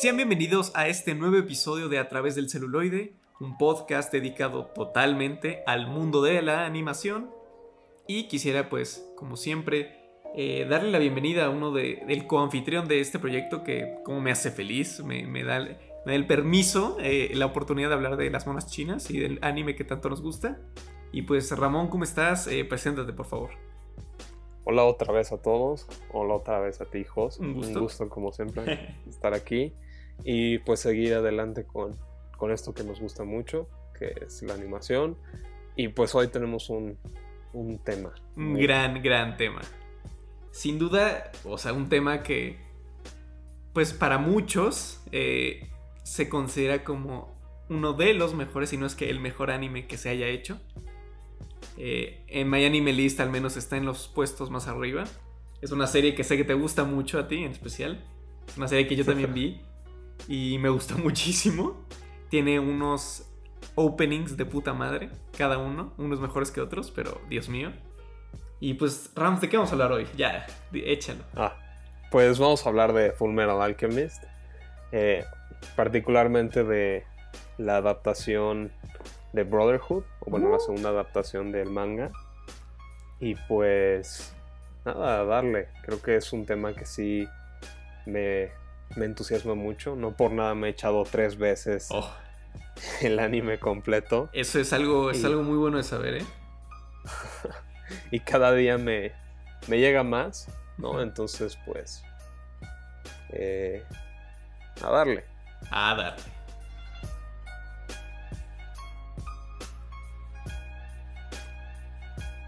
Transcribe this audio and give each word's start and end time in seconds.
Sean 0.00 0.16
bienvenidos 0.16 0.72
a 0.74 0.88
este 0.88 1.14
nuevo 1.14 1.36
episodio 1.36 1.90
de 1.90 1.98
A 1.98 2.08
través 2.08 2.34
del 2.34 2.48
celuloide, 2.48 3.12
un 3.38 3.58
podcast 3.58 4.10
dedicado 4.10 4.64
totalmente 4.74 5.62
al 5.66 5.88
mundo 5.88 6.22
de 6.22 6.40
la 6.40 6.64
animación. 6.64 7.28
Y 8.06 8.26
quisiera 8.26 8.70
pues, 8.70 9.06
como 9.14 9.36
siempre, 9.36 10.00
eh, 10.34 10.66
darle 10.70 10.90
la 10.90 10.98
bienvenida 10.98 11.44
a 11.44 11.50
uno 11.50 11.70
de, 11.70 12.02
del 12.06 12.26
coanfitrión 12.26 12.88
de 12.88 13.00
este 13.00 13.18
proyecto 13.18 13.62
que 13.62 13.98
como 14.02 14.22
me 14.22 14.30
hace 14.30 14.50
feliz, 14.50 15.04
me, 15.04 15.44
da, 15.44 15.68
el 16.06 16.26
permiso, 16.26 16.96
eh, 16.98 17.32
la 17.34 17.44
oportunidad 17.44 17.90
de 17.90 17.94
hablar 17.96 18.16
de 18.16 18.30
las 18.30 18.46
monas 18.46 18.68
chinas 18.68 19.10
y 19.10 19.18
del 19.18 19.38
anime 19.42 19.76
que 19.76 19.84
tanto 19.84 20.08
nos 20.08 20.22
gusta. 20.22 20.62
Y 21.12 21.22
pues 21.22 21.50
Ramón, 21.50 21.88
¿cómo 21.88 22.04
estás? 22.04 22.46
Eh, 22.46 22.64
preséntate 22.64 23.12
por 23.12 23.26
favor. 23.26 23.50
Hola 24.64 24.82
otra 24.84 25.12
vez 25.12 25.30
a 25.30 25.42
todos, 25.42 25.86
hola 26.10 26.36
otra 26.36 26.58
vez 26.58 26.80
a 26.80 26.86
ti, 26.86 27.00
hijos. 27.00 27.38
Un 27.38 27.52
gusto. 27.52 28.08
como 28.08 28.32
siempre 28.32 28.96
estar 29.06 29.34
aquí 29.34 29.74
y 30.24 30.58
pues 30.58 30.80
seguir 30.80 31.14
adelante 31.14 31.64
con, 31.64 31.96
con 32.36 32.50
esto 32.50 32.72
que 32.74 32.84
nos 32.84 33.00
gusta 33.00 33.24
mucho, 33.24 33.68
que 33.98 34.14
es 34.26 34.42
la 34.42 34.54
animación. 34.54 35.16
Y 35.76 35.88
pues 35.88 36.14
hoy 36.14 36.28
tenemos 36.28 36.70
un, 36.70 36.98
un 37.52 37.78
tema. 37.78 38.12
Un 38.36 38.54
gran, 38.54 39.02
gran 39.02 39.36
tema. 39.36 39.60
Sin 40.50 40.78
duda, 40.78 41.30
o 41.44 41.58
sea, 41.58 41.72
un 41.72 41.88
tema 41.88 42.22
que, 42.22 42.58
pues 43.72 43.92
para 43.92 44.18
muchos, 44.18 45.02
eh, 45.12 45.68
se 46.02 46.28
considera 46.28 46.82
como 46.82 47.38
uno 47.68 47.92
de 47.92 48.14
los 48.14 48.34
mejores, 48.34 48.70
si 48.70 48.76
no 48.76 48.86
es 48.86 48.94
que 48.94 49.10
el 49.10 49.20
mejor 49.20 49.50
anime 49.50 49.86
que 49.86 49.96
se 49.96 50.08
haya 50.08 50.26
hecho. 50.26 50.60
Eh, 51.76 52.24
en 52.26 52.50
My 52.50 52.64
Anime 52.64 52.92
List 52.92 53.20
al 53.20 53.30
menos 53.30 53.56
está 53.56 53.76
en 53.76 53.86
los 53.86 54.08
puestos 54.08 54.50
más 54.50 54.66
arriba. 54.66 55.04
Es 55.62 55.70
una 55.72 55.86
serie 55.86 56.14
que 56.14 56.24
sé 56.24 56.36
que 56.36 56.44
te 56.44 56.54
gusta 56.54 56.84
mucho 56.84 57.18
a 57.18 57.28
ti 57.28 57.44
en 57.44 57.52
especial. 57.52 58.04
Es 58.48 58.56
una 58.56 58.66
serie 58.66 58.88
que 58.88 58.96
yo 58.96 59.04
también 59.06 59.32
vi 59.32 59.60
y 60.28 60.58
me 60.58 60.68
gustó 60.68 60.98
muchísimo. 60.98 61.84
Tiene 62.28 62.60
unos 62.60 63.26
openings 63.74 64.36
de 64.36 64.44
puta 64.46 64.72
madre, 64.72 65.10
cada 65.36 65.58
uno, 65.58 65.92
unos 65.98 66.20
mejores 66.20 66.50
que 66.50 66.60
otros, 66.60 66.90
pero 66.90 67.20
Dios 67.28 67.48
mío. 67.48 67.72
Y 68.60 68.74
pues, 68.74 69.10
Rams, 69.14 69.40
¿de 69.40 69.48
qué 69.48 69.56
vamos 69.56 69.70
a 69.70 69.74
hablar 69.74 69.92
hoy? 69.92 70.06
Ya, 70.16 70.46
échalo. 70.72 71.24
Ah, 71.34 71.56
pues 72.10 72.38
vamos 72.38 72.64
a 72.64 72.68
hablar 72.68 72.92
de 72.92 73.12
Full 73.12 73.32
Metal 73.32 73.60
Alchemist, 73.60 74.22
eh, 74.92 75.24
particularmente 75.76 76.62
de 76.62 77.04
la 77.56 77.76
adaptación 77.76 78.70
de 79.32 79.44
Brotherhood, 79.44 80.04
o 80.20 80.30
bueno, 80.30 80.50
la 80.50 80.56
uh. 80.56 80.60
segunda 80.60 80.90
adaptación 80.90 81.52
del 81.52 81.70
manga. 81.70 82.10
Y 83.18 83.34
pues, 83.48 84.34
nada, 84.84 85.24
darle. 85.24 85.68
Creo 85.84 86.02
que 86.02 86.16
es 86.16 86.32
un 86.32 86.44
tema 86.46 86.74
que 86.74 86.84
sí 86.84 87.26
me, 88.06 88.50
entusiasma 88.96 89.54
mucho. 89.54 89.96
No 89.96 90.16
por 90.16 90.32
nada 90.32 90.54
me 90.54 90.68
he 90.68 90.70
echado 90.70 91.04
tres 91.04 91.36
veces 91.36 91.88
oh. 91.90 92.10
el 93.02 93.18
anime 93.18 93.58
completo. 93.58 94.28
Eso 94.32 94.58
es 94.58 94.72
algo, 94.72 95.10
es 95.10 95.24
algo 95.24 95.42
muy 95.42 95.56
bueno 95.56 95.76
de 95.76 95.82
saber, 95.82 96.14
¿eh? 96.14 96.24
y 98.10 98.20
cada 98.20 98.52
día 98.52 98.78
me, 98.78 99.12
me 99.68 99.78
llega 99.78 100.02
más, 100.02 100.48
¿no? 100.78 101.00
Entonces, 101.02 101.58
pues, 101.66 102.02
eh, 103.30 103.84
a 104.82 104.90
darle. 104.90 105.24
A 105.70 105.94
darle. 105.94 106.22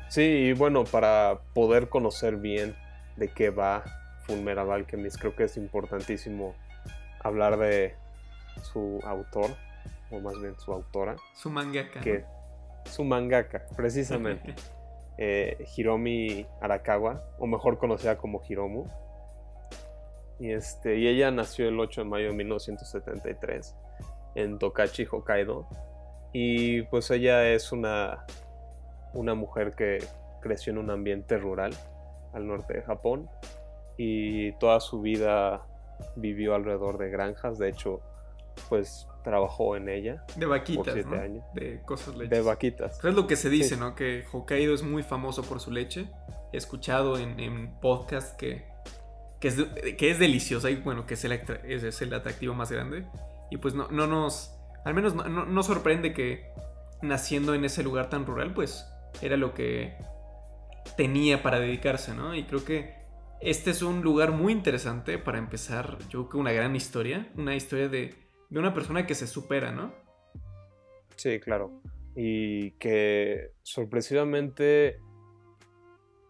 Sí, 0.09 0.21
y 0.21 0.53
bueno, 0.53 0.85
para 0.85 1.41
poder 1.55 1.89
conocer 1.89 2.37
bien 2.37 2.77
de 3.17 3.33
qué 3.33 3.49
va 3.49 4.02
Fullmetal 4.27 4.71
Alchemist, 4.71 5.19
creo 5.19 5.35
que 5.35 5.45
es 5.45 5.57
importantísimo 5.57 6.55
hablar 7.21 7.59
de 7.59 7.95
su 8.63 9.01
autor, 9.05 9.51
o 10.11 10.21
más 10.21 10.41
bien 10.41 10.59
su 10.59 10.73
autora. 10.73 11.17
Su 11.35 11.51
mangaka. 11.51 12.01
Que, 12.01 12.25
su 12.85 13.05
mangaka, 13.05 13.67
precisamente. 13.77 14.55
eh, 15.19 15.65
Hiromi 15.77 16.47
Arakawa, 16.61 17.23
o 17.39 17.47
mejor 17.47 17.79
conocida 17.79 18.19
como 18.19 18.43
Hiromu. 18.49 18.87
Y, 20.39 20.51
este, 20.51 20.97
y 20.97 21.07
ella 21.07 21.31
nació 21.31 21.69
el 21.69 21.79
8 21.79 22.03
de 22.03 22.09
mayo 22.09 22.27
de 22.29 22.35
1973 22.35 23.77
en 24.35 24.59
Tokachi, 24.59 25.07
Hokkaido. 25.11 25.69
Y 26.33 26.83
pues 26.83 27.11
ella 27.11 27.49
es 27.51 27.73
una 27.73 28.25
una 29.15 29.35
mujer 29.35 29.75
que 29.75 29.99
creció 30.41 30.73
en 30.73 30.79
un 30.79 30.91
ambiente 30.91 31.37
rural 31.39 31.73
al 32.33 32.47
norte 32.47 32.75
de 32.75 32.83
Japón 32.83 33.29
y 34.05 34.53
toda 34.59 34.81
su 34.81 35.01
vida 35.01 35.65
vivió 36.17 36.57
alrededor 36.57 36.99
de 36.99 37.09
granjas, 37.09 37.59
de 37.59 37.69
hecho, 37.69 38.01
pues 38.69 39.07
trabajó 39.23 39.77
en 39.77 39.89
ella. 39.89 40.25
De 40.37 40.47
vaquitas, 40.47 40.97
por 41.05 41.19
años. 41.19 41.45
De 41.55 41.81
cosas 41.83 42.17
leches. 42.17 42.31
De 42.31 42.41
vaquitas. 42.41 43.05
Es 43.05 43.15
lo 43.15 43.29
que 43.29 43.37
se 43.37 43.49
dice, 43.49 43.77
¿no? 43.77 43.95
Que 43.95 44.25
Hokkaido 44.33 44.75
es 44.75 44.83
muy 44.83 45.05
famoso 45.05 45.43
por 45.43 45.61
su 45.61 45.71
leche. 45.71 46.11
He 46.53 46.57
escuchado 46.57 47.17
en, 47.17 47.39
en 47.39 47.79
podcast 47.81 48.37
que, 48.37 48.67
que, 49.39 49.49
es, 49.49 49.63
que 49.97 50.11
es 50.11 50.19
deliciosa 50.19 50.69
y 50.71 50.77
bueno, 50.77 51.07
que 51.07 51.15
es 51.15 51.25
el, 51.25 51.33
es 51.33 52.03
el 52.03 52.13
atractivo 52.13 52.55
más 52.55 52.73
grande. 52.73 53.07
Y 53.51 53.59
pues 53.59 53.75
no, 53.75 53.89
no 53.89 54.09
nos, 54.09 54.59
al 54.85 54.95
menos 54.95 55.15
no, 55.15 55.29
no 55.29 55.63
sorprende 55.63 56.13
que 56.13 56.51
naciendo 57.03 57.55
en 57.55 57.65
ese 57.65 57.85
lugar 57.85 58.11
tan 58.11 58.27
rural, 58.27 58.53
pues 58.53 58.85
era 59.21 59.37
lo 59.37 59.55
que 59.55 59.97
tenía 60.97 61.43
para 61.43 61.61
dedicarse, 61.61 62.15
¿no? 62.15 62.35
Y 62.35 62.45
creo 62.45 62.65
que 62.65 63.02
este 63.43 63.71
es 63.71 63.83
un 63.83 64.03
lugar 64.03 64.33
muy 64.33 64.53
interesante 64.53 65.19
para 65.19 65.39
empezar, 65.39 65.99
yo 66.09 66.21
creo 66.21 66.29
que 66.29 66.37
una 66.39 66.53
gran 66.53 66.77
historia, 66.77 67.31
una 67.37 67.57
historia 67.57 67.89
de, 67.89 68.15
de 68.51 68.59
una 68.59 68.73
persona 68.73 69.07
que 69.07 69.15
se 69.15 69.27
supera, 69.27 69.73
¿no? 69.73 69.93
Sí, 71.17 71.41
claro. 71.41 71.71
Y 72.15 72.73
que 72.73 73.53
sorpresivamente 73.63 75.01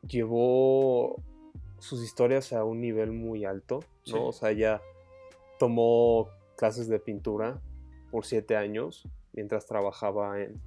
llevó 0.06 1.23
sus 1.78 2.03
historias 2.03 2.53
a 2.53 2.65
un 2.65 2.81
nivel 2.81 3.12
muy 3.12 3.44
alto, 3.44 3.81
¿no? 4.06 4.29
O 4.29 4.33
sea, 4.33 4.50
ella 4.50 4.81
tomó 5.59 6.29
clases 6.56 6.89
de 6.89 6.99
pintura 6.99 7.61
por 8.11 8.25
siete 8.25 8.56
años 8.56 9.09
mientras 9.33 9.67
trabajaba 9.67 10.41
en, 10.41 10.61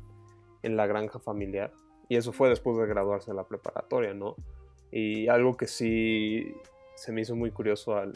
en 0.62 0.78
la 0.78 0.86
granja 0.88 1.20
familiar. 1.20 1.74
Y 2.08 2.18
eso 2.18 2.32
fue 2.34 2.50
después 2.50 2.78
de 2.78 2.86
graduarse 2.86 3.32
de 3.32 3.38
la 3.38 3.48
preparatoria, 3.48 4.14
¿no? 4.14 4.36
Y 4.92 5.28
algo 5.28 5.58
que 5.58 5.68
sí 5.68 6.56
se 6.96 7.12
me 7.12 7.22
hizo 7.22 7.36
muy 7.36 7.52
curioso 7.52 7.96
al, 7.98 8.14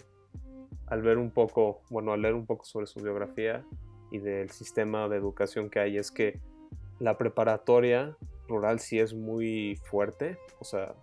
al 0.88 1.02
ver 1.02 1.18
un 1.18 1.31
poco, 1.31 1.81
bueno, 1.90 2.13
al 2.13 2.22
leer 2.22 2.34
un 2.34 2.46
poco 2.46 2.66
sobre 2.66 2.88
su 2.88 3.00
biografía 3.00 3.66
y 4.12 4.19
del 4.19 4.50
sistema 4.50 5.07
de 5.07 5.18
educación 5.18 5.69
que 5.69 5.80
hay, 5.80 5.97
es 5.97 6.12
que 6.12 6.40
la 7.00 7.18
preparatoria 7.18 8.18
rural 8.47 8.80
sí 8.80 9.00
es 9.00 9.13
muy 9.13 9.80
fuerte. 9.84 10.38
O 10.59 10.66
sea, 10.66 10.96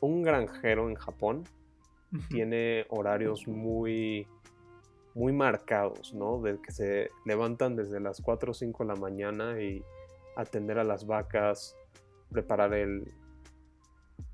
un 0.00 0.22
granjero 0.22 0.88
en 0.88 0.94
Japón 0.94 1.44
tiene 2.28 2.86
horarios 2.88 3.48
muy, 3.48 4.26
muy 5.14 5.32
marcados, 5.32 6.14
¿no? 6.14 6.40
De 6.40 6.60
que 6.60 6.72
se 6.72 7.10
levantan 7.24 7.76
desde 7.76 8.00
las 8.00 8.20
4 8.20 8.52
o 8.52 8.54
5 8.54 8.84
de 8.84 8.88
la 8.88 8.96
mañana 8.96 9.60
y 9.60 9.82
atender 10.36 10.78
a 10.78 10.84
las 10.84 11.06
vacas, 11.06 11.76
preparar 12.30 12.74
el, 12.74 13.12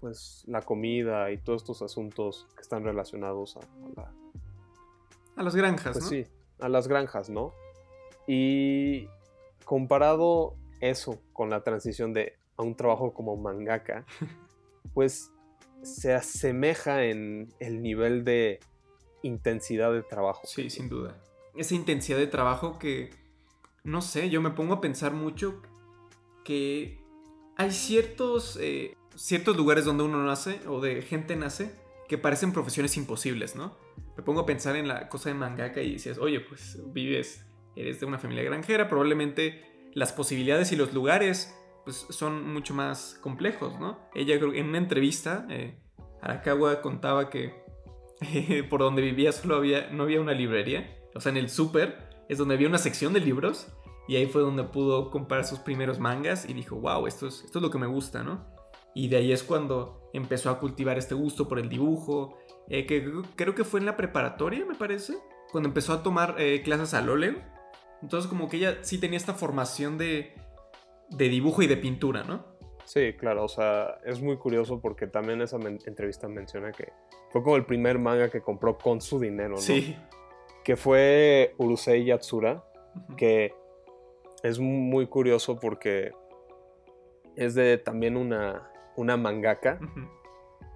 pues, 0.00 0.44
la 0.46 0.62
comida 0.62 1.30
y 1.30 1.38
todos 1.38 1.62
estos 1.62 1.82
asuntos 1.82 2.46
que 2.54 2.62
están 2.62 2.84
relacionados 2.84 3.56
a, 3.56 3.60
la, 3.96 4.12
a 5.36 5.42
las 5.42 5.54
granjas, 5.54 5.92
pues 5.92 6.04
sí, 6.06 6.26
a 6.60 6.68
las 6.68 6.88
granjas, 6.88 7.30
¿no? 7.30 7.52
Y 8.26 9.08
comparado 9.64 10.54
eso 10.80 11.18
con 11.32 11.50
la 11.50 11.62
transición 11.62 12.12
de 12.12 12.36
a 12.56 12.62
un 12.62 12.74
trabajo 12.74 13.12
como 13.14 13.36
mangaka, 13.36 14.04
pues 14.94 15.30
se 15.82 16.12
asemeja 16.12 17.04
en 17.04 17.52
el 17.58 17.82
nivel 17.82 18.24
de 18.24 18.60
intensidad 19.22 19.92
de 19.92 20.02
trabajo. 20.02 20.42
Sí, 20.44 20.70
sin 20.70 20.88
duda. 20.88 21.16
Esa 21.56 21.74
intensidad 21.74 22.18
de 22.18 22.26
trabajo 22.26 22.78
que, 22.78 23.10
no 23.84 24.00
sé, 24.00 24.30
yo 24.30 24.40
me 24.40 24.50
pongo 24.50 24.74
a 24.74 24.80
pensar 24.80 25.12
mucho 25.12 25.60
que 26.44 27.00
hay 27.56 27.70
ciertos, 27.70 28.58
eh, 28.60 28.96
ciertos 29.16 29.56
lugares 29.56 29.84
donde 29.84 30.04
uno 30.04 30.24
nace 30.24 30.60
o 30.68 30.80
de 30.80 31.02
gente 31.02 31.36
nace 31.36 31.74
que 32.08 32.18
parecen 32.18 32.52
profesiones 32.52 32.96
imposibles, 32.96 33.56
¿no? 33.56 33.76
Me 34.16 34.22
pongo 34.22 34.40
a 34.40 34.46
pensar 34.46 34.76
en 34.76 34.88
la 34.88 35.08
cosa 35.08 35.30
de 35.30 35.34
mangaka 35.34 35.80
y 35.80 35.92
dices, 35.92 36.18
oye, 36.18 36.40
pues 36.40 36.78
vives, 36.92 37.46
eres 37.76 38.00
de 38.00 38.06
una 38.06 38.18
familia 38.18 38.42
granjera, 38.42 38.88
probablemente 38.88 39.90
las 39.94 40.12
posibilidades 40.12 40.72
y 40.72 40.76
los 40.76 40.92
lugares 40.92 41.54
pues, 41.84 42.06
son 42.10 42.52
mucho 42.52 42.74
más 42.74 43.18
complejos, 43.20 43.78
¿no? 43.80 43.98
Ella 44.14 44.34
en 44.34 44.66
una 44.66 44.78
entrevista, 44.78 45.46
eh, 45.48 45.78
Arakawa 46.20 46.82
contaba 46.82 47.30
que 47.30 47.62
por 48.70 48.80
donde 48.80 49.02
vivía 49.02 49.32
solo 49.32 49.56
había, 49.56 49.90
no 49.90 50.04
había 50.04 50.20
una 50.20 50.32
librería, 50.32 50.98
o 51.14 51.20
sea, 51.20 51.30
en 51.30 51.38
el 51.38 51.48
súper 51.48 52.10
es 52.28 52.38
donde 52.38 52.54
había 52.54 52.68
una 52.68 52.78
sección 52.78 53.12
de 53.12 53.20
libros 53.20 53.68
y 54.08 54.16
ahí 54.16 54.26
fue 54.26 54.42
donde 54.42 54.64
pudo 54.64 55.10
comprar 55.10 55.44
sus 55.44 55.60
primeros 55.60 55.98
mangas 55.98 56.48
y 56.48 56.54
dijo, 56.54 56.76
wow, 56.76 57.06
esto 57.06 57.28
es, 57.28 57.42
esto 57.44 57.58
es 57.58 57.62
lo 57.62 57.70
que 57.70 57.78
me 57.78 57.86
gusta, 57.86 58.22
¿no? 58.22 58.46
Y 58.94 59.08
de 59.08 59.16
ahí 59.16 59.32
es 59.32 59.42
cuando 59.42 60.10
empezó 60.12 60.50
a 60.50 60.58
cultivar 60.58 60.98
este 60.98 61.14
gusto 61.14 61.48
por 61.48 61.58
el 61.58 61.68
dibujo, 61.68 62.38
eh, 62.68 62.86
que 62.86 63.04
creo 63.36 63.54
que 63.54 63.64
fue 63.64 63.80
en 63.80 63.86
la 63.86 63.96
preparatoria, 63.96 64.64
me 64.64 64.74
parece, 64.74 65.14
cuando 65.50 65.68
empezó 65.68 65.92
a 65.92 66.02
tomar 66.02 66.36
eh, 66.38 66.62
clases 66.62 66.94
al 66.94 67.08
óleo. 67.08 67.36
Entonces 68.02 68.28
como 68.28 68.48
que 68.48 68.56
ella 68.56 68.78
sí 68.82 68.98
tenía 68.98 69.16
esta 69.16 69.34
formación 69.34 69.96
de, 69.96 70.34
de 71.10 71.28
dibujo 71.28 71.62
y 71.62 71.66
de 71.66 71.76
pintura, 71.76 72.24
¿no? 72.24 72.52
Sí, 72.84 73.14
claro, 73.14 73.44
o 73.44 73.48
sea, 73.48 73.98
es 74.04 74.20
muy 74.20 74.36
curioso 74.36 74.80
porque 74.80 75.06
también 75.06 75.40
esa 75.40 75.56
entrevista 75.56 76.28
menciona 76.28 76.72
que 76.72 76.92
fue 77.30 77.42
como 77.42 77.56
el 77.56 77.64
primer 77.64 77.98
manga 77.98 78.28
que 78.28 78.42
compró 78.42 78.76
con 78.76 79.00
su 79.00 79.20
dinero, 79.20 79.50
¿no? 79.50 79.56
Sí. 79.58 79.96
Que 80.64 80.76
fue 80.76 81.54
Urusei 81.58 82.04
Yatsura, 82.04 82.64
que 83.16 83.54
es 84.42 84.58
muy 84.58 85.06
curioso 85.06 85.58
porque 85.60 86.12
es 87.36 87.54
de 87.54 87.78
también 87.78 88.16
una, 88.16 88.71
una 88.96 89.16
mangaka, 89.16 89.78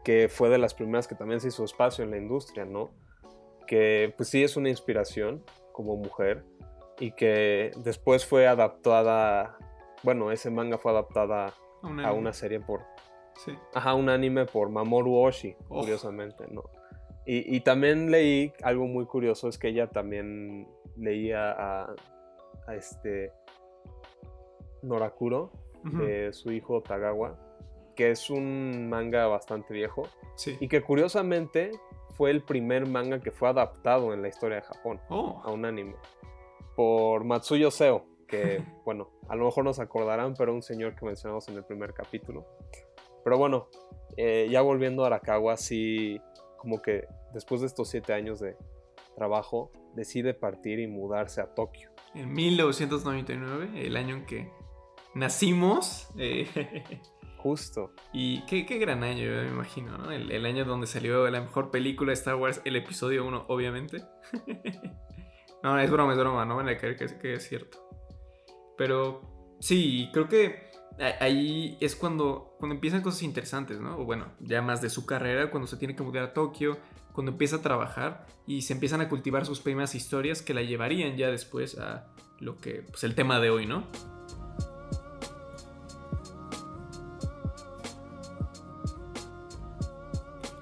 que 0.05 0.29
fue 0.29 0.49
de 0.49 0.59
las 0.59 0.75
primeras 0.75 1.09
que 1.09 1.15
también 1.15 1.41
se 1.41 1.49
hizo 1.49 1.65
espacio 1.65 2.05
en 2.05 2.11
la 2.11 2.17
industria, 2.17 2.65
¿no? 2.65 2.91
Que 3.67 4.15
pues 4.17 4.29
sí 4.29 4.43
es 4.43 4.57
una 4.57 4.69
inspiración 4.69 5.45
como 5.73 5.97
mujer 5.97 6.45
y 6.99 7.13
que 7.13 7.73
después 7.79 8.25
fue 8.25 8.47
adaptada, 8.47 9.59
bueno, 10.03 10.31
ese 10.31 10.51
manga 10.51 10.79
fue 10.79 10.93
adaptada 10.93 11.53
a 11.83 12.13
una 12.13 12.33
serie 12.33 12.61
por... 12.61 12.83
Sí. 13.45 13.53
Ajá, 13.75 13.95
un 13.95 14.09
anime 14.09 14.47
por 14.47 14.71
Mamoru 14.71 15.17
Oshii, 15.17 15.57
curiosamente, 15.69 16.47
¿no? 16.51 16.63
Y, 17.29 17.59
también 17.63 18.13
leí 18.13 18.53
algo 18.63 18.87
muy 18.87 19.05
curioso, 19.05 19.49
es 19.49 19.59
que 19.59 19.67
ella 19.67 19.89
también 19.89 20.69
leía 20.97 21.51
a, 21.51 21.93
a 22.69 22.75
este 22.77 23.33
Norakuro, 24.83 25.51
de 25.83 26.33
su 26.33 26.53
hijo 26.53 26.83
Tagawa, 26.83 27.37
que 27.97 28.11
es 28.11 28.31
un 28.31 28.89
manga 28.89 29.27
bastante 29.27 29.75
viejo. 29.75 30.09
Sí. 30.37 30.57
Y 30.61 30.69
que 30.69 30.83
curiosamente 30.83 31.73
fue 32.17 32.31
el 32.31 32.43
primer 32.43 32.87
manga 32.87 33.21
que 33.21 33.31
fue 33.31 33.49
adaptado 33.49 34.13
en 34.13 34.23
la 34.23 34.29
historia 34.29 34.57
de 34.57 34.63
Japón 34.63 35.01
oh. 35.09 35.43
a 35.45 35.51
un 35.51 35.65
anime. 35.65 35.97
Por 36.77 37.25
Matsuyo 37.25 37.71
Seo, 37.71 38.05
que 38.29 38.63
bueno, 38.85 39.11
a 39.29 39.35
lo 39.35 39.47
mejor 39.47 39.65
nos 39.65 39.81
acordarán, 39.81 40.35
pero 40.35 40.55
un 40.55 40.63
señor 40.63 40.95
que 40.95 41.05
mencionamos 41.05 41.49
en 41.49 41.57
el 41.57 41.65
primer 41.65 41.93
capítulo. 41.95 42.47
Pero 43.25 43.39
bueno, 43.39 43.69
eh, 44.17 44.47
ya 44.51 44.63
volviendo 44.63 45.03
a 45.03 45.09
Arakawa, 45.09 45.57
sí, 45.57 46.21
como 46.59 46.81
que 46.81 47.07
después 47.33 47.61
de 47.61 47.67
estos 47.67 47.89
siete 47.89 48.13
años 48.13 48.39
de 48.39 48.57
trabajo, 49.17 49.73
decide 49.95 50.35
partir 50.35 50.79
y 50.79 50.87
mudarse 50.87 51.41
a 51.41 51.55
Tokio. 51.55 51.91
En 52.15 52.33
1999, 52.33 53.87
el 53.87 53.97
año 53.97 54.17
en 54.17 54.27
que 54.27 54.51
nacimos. 55.15 56.09
Eh, 56.19 56.47
Justo. 57.47 57.93
Y 58.13 58.45
qué, 58.47 58.65
gran 58.77 59.05
año, 59.05 59.31
me 59.31 59.47
imagino, 59.47 59.97
¿no? 59.97 60.11
El, 60.11 60.45
año 60.47 60.65
donde 60.65 60.89
salió 60.89 61.31
la 61.31 61.41
mejor 61.41 61.71
película 61.71 62.11
de 62.11 62.15
Star 62.15 62.35
Wars, 62.35 62.61
el 62.65 62.75
episodio 62.75 63.25
1, 63.25 63.45
obviamente. 63.47 64.03
no, 65.63 65.79
es 65.79 65.89
broma, 65.89 66.15
es 66.15 66.19
broma, 66.19 66.45
no 66.45 66.57
van 66.57 66.69
a 66.69 66.77
creer 66.77 66.97
que, 66.97 67.35
es 67.35 67.49
cierto. 67.49 67.89
Pero 68.77 69.21
sí, 69.61 70.11
creo 70.13 70.27
que 70.27 70.73
ahí 71.21 71.79
es 71.81 71.95
cuando, 71.95 72.57
cuando 72.59 72.75
empiezan 72.75 73.03
cosas 73.03 73.23
interesantes, 73.23 73.79
¿no? 73.79 73.97
O 73.97 74.05
bueno, 74.05 74.33
ya 74.41 74.61
más 74.61 74.83
de 74.83 74.91
su 74.91 75.07
carrera, 75.07 75.49
cuando 75.49 75.69
se 75.69 75.77
tiene 75.77 75.95
que 75.95 76.03
mudar 76.03 76.25
a 76.25 76.33
Tokio, 76.33 76.77
cuando 77.13 77.31
empieza 77.31 77.57
a 77.57 77.63
trabajar 77.63 78.27
y 78.45 78.63
se 78.63 78.73
empiezan 78.73 79.03
a 79.03 79.09
cultivar 79.09 79.47
sus 79.47 79.61
primeras 79.61 79.95
historias 79.95 80.43
que 80.43 80.53
la 80.53 80.63
llevarían 80.63 81.17
ya 81.17 81.31
después 81.31 81.79
a 81.79 82.09
lo 82.41 82.59
que, 82.59 82.83
pues 82.83 83.05
el 83.05 83.15
tema 83.15 83.39
de 83.39 83.51
hoy, 83.51 83.67
¿no? 83.67 83.87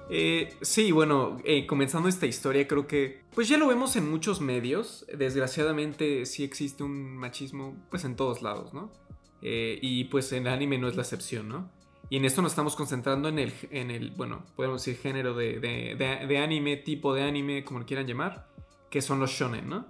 Eh, 0.09 0.55
sí, 0.61 0.91
bueno, 0.91 1.37
eh, 1.43 1.65
comenzando 1.65 2.07
esta 2.07 2.25
historia, 2.25 2.67
creo 2.67 2.85
que 2.85 3.21
pues 3.33 3.49
ya 3.49 3.57
lo 3.57 3.67
vemos 3.67 3.95
en 3.95 4.09
muchos 4.09 4.41
medios. 4.41 5.05
Desgraciadamente 5.15 6.25
sí 6.25 6.43
existe 6.43 6.83
un 6.83 7.17
machismo 7.17 7.75
pues 7.89 8.05
en 8.05 8.15
todos 8.15 8.41
lados, 8.41 8.73
¿no? 8.73 8.91
Eh, 9.41 9.79
y 9.81 10.05
pues 10.05 10.31
el 10.31 10.47
anime 10.47 10.77
no 10.77 10.87
es 10.87 10.95
la 10.95 11.01
excepción, 11.01 11.49
¿no? 11.49 11.69
Y 12.09 12.17
en 12.17 12.25
esto 12.25 12.41
nos 12.41 12.51
estamos 12.51 12.75
concentrando 12.75 13.29
en 13.29 13.39
el, 13.39 13.53
en 13.71 13.89
el 13.89 14.11
bueno, 14.11 14.45
podemos 14.55 14.85
decir 14.85 15.01
género 15.01 15.33
de, 15.33 15.59
de, 15.59 16.37
anime, 16.37 16.77
tipo 16.77 17.15
de 17.15 17.23
anime, 17.23 17.63
como 17.63 17.79
lo 17.79 17.85
quieran 17.85 18.05
llamar, 18.05 18.47
que 18.91 19.01
son 19.01 19.19
los 19.19 19.31
shonen, 19.31 19.67
¿no? 19.67 19.87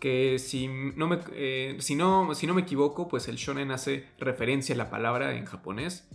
Que 0.00 0.38
si 0.38 0.66
no, 0.66 1.08
me, 1.08 1.18
si, 1.80 1.94
no, 1.94 2.34
si 2.34 2.46
no 2.46 2.54
me 2.54 2.62
equivoco, 2.62 3.06
pues 3.06 3.28
el 3.28 3.36
shonen 3.36 3.70
hace 3.70 4.06
referencia 4.18 4.74
a 4.74 4.78
la 4.78 4.88
palabra 4.88 5.36
en 5.36 5.44
japonés 5.44 6.08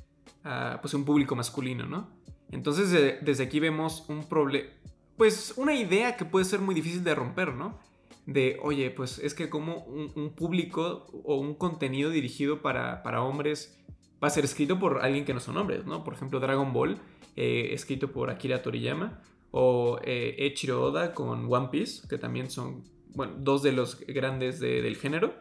a 0.43 0.79
pues 0.81 0.95
un 0.95 1.05
público 1.05 1.35
masculino, 1.35 1.85
¿no? 1.85 2.22
Entonces 2.53 2.91
desde 3.21 3.43
aquí 3.43 3.59
vemos 3.59 4.05
un 4.07 4.23
problema, 4.27 4.69
pues 5.17 5.53
una 5.57 5.75
idea 5.75 6.15
que 6.15 6.25
puede 6.25 6.45
ser 6.45 6.59
muy 6.59 6.75
difícil 6.75 7.03
de 7.03 7.15
romper, 7.15 7.53
¿no? 7.53 7.79
De, 8.25 8.57
oye, 8.61 8.89
pues 8.89 9.19
es 9.19 9.33
que 9.33 9.49
como 9.49 9.83
un, 9.83 10.29
público 10.31 11.07
o 11.25 11.35
un 11.35 11.55
contenido 11.55 12.09
dirigido 12.09 12.61
para, 12.61 13.21
hombres 13.21 13.77
va 14.23 14.27
a 14.27 14.31
ser 14.31 14.45
escrito 14.45 14.79
por 14.79 15.01
alguien 15.01 15.25
que 15.25 15.33
no 15.33 15.39
son 15.39 15.57
hombres, 15.57 15.85
¿no? 15.85 16.03
Por 16.03 16.13
ejemplo, 16.13 16.39
Dragon 16.39 16.71
Ball, 16.71 16.97
eh, 17.35 17.69
escrito 17.71 18.11
por 18.11 18.29
Akira 18.29 18.61
Toriyama, 18.61 19.21
o 19.51 19.99
eh, 20.03 20.35
Echiro 20.39 20.81
Oda 20.81 21.13
con 21.13 21.51
One 21.51 21.67
Piece, 21.69 22.07
que 22.07 22.17
también 22.17 22.49
son, 22.49 22.83
bueno, 23.13 23.33
dos 23.37 23.61
de 23.61 23.73
los 23.73 23.99
grandes 24.07 24.59
del 24.59 24.95
género, 24.95 25.33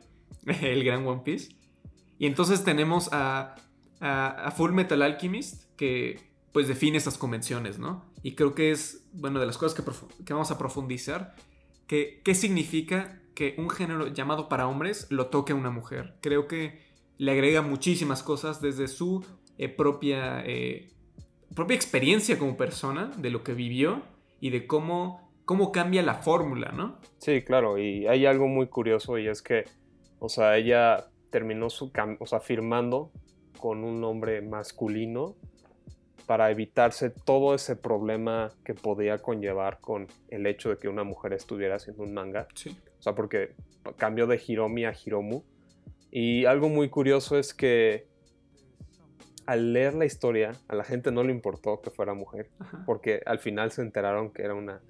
el 0.60 0.82
gran 0.82 1.06
One 1.06 1.22
Piece. 1.24 1.54
Y 2.18 2.26
entonces 2.26 2.64
tenemos 2.64 3.08
a 3.12 3.54
Full 4.56 4.72
Metal 4.72 5.00
Alchemist, 5.00 5.64
que 5.76 6.31
pues 6.52 6.68
define 6.68 6.98
esas 6.98 7.18
convenciones, 7.18 7.78
¿no? 7.78 8.04
Y 8.22 8.34
creo 8.34 8.54
que 8.54 8.70
es, 8.70 9.06
bueno, 9.12 9.40
de 9.40 9.46
las 9.46 9.58
cosas 9.58 9.80
que, 10.24 10.32
vamos 10.32 10.50
a 10.50 10.58
profundizar, 10.58 11.34
que, 11.86 12.20
qué 12.24 12.34
significa 12.34 13.20
que 13.34 13.54
un 13.58 13.70
género 13.70 14.08
llamado 14.08 14.48
para 14.48 14.68
hombres 14.68 15.06
lo 15.10 15.26
toque 15.26 15.52
a 15.52 15.56
una 15.56 15.70
mujer. 15.70 16.14
Creo 16.20 16.46
que 16.46 16.80
le 17.16 17.32
agrega 17.32 17.62
muchísimas 17.62 18.22
cosas 18.22 18.60
desde 18.60 18.88
su 18.88 19.24
eh, 19.56 19.68
propia, 19.68 20.42
eh, 20.44 20.90
propia 21.54 21.74
experiencia 21.74 22.38
como 22.38 22.56
persona, 22.56 23.10
de 23.16 23.30
lo 23.30 23.42
que 23.42 23.54
vivió 23.54 24.02
y 24.40 24.50
de 24.50 24.66
cómo, 24.66 25.30
cómo 25.44 25.72
cambia 25.72 26.02
la 26.02 26.16
fórmula, 26.16 26.72
¿no? 26.72 26.98
Sí, 27.18 27.42
claro, 27.42 27.78
y 27.78 28.06
hay 28.06 28.26
algo 28.26 28.48
muy 28.48 28.66
curioso 28.66 29.18
y 29.18 29.28
es 29.28 29.40
que, 29.40 29.64
o 30.18 30.28
sea, 30.28 30.58
ella 30.58 31.06
terminó 31.30 31.70
su, 31.70 31.90
o 32.18 32.26
sea, 32.26 32.40
firmando 32.40 33.10
con 33.58 33.84
un 33.84 34.02
hombre 34.04 34.42
masculino 34.42 35.36
para 36.26 36.50
evitarse 36.50 37.10
todo 37.10 37.54
ese 37.54 37.76
problema 37.76 38.50
que 38.64 38.74
podía 38.74 39.18
conllevar 39.18 39.80
con 39.80 40.06
el 40.28 40.46
hecho 40.46 40.70
de 40.70 40.78
que 40.78 40.88
una 40.88 41.04
mujer 41.04 41.32
estuviera 41.32 41.76
haciendo 41.76 42.02
un 42.02 42.14
manga. 42.14 42.46
Sí. 42.54 42.76
O 42.98 43.02
sea, 43.02 43.14
porque 43.14 43.54
cambió 43.96 44.26
de 44.26 44.40
Hiromi 44.44 44.84
a 44.84 44.92
Hiromu. 44.92 45.42
Y 46.10 46.44
algo 46.44 46.68
muy 46.68 46.88
curioso 46.88 47.38
es 47.38 47.54
que 47.54 48.06
al 49.46 49.72
leer 49.72 49.94
la 49.94 50.04
historia, 50.04 50.52
a 50.68 50.74
la 50.74 50.84
gente 50.84 51.10
no 51.10 51.24
le 51.24 51.32
importó 51.32 51.80
que 51.80 51.90
fuera 51.90 52.14
mujer, 52.14 52.48
porque 52.86 53.22
al 53.26 53.38
final 53.38 53.72
se 53.72 53.82
enteraron 53.82 54.30
que 54.30 54.42
era 54.42 54.54
una, 54.54 54.80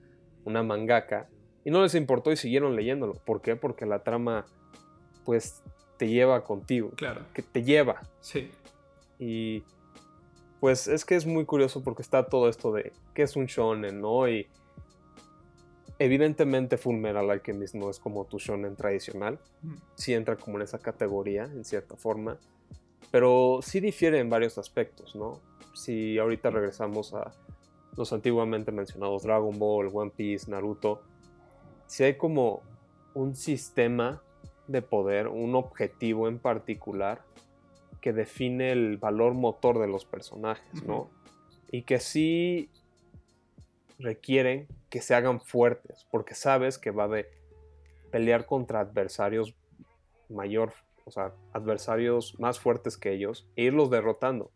una 0.45 0.63
mangaka 0.63 1.29
y 1.65 1.71
no 1.71 1.83
les 1.83 1.95
importó 1.95 2.33
y 2.33 2.37
siguieron 2.37 2.77
leyéndolo. 2.77 3.15
¿Por 3.15 3.41
qué? 3.41 3.57
Porque 3.57 3.87
la 3.87 4.03
trama, 4.03 4.47
pues, 5.25 5.63
te 5.97 6.09
lleva 6.09 6.43
contigo. 6.45 6.91
Claro. 6.97 7.23
Que 7.33 7.43
te 7.43 7.63
lleva. 7.63 8.01
Sí. 8.21 8.51
Y 9.19 9.63
pues 10.63 10.87
es 10.87 11.05
que 11.05 11.17
es 11.17 11.27
muy 11.27 11.45
curioso 11.45 11.83
porque 11.83 12.03
está 12.03 12.27
todo 12.27 12.49
esto 12.49 12.71
de 12.71 12.93
qué 13.15 13.23
es 13.25 13.35
un 13.35 13.47
shonen, 13.47 14.01
¿no? 14.01 14.29
Y 14.29 14.47
evidentemente 15.99 16.79
Fullmetal 16.79 17.29
Alchemist 17.33 17.75
no 17.75 17.91
es 17.91 17.99
como 17.99 18.27
tu 18.27 18.39
shonen 18.39 18.77
tradicional, 18.77 19.41
sí 19.97 20.15
entra 20.15 20.37
como 20.37 20.59
en 20.59 20.63
esa 20.63 20.79
categoría 20.79 21.47
en 21.47 21.65
cierta 21.65 21.97
forma, 21.97 22.39
pero 23.11 23.59
sí 23.61 23.81
difiere 23.81 24.21
en 24.21 24.31
varios 24.31 24.57
aspectos, 24.57 25.17
¿no? 25.17 25.41
Si 25.75 26.17
ahorita 26.17 26.51
regresamos 26.51 27.13
a 27.13 27.33
los 27.97 28.13
antiguamente 28.13 28.71
mencionados 28.71 29.25
Dragon 29.25 29.59
Ball, 29.59 29.91
One 29.93 30.13
Piece, 30.15 30.49
Naruto, 30.49 31.03
si 31.89 32.05
hay 32.05 32.17
como 32.17 32.63
un 33.15 33.35
sistema 33.35 34.23
de 34.69 34.81
poder, 34.81 35.27
un 35.27 35.57
objetivo 35.57 36.29
en 36.29 36.39
particular 36.39 37.25
que 38.03 38.13
define 38.13 38.73
el 38.73 38.99
valor 38.99 39.33
motor 39.33 39.79
de 39.79 39.87
los 39.87 40.05
personajes, 40.05 40.85
¿no? 40.85 41.09
Y 41.71 41.85
que 41.85 42.01
sí 42.01 42.69
requieren 43.99 44.67
que 44.91 45.01
se 45.01 45.15
hagan 45.15 45.41
fuertes, 45.41 46.07
porque 46.11 46.35
sabes 46.35 46.79
que 46.79 46.91
va 46.91 47.09
de 47.09 47.27
pelear 48.11 48.45
contra 48.45 48.81
adversarios 48.81 49.55
mayor, 50.29 50.75
o 51.07 51.11
sea, 51.11 51.33
adversarios 51.53 52.39
más 52.39 52.61
fuertes 52.61 52.99
que 52.99 53.13
ellos 53.13 53.49
e 53.57 53.65
irlos 53.65 53.89
derrotando. 53.89 54.51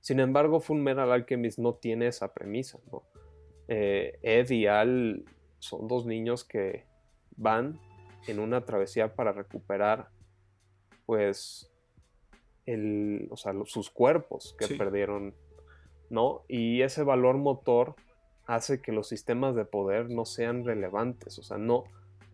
Sin 0.00 0.18
embargo, 0.18 0.60
Fullmetal 0.60 1.12
Alchemist 1.12 1.58
no 1.58 1.74
tiene 1.74 2.08
esa 2.08 2.34
premisa, 2.34 2.78
¿no? 2.90 3.04
Eh, 3.68 4.18
Ed 4.22 4.50
y 4.50 4.66
Al 4.66 5.24
son 5.60 5.86
dos 5.86 6.06
niños 6.06 6.42
que 6.44 6.86
van 7.36 7.78
en 8.26 8.40
una 8.40 8.64
travesía 8.64 9.14
para 9.14 9.32
recuperar, 9.32 10.08
pues, 11.06 11.69
o 13.30 13.36
sea, 13.36 13.52
sus 13.64 13.90
cuerpos 13.90 14.54
que 14.58 14.68
perdieron, 14.74 15.34
¿no? 16.08 16.42
Y 16.48 16.82
ese 16.82 17.02
valor 17.02 17.36
motor 17.36 17.94
hace 18.46 18.80
que 18.80 18.92
los 18.92 19.08
sistemas 19.08 19.54
de 19.54 19.64
poder 19.64 20.10
no 20.10 20.24
sean 20.24 20.64
relevantes, 20.64 21.38
o 21.38 21.42
sea, 21.42 21.58
no, 21.58 21.84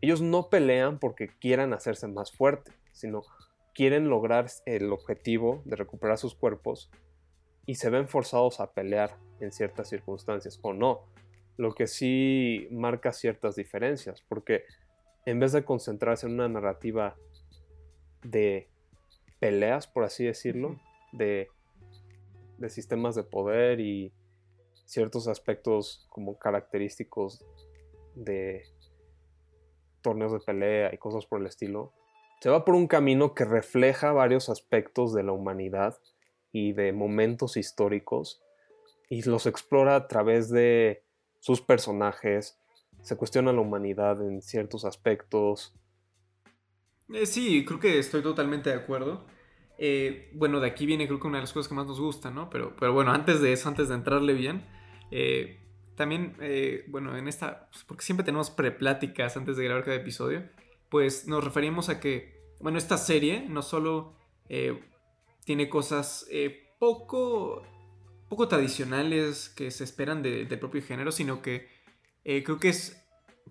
ellos 0.00 0.22
no 0.22 0.48
pelean 0.48 0.98
porque 0.98 1.28
quieran 1.28 1.72
hacerse 1.72 2.08
más 2.08 2.32
fuerte, 2.32 2.72
sino 2.92 3.22
quieren 3.74 4.08
lograr 4.08 4.46
el 4.64 4.92
objetivo 4.92 5.62
de 5.64 5.76
recuperar 5.76 6.18
sus 6.18 6.34
cuerpos 6.34 6.90
y 7.66 7.74
se 7.74 7.90
ven 7.90 8.08
forzados 8.08 8.60
a 8.60 8.72
pelear 8.72 9.16
en 9.40 9.52
ciertas 9.52 9.88
circunstancias 9.88 10.58
o 10.62 10.72
no. 10.72 11.02
Lo 11.56 11.74
que 11.74 11.86
sí 11.86 12.68
marca 12.70 13.12
ciertas 13.12 13.56
diferencias, 13.56 14.22
porque 14.28 14.64
en 15.26 15.40
vez 15.40 15.52
de 15.52 15.64
concentrarse 15.64 16.26
en 16.26 16.34
una 16.34 16.48
narrativa 16.48 17.16
de 18.22 18.68
peleas, 19.38 19.86
por 19.86 20.04
así 20.04 20.24
decirlo, 20.24 20.80
de, 21.12 21.48
de 22.58 22.70
sistemas 22.70 23.14
de 23.14 23.24
poder 23.24 23.80
y 23.80 24.12
ciertos 24.84 25.28
aspectos 25.28 26.06
como 26.08 26.38
característicos 26.38 27.44
de 28.14 28.62
torneos 30.00 30.32
de 30.32 30.40
pelea 30.40 30.94
y 30.94 30.98
cosas 30.98 31.26
por 31.26 31.40
el 31.40 31.46
estilo, 31.46 31.92
se 32.40 32.50
va 32.50 32.64
por 32.64 32.74
un 32.74 32.86
camino 32.86 33.34
que 33.34 33.44
refleja 33.44 34.12
varios 34.12 34.48
aspectos 34.48 35.12
de 35.12 35.22
la 35.22 35.32
humanidad 35.32 35.98
y 36.52 36.72
de 36.72 36.92
momentos 36.92 37.56
históricos 37.56 38.42
y 39.08 39.22
los 39.22 39.46
explora 39.46 39.96
a 39.96 40.08
través 40.08 40.50
de 40.50 41.02
sus 41.40 41.60
personajes, 41.60 42.58
se 43.02 43.16
cuestiona 43.16 43.52
la 43.52 43.60
humanidad 43.60 44.20
en 44.26 44.42
ciertos 44.42 44.84
aspectos. 44.84 45.74
Eh, 47.12 47.26
sí, 47.26 47.64
creo 47.64 47.78
que 47.78 47.98
estoy 47.98 48.22
totalmente 48.22 48.70
de 48.70 48.76
acuerdo. 48.76 49.26
Eh, 49.78 50.30
bueno, 50.34 50.60
de 50.60 50.68
aquí 50.68 50.86
viene 50.86 51.06
creo 51.06 51.20
que 51.20 51.26
una 51.26 51.38
de 51.38 51.42
las 51.42 51.52
cosas 51.52 51.68
que 51.68 51.74
más 51.74 51.86
nos 51.86 52.00
gusta, 52.00 52.30
¿no? 52.30 52.50
Pero, 52.50 52.74
pero 52.78 52.92
bueno, 52.92 53.12
antes 53.12 53.40
de 53.40 53.52
eso, 53.52 53.68
antes 53.68 53.88
de 53.88 53.94
entrarle 53.94 54.32
bien, 54.32 54.64
eh, 55.10 55.60
también, 55.94 56.36
bueno, 56.88 57.16
en 57.16 57.28
esta, 57.28 57.68
pues, 57.70 57.84
porque 57.84 58.04
siempre 58.04 58.24
tenemos 58.24 58.50
prepláticas 58.50 59.36
antes 59.36 59.56
de 59.56 59.64
grabar 59.64 59.84
cada 59.84 59.96
episodio, 59.96 60.44
pues 60.90 61.26
nos 61.26 61.42
referimos 61.42 61.88
a 61.88 62.00
que, 62.00 62.38
bueno, 62.60 62.76
esta 62.76 62.98
serie 62.98 63.46
no 63.48 63.62
solo 63.62 64.14
tiene 65.44 65.68
cosas 65.70 66.28
poco, 66.78 67.62
poco 68.28 68.48
tradicionales 68.48 69.48
que 69.48 69.70
se 69.70 69.84
esperan 69.84 70.22
del 70.22 70.58
propio 70.58 70.82
género, 70.82 71.12
sino 71.12 71.40
que 71.40 71.68
creo 72.24 72.58
que 72.58 72.68
es, 72.68 73.05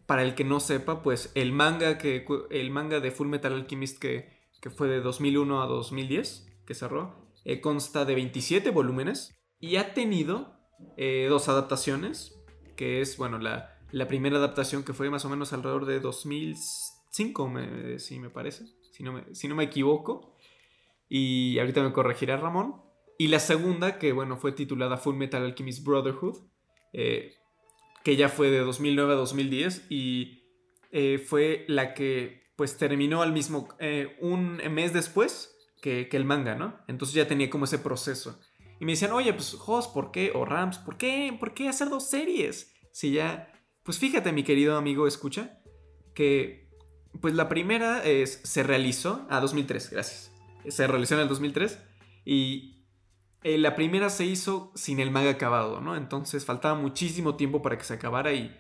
para 0.06 0.24
el 0.24 0.36
que 0.36 0.44
no 0.44 0.60
sepa, 0.60 1.02
pues 1.02 1.32
el 1.36 1.52
manga, 1.52 1.98
que, 1.98 2.26
el 2.52 2.72
manga 2.72 3.00
de 3.00 3.12
Full 3.12 3.28
Metal 3.28 3.54
Alchemist 3.54 4.00
que 4.00 4.36
que 4.66 4.72
fue 4.72 4.88
de 4.88 5.00
2001 5.00 5.62
a 5.62 5.68
2010, 5.68 6.48
que 6.66 6.74
cerró, 6.74 7.30
eh, 7.44 7.62
consta 7.62 8.04
de 8.04 8.16
27 8.16 8.72
volúmenes 8.72 9.38
y 9.60 9.76
ha 9.76 9.94
tenido 9.94 10.58
eh, 10.98 11.28
dos 11.30 11.50
adaptaciones, 11.50 12.36
que 12.76 13.00
es, 13.00 13.16
bueno, 13.18 13.38
la, 13.38 13.78
la, 13.92 14.08
primera 14.08 14.38
adaptación 14.38 14.84
que 14.84 14.96
fue 14.96 15.12
más 15.12 15.24
o 15.24 15.30
menos 15.30 15.54
alrededor 15.54 15.86
de 15.86 16.00
2005, 16.00 17.48
me, 17.48 18.00
si 18.00 18.20
me 18.20 18.32
parece, 18.32 18.66
si 18.92 19.04
no 19.04 19.14
me, 19.14 19.36
si 19.36 19.48
no 19.48 19.54
me 19.54 19.66
equivoco, 19.66 20.36
y 21.08 21.60
ahorita 21.60 21.84
me 21.84 21.94
corregirá 21.94 22.36
Ramón, 22.38 22.82
y 23.20 23.28
la 23.28 23.38
segunda, 23.38 24.00
que 24.00 24.14
bueno, 24.14 24.36
fue 24.36 24.52
titulada 24.52 24.98
Full 24.98 25.16
Metal 25.16 25.44
Alchemist 25.44 25.86
Brotherhood, 25.86 26.38
eh, 26.92 27.36
que 28.06 28.16
ya 28.16 28.30
fue 28.30 28.50
de 28.52 28.60
2009 28.60 29.14
a 29.14 29.16
2010 29.18 29.88
y 29.90 30.44
fue 31.28 31.66
la 31.68 31.94
que 31.94 32.46
pues 32.56 32.78
terminó 32.78 33.22
al 33.22 33.34
mismo, 33.34 33.68
eh, 33.80 34.16
un 34.22 34.58
mes 34.72 34.94
después 34.94 35.58
que, 35.82 36.08
el 36.12 36.26
manga, 36.26 36.56
¿no? 36.56 36.80
Entonces 36.88 37.16
ya 37.16 37.28
tenía 37.28 37.50
como 37.50 37.66
ese 37.66 37.80
proceso. 37.80 38.40
Y 38.80 38.86
me 38.86 38.94
decían, 38.94 39.12
oye, 39.12 39.34
pues 39.34 39.54
Jos, 39.54 39.88
¿por 39.88 40.12
qué? 40.12 40.32
O 40.34 40.46
Rams, 40.46 40.80
¿por 40.80 40.98
qué? 40.98 41.36
¿Por 41.40 41.54
qué 41.54 41.70
hacer 41.70 41.90
dos 41.90 42.10
series? 42.10 42.74
Si 42.92 43.12
ya, 43.12 43.52
pues 43.84 44.00
fíjate 44.00 44.32
mi 44.32 44.44
querido 44.44 44.78
amigo, 44.78 45.06
escucha, 45.06 45.60
que 46.14 46.70
pues 47.22 47.36
la 47.36 47.50
primera 47.50 48.04
es, 48.04 48.42
se 48.44 48.64
realizó, 48.64 49.28
a 49.30 49.40
2003, 49.40 49.92
gracias. 49.92 50.32
Se 50.68 50.88
realizó 50.88 51.16
en 51.16 51.22
el 51.22 51.28
2003 51.28 51.80
y 52.26 52.75
eh, 53.46 53.60
la 53.60 53.76
primera 53.76 54.10
se 54.10 54.26
hizo 54.26 54.72
sin 54.74 55.00
el 55.00 55.12
manga 55.12 55.30
acabado, 55.30 55.80
¿no? 55.80 55.96
Entonces 55.96 56.44
faltaba 56.46 56.74
muchísimo 56.74 57.36
tiempo 57.36 57.62
para 57.62 57.78
que 57.78 57.84
se 57.84 57.94
acabara 57.94 58.34
y 58.34 58.52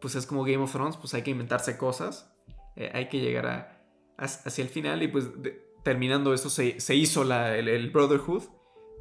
pues 0.00 0.14
es 0.14 0.24
como 0.24 0.42
Game 0.42 0.56
of 0.56 0.72
Thrones, 0.72 0.96
pues 0.96 1.12
hay 1.12 1.20
que 1.20 1.32
inventarse 1.32 1.76
cosas. 1.76 2.34
Eh, 2.76 2.90
hay 2.94 3.10
que 3.10 3.20
llegar 3.20 3.46
a, 3.46 3.84
hacia 4.16 4.62
el 4.62 4.70
final 4.70 5.02
y 5.02 5.08
pues 5.08 5.28
terminando 5.84 6.32
eso 6.32 6.48
se, 6.48 6.94
hizo 6.94 7.22
el, 7.24 7.90
Brotherhood 7.90 8.44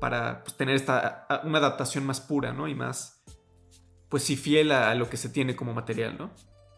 para 0.02 0.44
pues, 0.44 0.58
tener 0.58 0.76
esta, 0.76 1.26
una 1.46 1.60
adaptación 1.60 2.06
más 2.06 2.20
pura, 2.20 2.52
¿no? 2.52 2.68
Y 2.68 2.76
más, 2.76 3.24
pues 4.10 4.24
sí, 4.24 4.36
fiel 4.36 4.74
a, 4.74 4.94
lo 4.96 5.10
que 5.10 5.16
se 5.16 5.30
tiene 5.30 5.56
como 5.56 5.74
material, 5.74 6.18
¿no? 6.18 6.32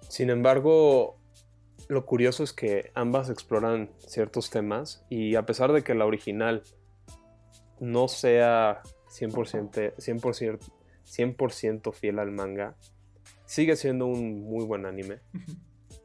Sin 0.10 0.30
embargo, 0.30 1.20
lo 1.88 2.06
curioso 2.06 2.44
es 2.44 2.54
que 2.54 2.92
ambas 2.94 3.32
exploran 3.32 3.90
ciertos 3.98 4.52
temas 4.52 5.04
y 5.10 5.34
a 5.34 5.48
pesar 5.48 5.74
de 5.74 5.84
que 5.84 5.96
la 5.96 6.06
original 6.06 6.62
no 7.80 8.08
sea 8.08 8.82
100%, 9.10 9.96
100%, 9.96 11.52
100 11.54 11.82
fiel 11.94 12.20
al 12.20 12.32
manga, 12.32 12.76
sigue 13.46 13.76
siendo 13.76 14.06
un 14.06 14.44
muy 14.44 14.66
buen 14.66 14.86
anime. 14.86 15.20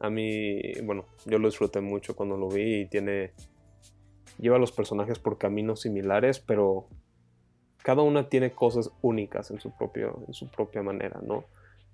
A 0.00 0.10
mí, 0.10 0.60
bueno, 0.82 1.06
yo 1.26 1.38
lo 1.38 1.48
disfruté 1.48 1.80
mucho 1.80 2.16
cuando 2.16 2.36
lo 2.36 2.48
vi 2.48 2.80
y 2.80 2.86
tiene... 2.86 3.32
Lleva 4.38 4.56
a 4.56 4.58
los 4.58 4.72
personajes 4.72 5.18
por 5.18 5.38
caminos 5.38 5.82
similares, 5.82 6.40
pero 6.40 6.88
cada 7.82 8.02
una 8.02 8.28
tiene 8.28 8.52
cosas 8.52 8.90
únicas 9.02 9.50
en 9.50 9.60
su, 9.60 9.70
propio, 9.76 10.24
en 10.26 10.34
su 10.34 10.48
propia 10.48 10.82
manera, 10.82 11.20
¿no? 11.22 11.44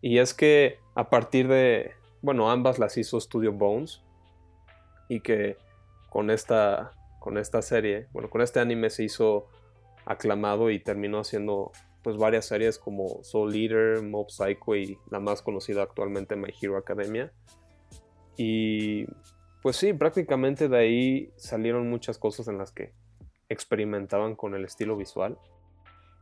Y 0.00 0.18
es 0.18 0.32
que 0.34 0.78
a 0.94 1.10
partir 1.10 1.48
de, 1.48 1.92
bueno, 2.22 2.50
ambas 2.50 2.78
las 2.78 2.96
hizo 2.96 3.20
Studio 3.20 3.52
Bones 3.52 4.02
y 5.08 5.20
que 5.20 5.56
con 6.10 6.30
esta, 6.30 6.92
con 7.18 7.36
esta 7.36 7.60
serie, 7.62 8.06
bueno, 8.12 8.30
con 8.30 8.40
este 8.40 8.60
anime 8.60 8.90
se 8.90 9.04
hizo 9.04 9.48
aclamado 10.08 10.70
y 10.70 10.80
terminó 10.80 11.20
haciendo 11.20 11.70
pues 12.02 12.16
varias 12.16 12.46
series 12.46 12.78
como 12.78 13.22
Soul 13.22 13.54
Eater, 13.54 14.02
Mob 14.02 14.30
Psycho 14.30 14.74
y 14.74 14.98
la 15.10 15.20
más 15.20 15.42
conocida 15.42 15.82
actualmente 15.82 16.36
My 16.36 16.52
Hero 16.60 16.78
Academia. 16.78 17.32
Y 18.36 19.04
pues 19.62 19.76
sí, 19.76 19.92
prácticamente 19.92 20.68
de 20.68 20.78
ahí 20.78 21.32
salieron 21.36 21.90
muchas 21.90 22.18
cosas 22.18 22.48
en 22.48 22.56
las 22.56 22.72
que 22.72 22.94
experimentaban 23.50 24.36
con 24.36 24.54
el 24.54 24.64
estilo 24.64 24.96
visual. 24.96 25.38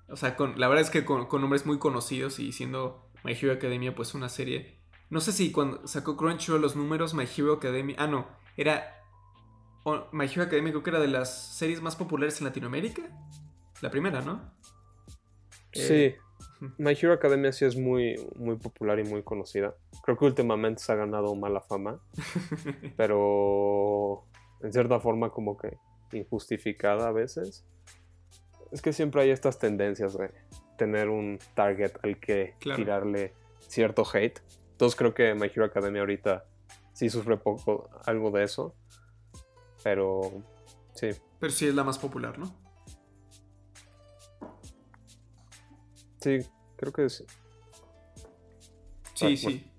O 0.09 0.17
sea, 0.17 0.35
con, 0.37 0.59
la 0.59 0.69
verdad 0.69 0.83
es 0.83 0.91
que 0.91 1.05
con, 1.05 1.29
nombres 1.41 1.67
muy 1.67 1.79
conocidos 1.79 2.39
y 2.41 2.53
siendo 2.53 3.09
My 3.23 3.33
Hero 3.33 3.53
Academia 3.53 3.95
pues 3.95 4.15
una 4.15 4.29
serie... 4.29 4.81
No 5.09 5.21
sé 5.21 5.31
si 5.31 5.53
cuando 5.53 5.87
sacó 5.87 6.17
Crunchyroll 6.17 6.61
los 6.61 6.75
números 6.75 7.15
My 7.15 7.25
Hero 7.25 7.55
Academia... 7.55 7.95
Ah, 7.99 8.09
no, 8.09 8.27
era... 8.57 8.93
My 10.11 10.25
Hero 10.25 10.43
Academia 10.43 10.73
creo 10.73 10.83
que 10.83 10.91
era 10.91 10.99
de 10.99 11.07
las 11.07 11.57
series 11.57 11.81
más 11.81 11.95
populares 11.95 12.41
en 12.41 12.47
Latinoamérica. 12.47 13.03
La 13.81 13.91
primera, 13.91 14.21
¿no? 14.21 14.53
Sí. 15.73 15.95
Eh, 15.95 16.19
My 16.79 16.93
Hero 16.93 17.13
Academia 17.13 17.53
sí 17.53 17.65
es 17.65 17.77
muy, 17.77 18.17
muy 18.37 18.57
popular 18.57 18.99
y 18.99 19.05
muy 19.05 19.23
conocida. 19.23 19.75
Creo 20.03 20.17
que 20.17 20.25
últimamente 20.25 20.83
se 20.83 20.93
ha 20.93 20.97
ganado 20.97 21.35
mala 21.35 21.61
fama, 21.61 21.99
pero 22.97 24.25
en 24.63 24.73
cierta 24.73 25.01
forma 25.01 25.31
como 25.31 25.57
que 25.57 25.77
injustificada 26.13 27.09
a 27.09 27.13
veces. 27.13 27.65
Es 28.73 28.83
que 28.83 28.93
siempre 28.93 29.23
hay 29.23 29.31
estas 29.31 29.59
tendencias 29.59 30.17
de 30.17 30.31
tener 30.77 31.09
un 31.09 31.39
target 31.55 31.93
al 32.03 32.19
que 32.19 32.55
tirarle 32.61 33.35
cierto 33.61 34.05
hate. 34.13 34.41
Entonces 34.73 34.97
creo 34.97 35.15
que 35.15 35.35
My 35.35 35.47
Hero 35.47 35.65
Academia 35.65 36.01
ahorita 36.01 36.45
sí 36.93 37.09
sufre 37.09 37.37
poco 37.37 37.89
algo 38.07 38.31
de 38.31 38.45
eso. 38.45 38.75
Pero 39.83 40.43
sí. 40.95 41.11
Pero 41.39 41.53
sí 41.53 41.69
es 41.69 41.75
la 41.75 41.85
más 41.85 41.99
popular, 41.99 42.39
¿no? 42.39 42.66
Sí, 46.27 46.39
creo 46.77 46.93
que 46.93 47.09
sí. 47.09 47.25
Sí, 49.15 49.27
ah, 49.27 49.37
sí. 49.37 49.71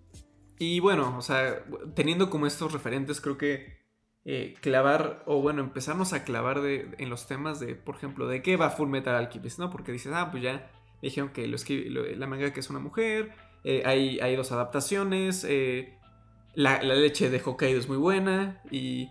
Y 0.60 0.80
bueno, 0.80 1.18
o 1.18 1.22
sea, 1.22 1.66
teniendo 1.94 2.30
como 2.30 2.48
estos 2.48 2.72
referentes, 2.72 3.20
creo 3.20 3.38
que 3.38 3.78
eh, 4.24 4.56
clavar, 4.62 5.24
o 5.26 5.42
bueno, 5.42 5.62
empezarnos 5.62 6.14
a 6.14 6.24
clavar 6.24 6.62
de, 6.62 6.96
en 7.00 7.10
los 7.10 7.28
temas 7.28 7.60
de, 7.60 7.76
por 7.76 7.98
ejemplo, 7.98 8.30
de 8.30 8.42
qué 8.42 8.56
va 8.56 8.70
Full 8.70 8.88
Metal 8.88 9.14
Alchemist, 9.14 9.60
¿no? 9.60 9.70
Porque 9.70 9.92
dices, 9.92 10.14
ah, 10.16 10.32
pues 10.32 10.42
ya 10.42 10.72
dijeron 11.02 11.34
que 11.34 11.46
lo 11.48 11.58
escribe, 11.58 12.16
la 12.16 12.28
manga 12.28 12.54
que 12.54 12.62
es 12.62 12.70
una 12.70 12.80
mujer, 12.80 13.34
eh, 13.66 13.84
hay, 13.86 14.22
hay, 14.22 14.38
dos 14.38 14.54
adaptaciones, 14.54 15.44
eh, 15.44 16.00
la, 16.56 16.82
leche 16.82 17.30
de 17.30 17.42
Hokkaido 17.44 17.78
es 17.78 17.90
muy 17.90 17.98
buena 17.98 18.62
y, 18.72 19.10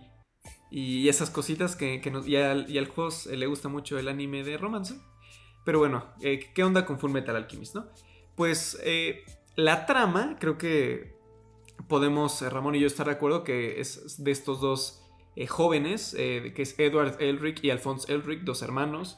y 0.71 1.07
esas 1.07 1.29
cositas 1.29 1.75
que, 1.75 2.01
que 2.01 2.09
nos, 2.09 2.27
y, 2.27 2.35
al, 2.35 2.67
y 2.67 2.79
al 2.79 2.87
juego 2.87 3.11
le 3.31 3.45
gusta 3.45 3.69
mucho 3.69 3.99
el 3.99 4.07
anime 4.07 4.43
de 4.43 4.57
romance. 4.57 4.95
Pero 5.67 5.79
bueno, 5.79 6.05
eh, 6.21 6.49
¿qué 6.53 6.63
onda 6.63 6.85
con 6.85 6.97
Full 6.97 7.11
Metal 7.11 7.35
Alchemist, 7.35 7.75
no? 7.75 7.87
Pues 8.35 8.79
eh, 8.85 9.25
la 9.57 9.85
trama, 9.85 10.37
creo 10.39 10.57
que 10.57 11.17
podemos, 11.89 12.41
eh, 12.41 12.49
Ramón 12.49 12.75
y 12.75 12.79
yo, 12.79 12.87
estar 12.87 13.07
de 13.07 13.11
acuerdo 13.11 13.43
que 13.43 13.81
es 13.81 14.23
de 14.23 14.31
estos 14.31 14.61
dos 14.61 15.03
jóvenes, 15.49 16.15
que 16.15 16.53
es 16.55 16.79
Edward 16.79 17.21
Elric 17.21 17.61
y 17.65 17.69
Alphonse 17.69 18.13
Elric, 18.13 18.43
dos 18.43 18.61
hermanos, 18.61 19.17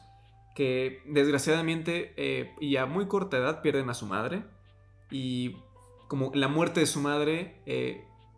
que 0.56 1.04
desgraciadamente 1.06 2.56
y 2.60 2.78
a 2.78 2.88
muy 2.88 3.08
corta 3.08 3.38
edad 3.38 3.62
pierden 3.62 3.92
a 3.92 3.94
su 3.94 4.08
madre. 4.08 4.44
Y 5.12 5.56
como 6.08 6.32
la 6.34 6.48
muerte 6.48 6.80
de 6.80 6.88
su 6.88 7.00
madre 7.00 7.62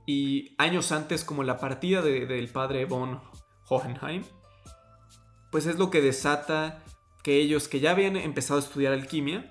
y 0.06 0.54
años 0.58 0.92
antes 0.92 1.24
como 1.24 1.44
la 1.44 1.60
partida 1.60 2.02
del 2.02 2.50
padre 2.50 2.84
von 2.84 3.22
Hohenheim, 3.70 4.24
pues 5.50 5.66
es 5.66 5.80
lo 5.80 5.90
que 5.90 6.02
desata 6.02 6.84
que 7.24 7.38
ellos 7.38 7.68
que 7.68 7.80
ya 7.80 7.92
habían 7.92 8.16
empezado 8.18 8.60
a 8.60 8.64
estudiar 8.64 8.94
alquimia 8.94 9.50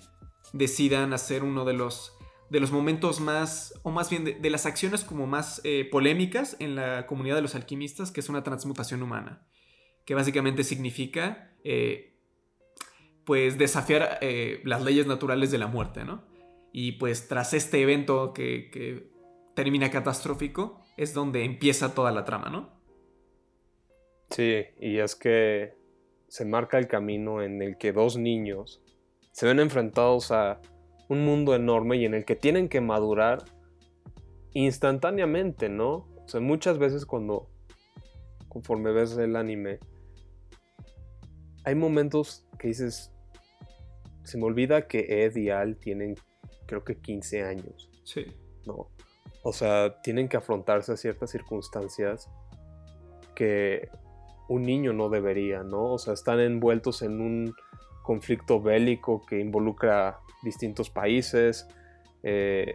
decidan 0.53 1.13
hacer 1.13 1.45
uno 1.45 1.65
de 1.65 1.75
los 1.75 2.17
de 2.51 2.59
los 2.59 2.73
momentos 2.73 3.21
más, 3.21 3.81
o 3.85 3.91
más 3.91 4.11
bien 4.11 4.25
de, 4.25 4.51
las 4.51 4.67
acciones 4.67 5.05
como 5.05 5.27
más 5.29 5.61
eh, 5.63 5.89
polémicas 5.91 6.57
en 6.59 6.75
la 6.75 7.07
comunidad 7.07 7.37
de 7.37 7.43
los 7.43 7.55
alquimistas, 7.55 8.11
que 8.11 8.21
es 8.21 8.29
una 8.29 8.43
transmutación 8.43 9.03
humana, 9.03 9.47
que 10.05 10.17
básicamente 10.17 10.65
significa, 10.65 11.55
eh, 11.63 12.19
pues, 13.25 13.57
desafiar 13.57 14.19
eh, 14.21 14.61
las 14.65 14.83
leyes 14.83 15.07
naturales 15.07 15.53
de 15.53 15.59
la 15.59 15.69
muerte, 15.69 16.05
¿no? 16.05 16.27
Y 16.73 16.93
pues 16.93 17.29
tras 17.29 17.55
este 17.55 17.81
evento 17.81 18.33
que, 18.33 18.69
que 18.71 19.13
termina 19.55 19.91
catastrófico, 19.91 20.83
es 20.97 21.15
donde 21.15 21.45
empieza 21.45 21.95
toda 21.95 22.11
la 22.11 22.25
trama, 22.25 22.51
¿no? 22.51 22.81
Sí, 24.31 24.65
y 24.81 24.99
es 24.99 25.15
que 25.15 25.80
se 26.31 26.45
marca 26.45 26.79
el 26.79 26.87
camino 26.87 27.43
en 27.43 27.61
el 27.61 27.77
que 27.77 27.93
dos 27.93 28.17
niños 28.17 28.81
se 29.33 29.47
ven 29.47 29.59
enfrentados 29.59 30.31
a 30.31 30.61
un 31.09 31.25
mundo 31.25 31.57
enorme 31.57 31.97
y 31.97 32.05
en 32.05 32.15
el 32.15 32.25
que 32.25 32.37
tienen 32.37 32.69
que 32.69 32.81
madurar 32.81 33.45
instantáneamente, 34.53 35.69
¿no? 35.69 36.09
O 36.25 36.29
sea, 36.29 36.41
muchas 36.41 36.79
veces 36.79 37.05
cuando, 37.05 37.51
conforme 38.49 38.93
ves 38.93 39.17
el 39.17 39.35
anime, 39.35 39.81
hay 41.65 41.75
momentos 41.75 42.47
que 42.61 42.69
dices, 42.69 43.13
se 44.23 44.39
me 44.39 44.45
olvida 44.45 44.87
que 44.87 45.25
Ed 45.25 45.35
y 45.35 45.51
Al 45.51 45.79
tienen, 45.79 46.15
creo 46.67 46.85
que 46.85 47.01
15 47.01 47.43
años. 47.43 47.91
Sí. 48.05 48.25
¿No? 48.67 48.89
O 49.43 49.53
sea, 49.53 50.01
tienen 50.03 50.29
que 50.29 50.37
afrontarse 50.37 50.93
a 50.93 50.97
ciertas 50.97 51.31
circunstancias 51.31 52.31
que 53.35 53.89
un 54.51 54.63
niño 54.63 54.93
no 54.93 55.09
debería, 55.09 55.63
¿no? 55.63 55.93
O 55.93 55.99
sea, 55.99 56.13
están 56.13 56.41
envueltos 56.41 57.03
en 57.03 57.21
un 57.21 57.55
conflicto 58.03 58.61
bélico 58.61 59.25
que 59.25 59.39
involucra 59.39 60.19
distintos 60.43 60.91
países. 60.91 61.69
Eh, 62.25 62.75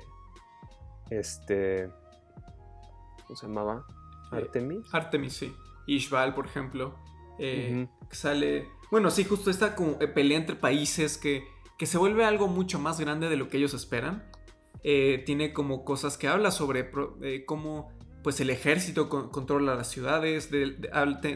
este. 1.09 1.89
¿Cómo 3.27 3.35
se 3.35 3.47
llamaba? 3.47 3.85
Eh, 4.31 4.37
Artemis. 4.37 4.87
Artemis, 4.93 5.33
sí. 5.33 5.53
Ishbal, 5.85 6.33
por 6.33 6.45
ejemplo. 6.45 6.95
Eh, 7.39 7.85
sale. 8.09 8.69
Bueno, 8.89 9.11
sí, 9.11 9.25
justo 9.25 9.49
esta 9.49 9.75
como 9.75 9.99
pelea 9.99 10.37
entre 10.37 10.55
países 10.55 11.17
que, 11.17 11.43
que 11.77 11.87
se 11.87 11.97
vuelve 11.97 12.23
algo 12.23 12.47
mucho 12.47 12.79
más 12.79 13.01
grande 13.01 13.27
de 13.27 13.35
lo 13.35 13.49
que 13.49 13.57
ellos 13.57 13.73
esperan. 13.73 14.31
tiene 14.81 15.51
como 15.51 15.83
cosas 15.83 16.17
que 16.17 16.29
habla 16.29 16.51
sobre 16.51 16.89
cómo 17.45 17.91
pues 18.25 18.39
el 18.39 18.49
ejército 18.49 19.07
controla 19.07 19.75
las 19.75 19.91
ciudades, 19.91 20.49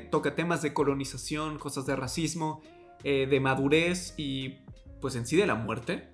toca 0.10 0.34
temas 0.34 0.64
de 0.64 0.74
colonización, 0.74 1.60
cosas 1.60 1.86
de 1.86 1.96
racismo, 1.96 2.64
de 3.04 3.40
madurez 3.40 4.16
y 4.18 4.56
pues 5.00 5.16
en 5.16 5.28
sí 5.28 5.38
de 5.38 5.46
la 5.46 5.54
muerte 5.54 6.10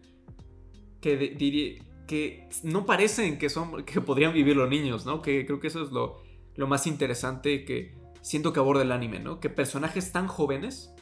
que 1.00 1.16
diría 1.16 1.82
que 2.06 2.50
no 2.64 2.86
parecen 2.86 3.38
que 3.38 3.48
son 3.48 3.86
que 3.86 4.02
podrían 4.02 4.34
vivir 4.34 4.58
los 4.58 4.70
niños, 4.70 5.06
¿no? 5.06 5.22
Que 5.22 5.46
creo 5.46 5.62
que 5.62 5.68
eso 5.68 5.82
es 5.82 5.92
lo, 5.92 6.22
lo 6.56 6.68
más 6.68 6.88
interesante 6.88 7.64
que 7.64 7.96
siento 8.22 8.52
que 8.52 8.60
aborda 8.60 8.82
el 8.82 8.92
anime, 8.92 9.20
¿no? 9.20 9.40
Que 9.40 9.50
personajes 9.50 10.12
tan 10.12 10.28
jóvenes 10.28 10.94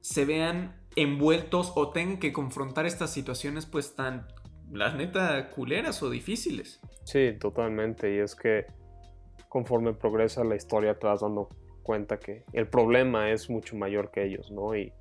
se 0.00 0.24
vean 0.24 0.80
envueltos 0.96 1.72
o 1.74 1.90
tengan 1.90 2.18
que 2.18 2.32
confrontar 2.32 2.86
estas 2.86 3.12
situaciones 3.12 3.66
pues 3.66 3.94
tan, 3.94 4.26
las 4.72 4.94
neta, 4.94 5.50
culeras 5.50 6.02
o 6.02 6.08
difíciles. 6.08 6.80
Sí, 7.04 7.34
totalmente. 7.38 8.14
Y 8.14 8.20
es 8.20 8.34
que 8.34 8.77
conforme 9.48 9.94
progresa 9.94 10.44
la 10.44 10.56
historia 10.56 10.98
te 10.98 11.06
vas 11.06 11.20
dando 11.20 11.48
cuenta 11.82 12.18
que 12.18 12.44
el 12.52 12.68
problema 12.68 13.30
es 13.30 13.48
mucho 13.48 13.76
mayor 13.76 14.10
que 14.10 14.24
ellos, 14.24 14.50
¿no? 14.50 14.76
Y 14.76 14.92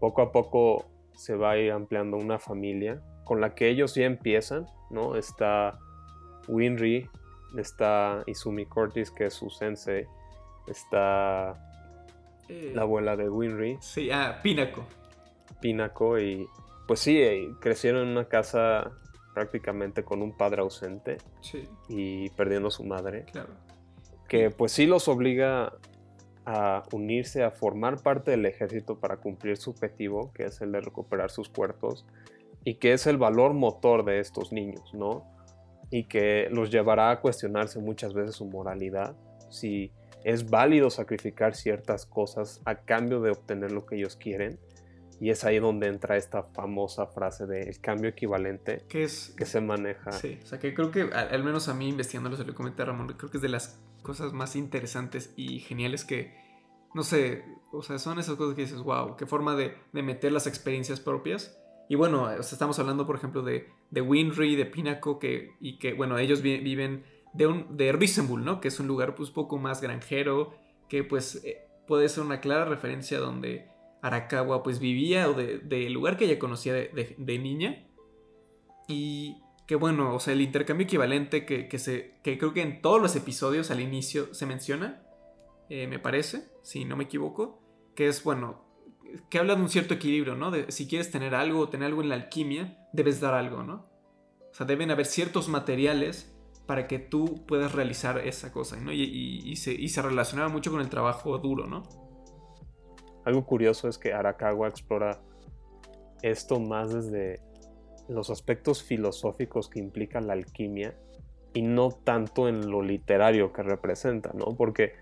poco 0.00 0.22
a 0.22 0.32
poco 0.32 0.86
se 1.14 1.34
va 1.34 1.52
a 1.52 1.58
ir 1.58 1.72
ampliando 1.72 2.16
una 2.16 2.38
familia 2.38 3.02
con 3.24 3.40
la 3.40 3.54
que 3.54 3.68
ellos 3.68 3.94
ya 3.94 4.04
empiezan, 4.04 4.66
¿no? 4.90 5.16
Está 5.16 5.78
Winry, 6.48 7.08
está 7.56 8.22
Izumi 8.26 8.66
Curtis, 8.66 9.10
que 9.10 9.26
es 9.26 9.34
su 9.34 9.50
sensei, 9.50 10.06
está 10.66 11.54
eh, 12.48 12.72
la 12.74 12.82
abuela 12.82 13.16
de 13.16 13.28
Winry. 13.28 13.78
Sí, 13.80 14.10
ah, 14.10 14.40
Pinaco. 14.42 14.84
Pinaco, 15.60 16.18
y 16.18 16.46
pues 16.86 17.00
sí, 17.00 17.20
eh, 17.20 17.48
crecieron 17.60 18.02
en 18.02 18.08
una 18.08 18.28
casa 18.28 18.90
prácticamente 19.34 20.04
con 20.04 20.22
un 20.22 20.36
padre 20.36 20.60
ausente 20.60 21.18
sí. 21.40 21.68
y 21.88 22.30
perdiendo 22.30 22.68
a 22.68 22.70
su 22.70 22.84
madre. 22.84 23.24
Claro. 23.32 23.50
Que 24.32 24.48
pues 24.48 24.72
sí 24.72 24.86
los 24.86 25.08
obliga 25.08 25.74
a 26.46 26.84
unirse, 26.90 27.42
a 27.42 27.50
formar 27.50 28.02
parte 28.02 28.30
del 28.30 28.46
ejército 28.46 28.98
para 28.98 29.18
cumplir 29.18 29.58
su 29.58 29.68
objetivo, 29.68 30.32
que 30.32 30.44
es 30.44 30.58
el 30.62 30.72
de 30.72 30.80
recuperar 30.80 31.30
sus 31.30 31.50
cuerpos 31.50 32.06
y 32.64 32.76
que 32.76 32.94
es 32.94 33.06
el 33.06 33.18
valor 33.18 33.52
motor 33.52 34.06
de 34.06 34.20
estos 34.20 34.50
niños, 34.50 34.94
¿no? 34.94 35.26
Y 35.90 36.04
que 36.04 36.48
los 36.50 36.70
llevará 36.70 37.10
a 37.10 37.20
cuestionarse 37.20 37.78
muchas 37.78 38.14
veces 38.14 38.36
su 38.36 38.46
moralidad, 38.46 39.14
si 39.50 39.92
es 40.24 40.48
válido 40.48 40.88
sacrificar 40.88 41.54
ciertas 41.54 42.06
cosas 42.06 42.62
a 42.64 42.76
cambio 42.76 43.20
de 43.20 43.32
obtener 43.32 43.70
lo 43.70 43.84
que 43.84 43.96
ellos 43.96 44.16
quieren. 44.16 44.58
Y 45.20 45.28
es 45.28 45.44
ahí 45.44 45.58
donde 45.58 45.88
entra 45.88 46.16
esta 46.16 46.42
famosa 46.42 47.06
frase 47.06 47.44
de 47.44 47.64
el 47.64 47.80
cambio 47.80 48.08
equivalente 48.08 48.82
que, 48.88 49.04
es, 49.04 49.34
que 49.36 49.44
se 49.44 49.60
maneja. 49.60 50.10
Sí, 50.10 50.40
o 50.42 50.46
sea 50.46 50.58
que 50.58 50.72
creo 50.72 50.90
que 50.90 51.02
al, 51.02 51.44
menos 51.44 51.68
a 51.68 51.74
mí 51.74 51.90
investigándolo 51.90 52.38
se 52.38 52.44
lo 52.44 52.54
comenté 52.54 52.80
a 52.80 52.86
Ramón, 52.86 53.08
creo 53.18 53.30
que 53.30 53.36
es 53.36 53.42
de 53.42 53.50
las 53.50 53.78
cosas 54.02 54.32
más 54.32 54.56
interesantes 54.56 55.32
y 55.36 55.60
geniales 55.60 56.04
que, 56.04 56.34
no 56.94 57.02
sé, 57.02 57.44
o 57.72 57.82
sea, 57.82 57.98
son 57.98 58.18
esas 58.18 58.36
cosas 58.36 58.54
que 58.54 58.62
dices, 58.62 58.82
wow, 58.82 59.16
qué 59.16 59.26
forma 59.26 59.56
de, 59.56 59.76
de 59.92 60.02
meter 60.02 60.32
las 60.32 60.46
experiencias 60.46 61.00
propias 61.00 61.56
y 61.92 61.94
bueno, 61.94 62.30
estamos 62.30 62.78
hablando, 62.78 63.06
por 63.06 63.16
ejemplo, 63.16 63.42
de, 63.42 63.68
de 63.90 64.00
Winry, 64.00 64.56
de 64.56 64.64
Pinaco, 64.64 65.18
que, 65.18 65.56
y 65.60 65.78
que, 65.78 65.92
bueno, 65.92 66.16
ellos 66.16 66.40
viven 66.40 67.04
de, 67.34 67.46
un, 67.46 67.76
de 67.76 67.92
Risenbull, 67.92 68.44
¿no? 68.44 68.62
Que 68.62 68.68
es 68.68 68.80
un 68.80 68.86
lugar 68.86 69.14
pues 69.14 69.30
poco 69.30 69.58
más 69.58 69.82
granjero, 69.82 70.54
que 70.88 71.04
pues 71.04 71.44
eh, 71.44 71.66
puede 71.86 72.08
ser 72.08 72.24
una 72.24 72.40
clara 72.40 72.64
referencia 72.64 73.18
donde 73.18 73.68
Arakawa 74.00 74.62
pues 74.62 74.78
vivía 74.78 75.28
o 75.28 75.34
del 75.34 75.68
de, 75.68 75.90
lugar 75.90 76.16
que 76.16 76.24
ella 76.24 76.38
conocía 76.38 76.72
de, 76.72 77.38
niña. 77.38 77.86
Y 78.88 79.42
que 79.72 79.76
bueno, 79.76 80.14
o 80.14 80.20
sea, 80.20 80.34
el 80.34 80.42
intercambio 80.42 80.84
equivalente 80.84 81.46
que, 81.46 81.78
se, 81.78 82.20
que 82.22 82.36
creo 82.36 82.52
que 82.52 82.60
en 82.60 82.82
todos 82.82 83.00
los 83.00 83.16
episodios 83.16 83.70
al 83.70 83.80
inicio 83.80 84.34
se 84.34 84.44
menciona, 84.44 85.02
eh, 85.70 85.86
me 85.86 85.98
parece, 85.98 86.50
si 86.60 86.84
no 86.84 86.94
me 86.94 87.04
equivoco, 87.04 87.62
que 87.94 88.06
es, 88.06 88.22
bueno, 88.22 88.66
que 89.30 89.38
habla 89.38 89.54
de 89.54 89.62
un 89.62 89.70
cierto 89.70 89.94
equilibrio, 89.94 90.36
¿no? 90.36 90.50
De 90.50 90.70
si 90.70 90.86
quieres 90.86 91.10
tener 91.10 91.34
algo 91.34 91.60
o 91.60 91.68
tener 91.70 91.86
algo 91.86 92.02
en 92.02 92.10
la 92.10 92.16
alquimia, 92.16 92.86
debes 92.92 93.22
dar 93.22 93.32
algo, 93.32 93.62
¿no? 93.62 93.88
O 94.50 94.54
sea, 94.54 94.66
deben 94.66 94.90
haber 94.90 95.06
ciertos 95.06 95.48
materiales 95.48 96.38
para 96.66 96.86
que 96.86 96.98
tú 96.98 97.46
puedas 97.46 97.72
realizar 97.72 98.18
esa 98.18 98.52
cosa, 98.52 98.76
¿no? 98.76 98.92
Y, 98.92 99.56
se, 99.56 99.72
y 99.72 99.88
se 99.88 100.02
relacionaba 100.02 100.50
mucho 100.50 100.70
con 100.70 100.82
el 100.82 100.90
trabajo 100.90 101.38
duro, 101.38 101.66
¿no? 101.66 101.84
Algo 103.24 103.46
curioso 103.46 103.88
es 103.88 103.96
que 103.96 104.12
Arakawa 104.12 104.68
explora 104.68 105.22
esto 106.20 106.60
más 106.60 106.92
desde 106.92 107.40
los 108.08 108.30
aspectos 108.30 108.82
filosóficos 108.82 109.68
que 109.68 109.78
implica 109.78 110.20
la 110.20 110.32
alquimia 110.32 110.94
y 111.54 111.62
no 111.62 111.90
tanto 111.90 112.48
en 112.48 112.70
lo 112.70 112.82
literario 112.82 113.52
que 113.52 113.62
representa, 113.62 114.32
¿no? 114.34 114.56
Porque 114.56 114.94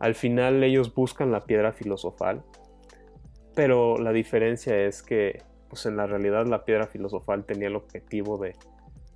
al 0.00 0.14
final 0.14 0.62
ellos 0.62 0.94
buscan 0.94 1.30
la 1.30 1.44
piedra 1.44 1.72
filosofal 1.72 2.44
pero 3.58 3.98
la 3.98 4.12
diferencia 4.12 4.86
es 4.86 5.02
que 5.02 5.42
pues 5.68 5.84
en 5.86 5.96
la 5.96 6.06
realidad 6.06 6.46
la 6.46 6.64
piedra 6.64 6.86
filosofal 6.86 7.44
tenía 7.44 7.66
el 7.66 7.74
objetivo 7.74 8.38
de 8.38 8.54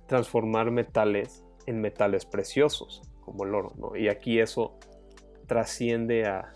transformar 0.05 0.69
metales 0.69 1.45
en 1.65 1.79
metales 1.79 2.25
preciosos, 2.25 3.03
como 3.21 3.45
el 3.45 3.55
oro, 3.55 3.71
¿no? 3.77 3.95
Y 3.95 4.09
aquí 4.09 4.41
eso 4.41 4.77
trasciende 5.47 6.25
a 6.25 6.51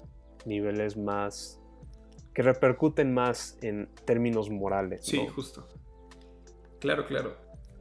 niveles 0.45 0.97
más 0.97 1.61
que 2.33 2.41
repercuten 2.41 3.13
más 3.13 3.57
en 3.61 3.87
términos 4.03 4.49
morales. 4.49 5.05
Sí, 5.05 5.25
justo. 5.25 5.65
Claro, 6.79 7.05
claro. 7.07 7.35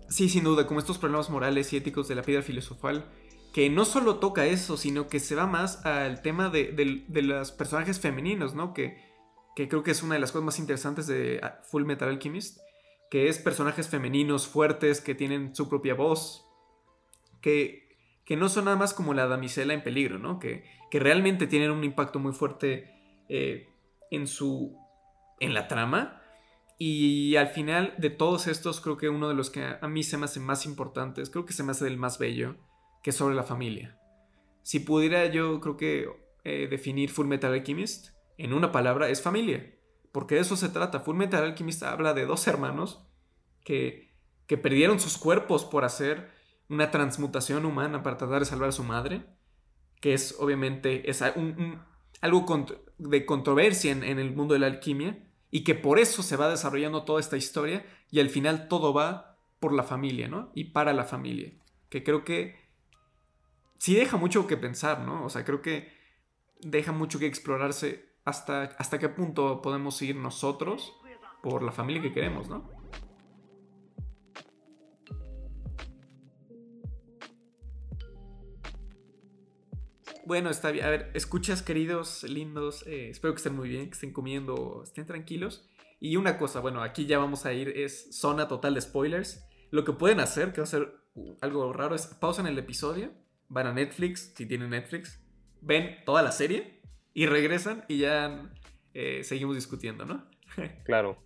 Sí, 0.08 0.28
sin 0.28 0.44
duda, 0.44 0.66
como 0.66 0.80
estos 0.80 0.98
problemas 0.98 1.30
morales 1.30 1.72
y 1.72 1.76
éticos 1.76 2.08
de 2.08 2.14
la 2.14 2.22
piedra 2.22 2.42
filosofal, 2.42 3.04
que 3.52 3.70
no 3.70 3.84
solo 3.84 4.16
toca 4.16 4.46
eso, 4.46 4.76
sino 4.76 5.08
que 5.08 5.20
se 5.20 5.34
va 5.34 5.46
más 5.46 5.84
al 5.84 6.22
tema 6.22 6.48
de, 6.50 7.04
los 7.08 7.52
personajes 7.52 8.00
femeninos, 8.00 8.54
¿no? 8.54 8.72
Que 8.74 9.06
que 9.56 9.68
creo 9.68 9.82
que 9.82 9.90
es 9.90 10.02
una 10.02 10.14
de 10.14 10.20
las 10.20 10.32
cosas 10.32 10.44
más 10.44 10.58
interesantes 10.58 11.06
de 11.06 11.40
ah, 11.42 11.60
Full 11.64 11.84
Metal 11.84 12.10
Alchemist, 12.10 12.60
que 13.10 13.28
es 13.28 13.38
personajes 13.38 13.88
femeninos 13.88 14.46
fuertes 14.46 15.00
que 15.00 15.14
tienen 15.14 15.56
su 15.56 15.70
propia 15.70 15.94
voz, 15.94 16.44
que, 17.40 17.96
que 18.26 18.36
no 18.36 18.50
son 18.50 18.66
nada 18.66 18.76
más 18.76 18.92
como 18.92 19.14
la 19.14 19.26
damisela 19.26 19.72
en 19.72 19.82
peligro, 19.82 20.18
¿no? 20.18 20.38
Que, 20.38 20.64
que 20.90 21.00
realmente 21.00 21.46
tienen 21.46 21.70
un 21.70 21.84
impacto 21.84 22.18
muy 22.18 22.34
fuerte 22.34 22.92
eh, 23.30 23.66
en 24.10 24.26
su... 24.26 24.76
en 25.40 25.54
la 25.54 25.66
trama. 25.66 26.20
Y 26.78 27.36
al 27.36 27.48
final 27.48 27.94
de 27.96 28.10
todos 28.10 28.46
estos, 28.46 28.80
creo 28.80 28.96
que 28.96 29.08
uno 29.08 29.28
de 29.28 29.34
los 29.34 29.50
que 29.50 29.76
a 29.80 29.88
mí 29.88 30.02
se 30.02 30.18
me 30.18 30.26
hace 30.26 30.40
más 30.40 30.66
importantes, 30.66 31.30
creo 31.30 31.46
que 31.46 31.54
se 31.54 31.62
me 31.62 31.72
hace 31.72 31.86
el 31.86 31.96
más 31.96 32.18
bello, 32.18 32.56
que 33.02 33.10
es 33.10 33.16
sobre 33.16 33.34
la 33.34 33.44
familia. 33.44 33.98
si 34.62 34.80
pudiera 34.80 35.26
yo 35.26 35.60
creo 35.60 35.76
que 35.76 36.08
eh, 36.44 36.66
definir 36.68 37.10
Full 37.10 37.26
Metal 37.26 37.52
Alchemist 37.52 38.08
en 38.38 38.52
una 38.52 38.72
palabra, 38.72 39.08
es 39.08 39.22
familia. 39.22 39.74
Porque 40.12 40.36
de 40.36 40.42
eso 40.42 40.56
se 40.56 40.68
trata. 40.68 41.00
Full 41.00 41.16
Metal 41.16 41.42
Alchemist 41.42 41.82
habla 41.82 42.14
de 42.14 42.26
dos 42.26 42.46
hermanos 42.46 43.06
que, 43.64 44.14
que 44.46 44.56
perdieron 44.56 45.00
sus 45.00 45.18
cuerpos 45.18 45.64
por 45.64 45.84
hacer 45.84 46.30
una 46.68 46.90
transmutación 46.90 47.64
humana 47.64 48.02
para 48.02 48.16
tratar 48.16 48.40
de 48.40 48.46
salvar 48.46 48.68
a 48.68 48.72
su 48.72 48.84
madre. 48.84 49.24
Que 50.00 50.14
es 50.14 50.36
obviamente 50.38 51.10
es 51.10 51.22
algo 51.22 52.66
de 52.98 53.26
controversia 53.26 53.92
en, 53.92 54.04
en 54.04 54.18
el 54.18 54.34
mundo 54.34 54.54
de 54.54 54.60
la 54.60 54.66
alquimia. 54.66 55.18
Y 55.50 55.64
que 55.64 55.74
por 55.74 55.98
eso 55.98 56.22
se 56.22 56.36
va 56.36 56.48
desarrollando 56.48 57.04
toda 57.04 57.20
esta 57.20 57.36
historia. 57.36 57.84
Y 58.10 58.20
al 58.20 58.30
final 58.30 58.68
todo 58.68 58.92
va 58.92 59.38
por 59.60 59.72
la 59.72 59.82
familia, 59.82 60.28
¿no? 60.28 60.50
Y 60.54 60.64
para 60.64 60.92
la 60.92 61.04
familia. 61.04 61.52
Que 61.88 62.02
creo 62.02 62.24
que 62.24 62.56
sí 63.78 63.94
deja 63.94 64.16
mucho 64.16 64.46
que 64.46 64.56
pensar, 64.56 65.00
¿no? 65.00 65.24
O 65.24 65.28
sea, 65.28 65.44
creo 65.44 65.62
que 65.62 65.92
deja 66.60 66.92
mucho 66.92 67.18
que 67.18 67.26
explorarse 67.26 68.16
hasta, 68.24 68.62
hasta 68.78 68.98
qué 68.98 69.08
punto 69.08 69.62
podemos 69.62 70.00
ir 70.02 70.16
nosotros 70.16 70.94
por 71.42 71.62
la 71.62 71.72
familia 71.72 72.02
que 72.02 72.12
queremos, 72.12 72.48
¿no? 72.48 72.75
Bueno, 80.26 80.50
está 80.50 80.72
bien. 80.72 80.84
A 80.84 80.90
ver, 80.90 81.12
escuchas, 81.14 81.62
queridos, 81.62 82.24
lindos. 82.24 82.84
Eh, 82.88 83.10
espero 83.10 83.32
que 83.32 83.36
estén 83.36 83.54
muy 83.54 83.68
bien, 83.68 83.84
que 83.84 83.92
estén 83.92 84.12
comiendo, 84.12 84.82
estén 84.82 85.06
tranquilos. 85.06 85.70
Y 86.00 86.16
una 86.16 86.36
cosa, 86.36 86.58
bueno, 86.58 86.82
aquí 86.82 87.06
ya 87.06 87.20
vamos 87.20 87.46
a 87.46 87.52
ir, 87.52 87.68
es 87.68 88.08
zona 88.10 88.48
total 88.48 88.74
de 88.74 88.80
spoilers. 88.80 89.46
Lo 89.70 89.84
que 89.84 89.92
pueden 89.92 90.18
hacer, 90.18 90.52
que 90.52 90.60
va 90.60 90.64
a 90.64 90.66
ser 90.66 90.92
algo 91.40 91.72
raro, 91.72 91.94
es 91.94 92.08
pausan 92.08 92.48
el 92.48 92.58
episodio, 92.58 93.12
van 93.48 93.68
a 93.68 93.72
Netflix, 93.72 94.32
si 94.34 94.46
tienen 94.46 94.70
Netflix, 94.70 95.24
ven 95.60 95.98
toda 96.04 96.24
la 96.24 96.32
serie 96.32 96.80
y 97.14 97.26
regresan 97.26 97.84
y 97.86 97.98
ya 97.98 98.50
eh, 98.94 99.22
seguimos 99.22 99.54
discutiendo, 99.54 100.06
¿no? 100.06 100.28
claro, 100.84 101.22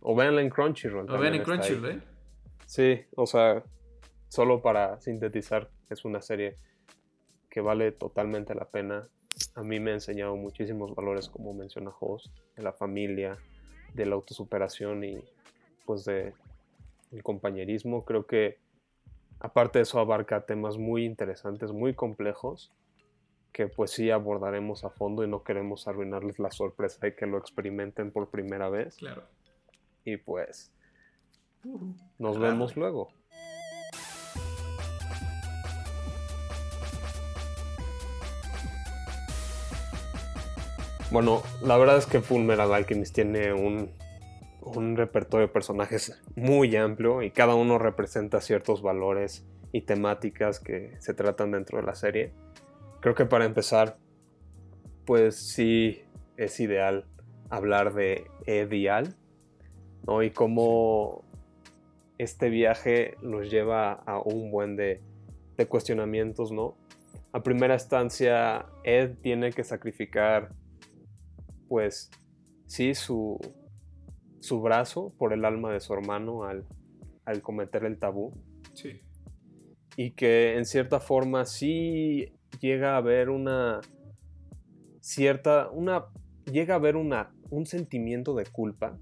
o 0.00 0.16
véanla 0.16 0.42
en 0.42 0.50
Crunchyroll. 0.50 1.08
O 1.08 1.18
vean 1.18 1.36
en 1.36 1.44
Crunchyroll, 1.44 1.86
¿eh? 1.88 2.00
Sí, 2.66 3.00
o 3.14 3.26
sea, 3.26 3.62
solo 4.26 4.60
para 4.60 5.00
sintetizar, 5.00 5.70
es 5.88 6.04
una 6.04 6.20
serie 6.20 6.56
que 7.50 7.60
vale 7.60 7.92
totalmente 7.92 8.54
la 8.54 8.64
pena. 8.64 9.08
A 9.54 9.62
mí 9.62 9.80
me 9.80 9.90
ha 9.90 9.94
enseñado 9.94 10.36
muchísimos 10.36 10.94
valores, 10.94 11.28
como 11.28 11.52
menciona 11.52 11.90
Host, 11.98 12.28
de 12.56 12.62
la 12.62 12.72
familia, 12.72 13.36
de 13.94 14.06
la 14.06 14.14
autosuperación 14.14 15.04
y 15.04 15.24
pues 15.84 16.04
de 16.04 16.32
el 17.10 17.22
compañerismo. 17.22 18.04
Creo 18.04 18.26
que 18.26 18.58
aparte 19.40 19.80
de 19.80 19.82
eso 19.82 19.98
abarca 19.98 20.46
temas 20.46 20.78
muy 20.78 21.04
interesantes, 21.04 21.72
muy 21.72 21.94
complejos, 21.94 22.72
que 23.52 23.66
pues 23.66 23.90
sí 23.90 24.10
abordaremos 24.10 24.84
a 24.84 24.90
fondo 24.90 25.24
y 25.24 25.28
no 25.28 25.42
queremos 25.42 25.88
arruinarles 25.88 26.38
la 26.38 26.52
sorpresa 26.52 26.98
de 27.00 27.16
que 27.16 27.26
lo 27.26 27.38
experimenten 27.38 28.12
por 28.12 28.30
primera 28.30 28.68
vez. 28.68 28.96
Claro. 28.96 29.24
Y 30.04 30.16
pues 30.16 30.72
nos 32.18 32.38
vemos 32.38 32.76
luego. 32.76 33.12
Bueno, 41.12 41.42
la 41.60 41.76
verdad 41.76 41.98
es 41.98 42.06
que 42.06 42.20
Fullmetal 42.20 42.72
Alchemist 42.72 43.12
tiene 43.12 43.52
un, 43.52 43.90
un 44.60 44.96
repertorio 44.96 45.48
de 45.48 45.52
personajes 45.52 46.22
muy 46.36 46.76
amplio 46.76 47.22
y 47.22 47.32
cada 47.32 47.56
uno 47.56 47.78
representa 47.78 48.40
ciertos 48.40 48.80
valores 48.80 49.44
y 49.72 49.80
temáticas 49.80 50.60
que 50.60 50.94
se 51.00 51.12
tratan 51.12 51.50
dentro 51.50 51.80
de 51.80 51.84
la 51.84 51.96
serie. 51.96 52.32
Creo 53.00 53.16
que 53.16 53.26
para 53.26 53.44
empezar, 53.44 53.98
pues 55.04 55.34
sí 55.34 56.04
es 56.36 56.60
ideal 56.60 57.06
hablar 57.48 57.92
de 57.92 58.30
Edial, 58.46 59.16
¿no? 60.06 60.22
Y 60.22 60.30
cómo 60.30 61.24
este 62.18 62.50
viaje 62.50 63.16
nos 63.20 63.50
lleva 63.50 63.94
a 63.94 64.20
un 64.20 64.52
buen 64.52 64.76
de, 64.76 65.00
de 65.56 65.66
cuestionamientos, 65.66 66.52
¿no? 66.52 66.76
A 67.32 67.42
primera 67.42 67.74
instancia, 67.74 68.66
Ed 68.84 69.16
tiene 69.22 69.50
que 69.50 69.64
sacrificar 69.64 70.52
pues 71.70 72.10
sí, 72.66 72.96
su, 72.96 73.38
su 74.40 74.60
brazo 74.60 75.14
por 75.16 75.32
el 75.32 75.44
alma 75.44 75.72
de 75.72 75.78
su 75.78 75.94
hermano 75.94 76.42
al, 76.42 76.66
al 77.24 77.42
cometer 77.42 77.84
el 77.84 77.96
tabú. 77.96 78.32
Sí. 78.74 79.02
Y 79.96 80.10
que 80.10 80.56
en 80.58 80.64
cierta 80.64 80.98
forma 80.98 81.46
sí 81.46 82.32
llega 82.60 82.94
a 82.94 82.96
haber 82.96 83.30
una 83.30 83.80
cierta, 84.98 85.70
una, 85.70 86.06
llega 86.50 86.74
a 86.74 86.78
haber 86.78 86.96
una, 86.96 87.32
un 87.50 87.66
sentimiento 87.66 88.34
de 88.34 88.46
culpa 88.46 88.98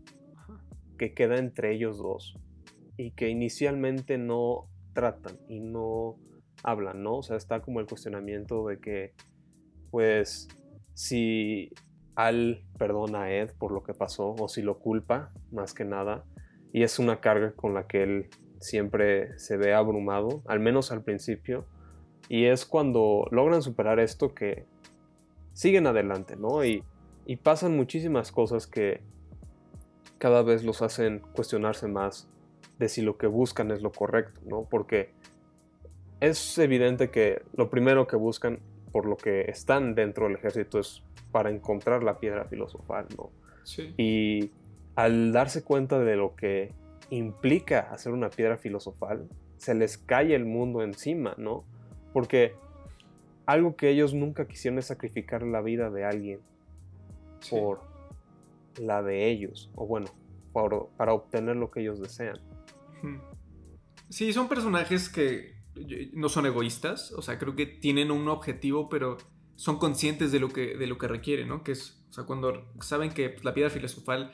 que 0.98 1.14
queda 1.14 1.38
entre 1.38 1.74
ellos 1.74 1.96
dos 1.96 2.35
y 2.98 3.12
que 3.12 3.31
inicialmente 3.31 4.18
no 4.18 4.68
tratan 4.92 5.38
y 5.48 5.61
no 5.61 6.16
hablan, 6.62 7.02
¿no? 7.02 7.16
O 7.16 7.22
sea, 7.22 7.38
está 7.38 7.62
como 7.62 7.81
el 7.81 7.87
cuestionamiento 7.87 8.66
de 8.66 8.78
que, 8.78 9.14
pues, 9.90 10.48
si 10.92 11.70
al 12.18 12.64
perdona 12.76 13.22
a 13.22 13.33
Ed 13.33 13.52
por 13.61 13.70
lo 13.70 13.85
que 13.85 13.94
pasó 13.94 14.35
o 14.40 14.48
si 14.48 14.61
lo 14.61 14.81
culpa, 14.81 15.31
más 15.52 15.72
que 15.72 15.85
nada. 15.85 16.24
Y 16.72 16.83
es 16.83 16.98
una 16.98 17.20
carga 17.20 17.52
con 17.52 17.74
la 17.74 17.87
que 17.87 18.02
él 18.02 18.31
siempre 18.59 19.38
se 19.38 19.57
ve 19.57 19.72
abrumado, 19.72 20.42
al 20.48 20.59
menos 20.59 20.90
al 20.90 21.04
principio. 21.04 21.64
Y 22.28 22.46
es 22.46 22.66
cuando 22.66 23.28
logran 23.31 23.62
superar 23.62 24.00
esto 24.00 24.35
que 24.35 24.66
siguen 25.52 25.87
adelante, 25.87 26.35
¿no? 26.35 26.64
Y, 26.64 26.83
y 27.24 27.37
pasan 27.37 27.76
muchísimas 27.76 28.33
cosas 28.33 28.66
que 28.66 29.00
cada 30.18 30.42
vez 30.42 30.64
los 30.64 30.83
hacen 30.83 31.20
cuestionarse 31.20 31.87
más 31.87 32.28
de 32.81 32.88
si 32.88 33.00
lo 33.00 33.16
que 33.16 33.28
buscan 33.28 33.70
es 33.70 33.81
lo 33.81 33.92
correcto, 33.92 34.40
¿no? 34.44 34.66
Porque 34.68 35.14
es 36.18 36.59
evidente 36.59 37.12
que 37.12 37.42
lo 37.54 37.70
primero 37.70 38.09
que 38.09 38.16
buscan 38.16 38.59
por 38.90 39.07
lo 39.07 39.16
que 39.16 39.42
están 39.42 39.94
dentro 39.94 40.26
del 40.26 40.35
ejército 40.35 40.81
es 40.81 41.04
para 41.33 41.51
encontrar 41.51 42.03
la 42.03 42.19
piedra 42.19 42.45
filosofal, 42.45 43.07
¿no? 43.17 43.31
Sí. 43.64 43.95
Y 43.97 44.51
al 44.95 45.33
darse 45.33 45.62
cuenta 45.62 45.99
de 45.99 46.17
lo 46.17 46.35
que 46.35 46.73
implica 47.11 47.81
hacer 47.93 48.12
una 48.12 48.31
piedra 48.31 48.57
filosofal, 48.57 49.29
se 49.57 49.75
les 49.75 49.99
cae 49.99 50.35
el 50.35 50.45
mundo 50.45 50.83
encima, 50.83 51.35
¿no? 51.37 51.64
Porque 52.12 52.55
algo 53.47 53.77
que 53.77 53.91
ellos 53.91 54.14
nunca 54.14 54.47
quisieron 54.47 54.79
es 54.79 54.87
sacrificar 54.87 55.43
la 55.43 55.61
vida 55.61 55.91
de 55.91 56.05
alguien 56.05 56.41
por 57.51 57.81
la 58.81 59.03
de 59.03 59.29
ellos, 59.29 59.71
o 59.75 59.87
bueno, 59.87 60.07
para 60.53 61.12
obtener 61.12 61.57
lo 61.57 61.71
que 61.71 61.81
ellos 61.81 62.01
desean. 62.01 62.38
Sí, 64.09 64.33
son 64.33 64.49
personajes 64.49 65.09
que 65.09 65.57
no 66.12 66.29
son 66.29 66.47
egoístas, 66.47 67.12
o 67.12 67.23
sea, 67.23 67.38
creo 67.38 67.55
que 67.55 67.67
tienen 67.67 68.11
un 68.11 68.29
objetivo, 68.29 68.88
pero 68.88 69.17
son 69.59 69.79
conscientes 69.79 70.31
de 70.31 70.38
lo 70.38 70.51
que, 70.51 70.77
de 70.77 70.87
lo 70.87 70.99
que 70.99 71.09
requiere, 71.09 71.44
¿no? 71.44 71.64
Que 71.64 71.73
es, 71.73 72.01
o 72.11 72.12
sea, 72.12 72.25
cuando 72.25 72.73
saben 72.81 73.11
que 73.11 73.35
la 73.42 73.55
piedra 73.55 73.71
filosofal 73.71 74.33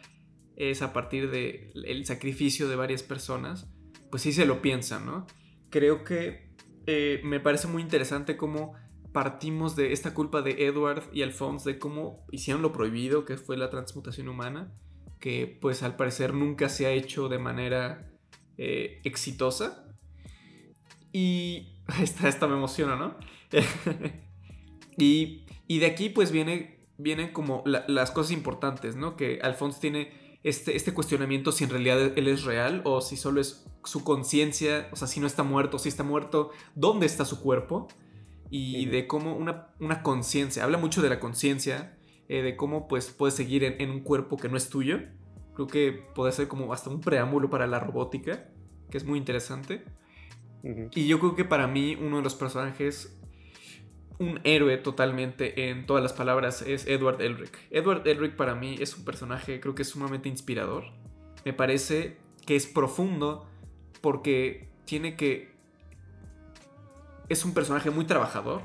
es 0.55 0.83
a 0.83 0.93
partir 0.93 1.31
del 1.31 2.05
sacrificio 2.05 2.69
de 2.69 2.77
varias 2.77 3.03
personas, 3.03 3.67
pues 4.11 4.23
sí 4.23 4.35
se 4.35 4.45
lo 4.45 4.61
piensan, 4.61 5.07
¿no? 5.07 5.27
Creo 5.71 6.05
que 6.05 6.55
eh, 6.87 7.23
me 7.25 7.41
parece 7.41 7.69
muy 7.69 7.81
interesante 7.81 8.37
cómo 8.37 8.75
partimos 9.13 9.77
de 9.77 9.95
esta 9.95 10.13
culpa 10.13 10.43
de 10.43 10.67
Edward 10.67 11.05
y 11.11 11.23
Alphonse 11.23 11.73
de 11.73 11.79
cómo 11.79 12.27
hicieron 12.31 12.61
lo 12.61 12.73
prohibido, 12.73 13.25
que 13.25 13.39
fue 13.39 13.57
la 13.57 13.71
transmutación 13.71 14.29
humana, 14.29 14.75
que 15.21 15.59
pues 15.59 15.83
al 15.83 15.97
parecer 15.97 16.35
nunca 16.35 16.69
se 16.69 16.85
ha 16.85 16.91
hecho 16.91 17.31
de 17.31 17.39
manera 17.39 18.13
eh, 18.59 19.01
exitosa. 19.05 19.89
Y 21.13 21.81
esta, 22.03 22.29
esta 22.29 22.47
me 22.47 22.57
emociona, 22.57 22.97
¿no? 22.97 23.17
Y, 24.97 25.45
de 25.69 25.87
aquí 25.87 26.09
pues 26.09 26.31
viene, 26.31 26.87
vienen 26.99 27.33
como 27.33 27.63
las 27.67 28.11
cosas 28.11 28.33
importantes, 28.33 28.97
¿no? 28.97 29.17
Que 29.17 29.41
Alphonse 29.43 29.81
tiene 29.81 30.39
este, 30.43 30.77
este 30.77 30.93
cuestionamiento 30.93 31.53
si 31.53 31.65
en 31.65 31.71
realidad 31.71 32.17
él 32.17 32.29
es 32.29 32.45
real 32.45 32.83
o 32.85 33.01
si 33.01 33.17
solo 33.17 33.41
es 33.41 33.67
su 33.85 34.05
conciencia, 34.05 34.89
o 34.93 34.97
sea, 34.97 35.09
si 35.09 35.21
no 35.21 35.27
está 35.27 35.43
muerto, 35.43 35.79
si 35.79 35.89
está 35.89 36.03
muerto, 36.03 36.51
¿dónde 36.75 37.07
está 37.07 37.25
su 37.25 37.41
cuerpo? 37.41 37.89
Y 38.51 38.87
de 38.87 39.09
cómo 39.09 39.35
una, 39.35 39.75
una 39.81 40.05
conciencia, 40.05 40.63
habla 40.63 40.79
mucho 40.79 41.03
de 41.03 41.09
la 41.09 41.19
conciencia, 41.19 41.97
eh, 42.29 42.43
de 42.43 42.57
cómo 42.57 42.89
pues 42.89 43.11
puedes 43.11 43.35
seguir 43.35 43.65
en, 43.65 43.91
un 43.91 44.01
cuerpo 44.01 44.37
que 44.37 44.49
no 44.49 44.57
es 44.57 44.71
tuyo. 44.71 45.01
Creo 45.55 45.67
que 45.67 45.93
puede 46.15 46.33
ser 46.33 46.49
como 46.49 46.73
hasta 46.73 46.91
un 46.91 47.01
preámbulo 47.01 47.51
para 47.51 47.67
la 47.67 47.81
robótica, 47.81 48.49
que 48.91 48.97
es 48.97 49.05
muy 49.05 49.19
interesante. 49.19 49.85
Y 50.93 51.07
yo 51.07 51.21
creo 51.21 51.35
que 51.35 51.45
para 51.45 51.67
mí 51.67 51.95
uno 51.95 52.19
de 52.19 52.23
los 52.23 52.35
personajes 52.35 53.21
un 54.19 54.41
héroe 54.45 54.77
totalmente 54.79 55.71
en 55.71 55.87
todas 55.87 56.03
las 56.03 56.13
palabras 56.13 56.63
es 56.63 56.87
Edward 56.87 57.21
Elric. 57.21 57.59
Edward 57.71 58.07
Elric 58.07 58.37
para 58.37 58.55
mí 58.55 58.77
es 58.79 58.97
un 58.97 59.05
personaje 59.05 59.61
creo 59.61 59.75
que 59.75 59.83
es 59.83 59.89
sumamente 59.89 60.29
inspirador. 60.29 60.85
Me 61.45 61.53
parece 61.53 62.17
que 62.47 62.57
es 62.57 62.67
profundo 62.67 63.47
porque 64.01 64.69
tiene 64.85 65.17
que... 65.17 65.53
Es 67.29 67.45
un 67.45 67.55
personaje 67.55 67.91
muy 67.91 68.05
trabajador, 68.05 68.63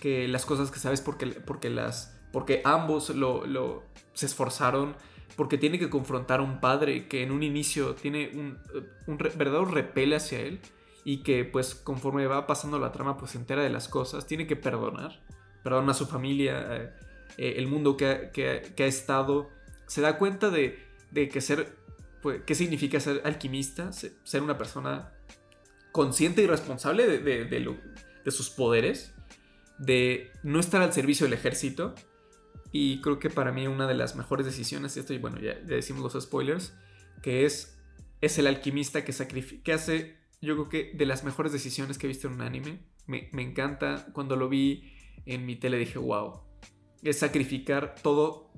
que 0.00 0.26
las 0.26 0.44
cosas 0.44 0.70
que 0.70 0.80
sabes 0.80 1.00
porque, 1.00 1.26
porque, 1.26 1.70
las, 1.70 2.20
porque 2.32 2.60
ambos 2.64 3.10
lo, 3.10 3.46
lo, 3.46 3.84
se 4.14 4.26
esforzaron, 4.26 4.96
porque 5.36 5.58
tiene 5.58 5.78
que 5.78 5.88
confrontar 5.88 6.40
a 6.40 6.42
un 6.42 6.60
padre 6.60 7.06
que 7.06 7.22
en 7.22 7.30
un 7.30 7.44
inicio 7.44 7.94
tiene 7.94 8.32
un, 8.34 8.58
un 9.06 9.16
verdadero 9.16 9.64
repele 9.64 10.16
hacia 10.16 10.40
él 10.40 10.60
y 11.04 11.18
que 11.18 11.44
pues 11.44 11.74
conforme 11.74 12.26
va 12.26 12.46
pasando 12.46 12.78
la 12.78 12.90
trama 12.90 13.18
pues 13.18 13.32
se 13.32 13.38
entera 13.38 13.62
de 13.62 13.70
las 13.70 13.88
cosas, 13.88 14.26
tiene 14.26 14.46
que 14.46 14.56
perdonar, 14.56 15.22
perdona 15.62 15.92
a 15.92 15.94
su 15.94 16.06
familia, 16.06 16.76
eh, 16.76 16.92
eh, 17.36 17.54
el 17.58 17.66
mundo 17.66 17.96
que, 17.96 18.30
que, 18.32 18.82
ha 18.82 18.86
estado, 18.86 19.50
se 19.86 20.00
da 20.00 20.16
cuenta 20.18 20.50
de, 20.50 20.78
de 21.10 21.28
que 21.28 21.40
ser, 21.40 21.76
pues, 22.22 22.42
qué 22.46 22.54
significa 22.54 22.98
ser 23.00 23.20
alquimista, 23.24 23.92
ser 23.92 24.42
una 24.42 24.56
persona 24.56 25.12
consciente 25.92 26.42
y 26.42 26.46
responsable 26.46 27.06
de, 27.06 27.18
de, 27.18 27.78
de 28.24 28.30
sus 28.30 28.50
poderes, 28.50 29.14
de 29.78 30.32
no 30.42 30.58
estar 30.58 30.80
al 30.82 30.92
servicio 30.92 31.26
del 31.26 31.34
ejército. 31.34 31.94
Y 32.72 33.00
creo 33.00 33.20
que 33.20 33.30
para 33.30 33.52
mí 33.52 33.68
una 33.68 33.86
de 33.86 33.94
las 33.94 34.16
mejores 34.16 34.46
decisiones, 34.46 34.96
esto 34.96 35.12
y 35.14 35.18
bueno, 35.18 35.38
ya, 35.38 35.54
ya 35.60 35.76
decimos 35.76 36.02
los 36.02 36.20
spoilers, 36.20 36.74
que 37.22 37.44
es, 37.44 37.78
es 38.20 38.38
el 38.38 38.48
alquimista 38.48 39.04
que, 39.04 39.12
que 39.62 39.72
hace 39.72 40.23
yo 40.44 40.54
creo 40.54 40.68
que 40.68 40.96
de 40.96 41.06
las 41.06 41.24
mejores 41.24 41.52
decisiones 41.52 41.98
que 41.98 42.06
he 42.06 42.08
visto 42.08 42.28
en 42.28 42.34
un 42.34 42.42
anime. 42.42 42.80
Me, 43.06 43.28
encanta. 43.32 44.06
Cuando 44.12 44.36
lo 44.36 44.48
vi 44.48 44.92
en 45.26 45.46
mi 45.46 45.56
tele 45.56 45.78
dije, 45.78 45.98
wow. 45.98 46.40
Es 47.02 47.18
sacrificar 47.18 47.94
todo. 48.02 48.52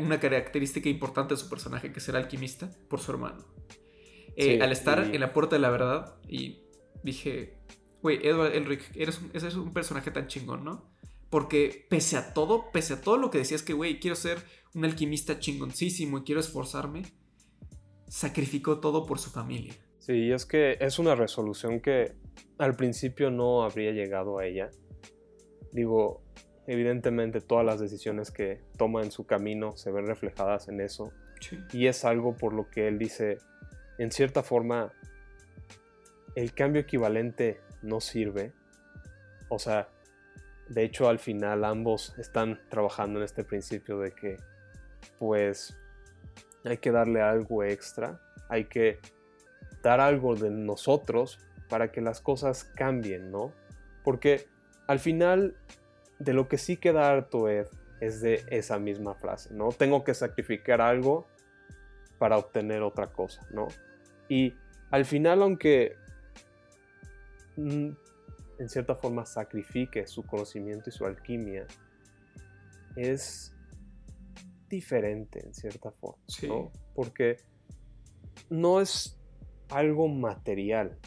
una 0.00 0.20
característica 0.20 0.88
importante 0.88 1.34
de 1.34 1.40
su 1.40 1.48
personaje, 1.48 1.92
que 1.92 1.98
es 1.98 2.08
el 2.08 2.16
alquimista, 2.16 2.70
por 2.88 3.00
su 3.00 3.10
hermano. 3.12 3.44
Eh, 4.36 4.60
al 4.62 4.72
estar 4.72 5.14
en 5.14 5.20
la 5.20 5.32
puerta 5.32 5.56
de 5.56 5.60
la 5.60 5.70
verdad, 5.70 6.16
y 6.28 6.62
dije, 7.02 7.58
güey, 8.02 8.26
Edward 8.26 8.54
Elric, 8.54 8.82
eres, 8.96 9.20
eres 9.32 9.54
un 9.54 9.72
personaje 9.72 10.10
tan 10.10 10.26
chingón, 10.26 10.64
¿no? 10.64 10.90
Porque 11.30 11.86
pese 11.88 12.16
a 12.16 12.34
todo, 12.34 12.70
pese 12.72 12.94
a 12.94 13.00
todo 13.00 13.16
lo 13.16 13.30
que 13.30 13.38
decías 13.38 13.62
que, 13.62 13.72
güey, 13.72 14.00
quiero 14.00 14.16
ser 14.16 14.38
un 14.74 14.84
alquimista 14.84 15.38
chingoncísimo 15.38 16.18
y 16.18 16.22
quiero 16.22 16.40
esforzarme, 16.40 17.04
sacrificó 18.08 18.80
todo 18.80 19.06
por 19.06 19.18
su 19.18 19.30
familia. 19.30 19.74
Sí, 20.04 20.30
es 20.32 20.44
que 20.44 20.76
es 20.80 20.98
una 20.98 21.14
resolución 21.14 21.80
que 21.80 22.12
al 22.58 22.76
principio 22.76 23.30
no 23.30 23.62
habría 23.62 23.90
llegado 23.92 24.38
a 24.38 24.44
ella. 24.44 24.68
Digo, 25.72 26.20
evidentemente 26.66 27.40
todas 27.40 27.64
las 27.64 27.80
decisiones 27.80 28.30
que 28.30 28.60
toma 28.76 29.00
en 29.00 29.10
su 29.10 29.24
camino 29.24 29.78
se 29.78 29.90
ven 29.90 30.06
reflejadas 30.06 30.68
en 30.68 30.82
eso. 30.82 31.10
Y 31.72 31.86
es 31.86 32.04
algo 32.04 32.36
por 32.36 32.52
lo 32.52 32.68
que 32.68 32.86
él 32.86 32.98
dice, 32.98 33.38
en 33.96 34.12
cierta 34.12 34.42
forma, 34.42 34.92
el 36.34 36.52
cambio 36.52 36.82
equivalente 36.82 37.62
no 37.80 37.98
sirve. 38.02 38.52
O 39.48 39.58
sea, 39.58 39.88
de 40.68 40.84
hecho 40.84 41.08
al 41.08 41.18
final 41.18 41.64
ambos 41.64 42.14
están 42.18 42.60
trabajando 42.68 43.20
en 43.20 43.24
este 43.24 43.42
principio 43.42 43.98
de 44.00 44.12
que 44.12 44.36
pues 45.18 45.78
hay 46.62 46.76
que 46.76 46.90
darle 46.90 47.22
algo 47.22 47.64
extra, 47.64 48.20
hay 48.50 48.66
que 48.66 48.98
dar 49.84 50.00
algo 50.00 50.34
de 50.34 50.50
nosotros 50.50 51.38
para 51.68 51.92
que 51.92 52.00
las 52.00 52.20
cosas 52.20 52.64
cambien, 52.64 53.30
¿no? 53.30 53.52
Porque 54.02 54.46
al 54.88 54.98
final 54.98 55.56
de 56.18 56.32
lo 56.32 56.48
que 56.48 56.58
sí 56.58 56.78
queda 56.78 57.10
harto 57.10 57.48
Ed 57.48 57.66
es 58.00 58.20
de 58.20 58.44
esa 58.48 58.78
misma 58.78 59.14
frase, 59.14 59.52
¿no? 59.54 59.68
Tengo 59.68 60.02
que 60.02 60.14
sacrificar 60.14 60.80
algo 60.80 61.26
para 62.18 62.38
obtener 62.38 62.82
otra 62.82 63.06
cosa, 63.06 63.46
¿no? 63.50 63.68
Y 64.28 64.54
al 64.90 65.04
final, 65.04 65.42
aunque 65.42 65.96
mm, 67.56 67.90
en 68.58 68.68
cierta 68.68 68.94
forma 68.94 69.26
sacrifique 69.26 70.06
su 70.06 70.24
conocimiento 70.24 70.88
y 70.88 70.92
su 70.92 71.04
alquimia, 71.04 71.66
es 72.96 73.54
diferente 74.68 75.44
en 75.44 75.52
cierta 75.52 75.90
forma, 75.90 76.22
¿no? 76.48 76.72
Porque 76.94 77.36
no 78.48 78.80
es 78.80 79.18
algo 79.70 80.08
material, 80.08 80.98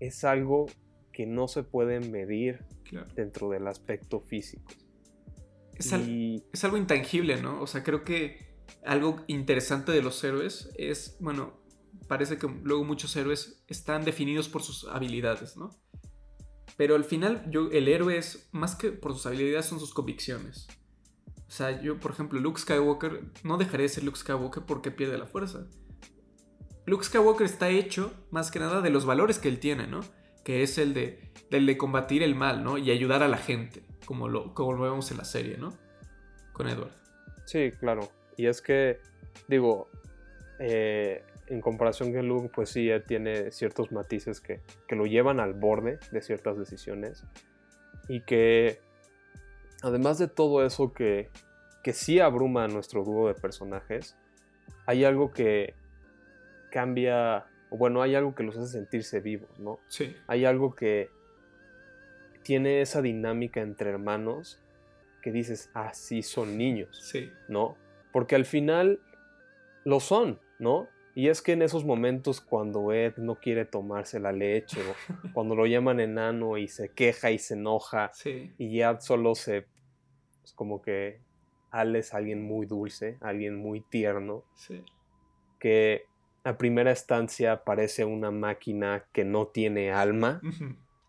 es 0.00 0.24
algo 0.24 0.66
que 1.12 1.26
no 1.26 1.48
se 1.48 1.62
puede 1.62 2.00
medir 2.00 2.64
dentro 3.14 3.50
del 3.50 3.66
aspecto 3.66 4.20
físico. 4.20 4.70
Es, 5.74 5.92
es, 5.92 6.64
algo 6.64 6.76
intangible, 6.76 7.40
¿no? 7.40 7.60
O 7.60 7.66
sea, 7.66 7.82
creo 7.82 8.04
que 8.04 8.38
algo 8.84 9.24
interesante 9.26 9.92
de 9.92 10.02
los 10.02 10.22
héroes 10.24 10.70
es, 10.76 11.16
bueno, 11.20 11.60
parece 12.08 12.38
que 12.38 12.48
luego 12.62 12.84
muchos 12.84 13.14
héroes 13.16 13.62
están 13.68 14.04
definidos 14.04 14.48
por 14.48 14.62
sus 14.62 14.86
habilidades, 14.88 15.56
¿no? 15.56 15.70
Pero 16.76 16.94
al 16.94 17.04
final, 17.04 17.44
yo, 17.50 17.70
el 17.70 17.88
héroe 17.88 18.18
es, 18.18 18.48
más 18.52 18.74
que 18.74 18.92
por 18.92 19.12
sus 19.14 19.26
habilidades, 19.26 19.66
son 19.66 19.80
sus 19.80 19.94
convicciones. 19.94 20.66
O 21.48 21.50
sea, 21.50 21.80
yo, 21.80 21.98
por 21.98 22.10
ejemplo, 22.10 22.40
Luke 22.40 22.60
Skywalker, 22.60 23.32
no 23.44 23.56
dejaré 23.56 23.84
de 23.84 23.88
ser 23.88 24.04
Luke 24.04 24.18
Skywalker 24.18 24.64
porque 24.64 24.90
pierde 24.90 25.16
la 25.16 25.26
fuerza. 25.26 25.66
Luke 26.86 27.04
Skywalker 27.04 27.44
está 27.44 27.68
hecho 27.68 28.12
más 28.30 28.52
que 28.52 28.60
nada 28.60 28.80
de 28.80 28.90
los 28.90 29.04
valores 29.04 29.40
que 29.40 29.48
él 29.48 29.58
tiene, 29.58 29.88
¿no? 29.88 30.00
Que 30.44 30.62
es 30.62 30.78
el 30.78 30.94
de, 30.94 31.20
de 31.50 31.76
combatir 31.76 32.22
el 32.22 32.36
mal, 32.36 32.62
¿no? 32.62 32.78
Y 32.78 32.92
ayudar 32.92 33.24
a 33.24 33.28
la 33.28 33.38
gente, 33.38 33.82
como 34.04 34.28
lo, 34.28 34.54
como 34.54 34.72
lo 34.72 34.82
vemos 34.82 35.10
en 35.10 35.18
la 35.18 35.24
serie, 35.24 35.56
¿no? 35.58 35.76
Con 36.52 36.68
Edward. 36.68 36.92
Sí, 37.44 37.72
claro. 37.72 38.08
Y 38.36 38.46
es 38.46 38.62
que, 38.62 39.00
digo, 39.48 39.88
eh, 40.60 41.24
en 41.48 41.60
comparación 41.60 42.12
con 42.12 42.28
Luke, 42.28 42.50
pues 42.54 42.70
sí, 42.70 42.88
él 42.88 43.02
tiene 43.02 43.50
ciertos 43.50 43.90
matices 43.90 44.40
que, 44.40 44.60
que 44.86 44.94
lo 44.94 45.06
llevan 45.06 45.40
al 45.40 45.54
borde 45.54 45.98
de 46.12 46.22
ciertas 46.22 46.56
decisiones. 46.56 47.24
Y 48.08 48.20
que, 48.20 48.78
además 49.82 50.18
de 50.18 50.28
todo 50.28 50.64
eso 50.64 50.92
que, 50.92 51.30
que 51.82 51.92
sí 51.92 52.20
abruma 52.20 52.64
a 52.64 52.68
nuestro 52.68 53.02
dúo 53.02 53.26
de 53.26 53.34
personajes, 53.34 54.16
hay 54.86 55.04
algo 55.04 55.32
que 55.32 55.74
cambia, 56.76 57.46
o 57.70 57.78
bueno, 57.78 58.02
hay 58.02 58.14
algo 58.14 58.34
que 58.34 58.42
los 58.42 58.54
hace 58.58 58.72
sentirse 58.72 59.20
vivos, 59.20 59.48
¿no? 59.58 59.80
Sí. 59.88 60.14
Hay 60.26 60.44
algo 60.44 60.74
que 60.74 61.08
tiene 62.42 62.82
esa 62.82 63.00
dinámica 63.00 63.62
entre 63.62 63.88
hermanos 63.88 64.60
que 65.22 65.32
dices, 65.32 65.70
ah, 65.72 65.94
sí, 65.94 66.22
son 66.22 66.58
niños, 66.58 67.00
sí. 67.02 67.32
¿no? 67.48 67.78
Porque 68.12 68.34
al 68.34 68.44
final 68.44 69.00
lo 69.84 70.00
son, 70.00 70.38
¿no? 70.58 70.86
Y 71.14 71.28
es 71.28 71.40
que 71.40 71.52
en 71.52 71.62
esos 71.62 71.86
momentos 71.86 72.42
cuando 72.42 72.92
Ed 72.92 73.16
no 73.16 73.36
quiere 73.36 73.64
tomarse 73.64 74.20
la 74.20 74.32
leche, 74.32 74.78
o 74.82 74.94
cuando 75.32 75.54
lo 75.54 75.64
llaman 75.64 75.98
enano 75.98 76.58
y 76.58 76.68
se 76.68 76.90
queja 76.90 77.30
y 77.30 77.38
se 77.38 77.54
enoja, 77.54 78.12
y 78.58 78.76
ya 78.76 79.00
solo 79.00 79.34
se, 79.34 79.66
es 80.44 80.52
como 80.52 80.82
que 80.82 81.22
Al 81.70 81.96
es 81.96 82.12
alguien 82.12 82.42
muy 82.42 82.66
dulce, 82.66 83.16
alguien 83.22 83.56
muy 83.56 83.80
tierno, 83.80 84.44
sí. 84.54 84.84
que 85.58 86.04
a 86.46 86.56
primera 86.56 86.90
instancia 86.90 87.64
parece 87.64 88.04
una 88.04 88.30
máquina 88.30 89.04
que 89.12 89.24
no 89.24 89.48
tiene 89.48 89.90
alma 89.90 90.40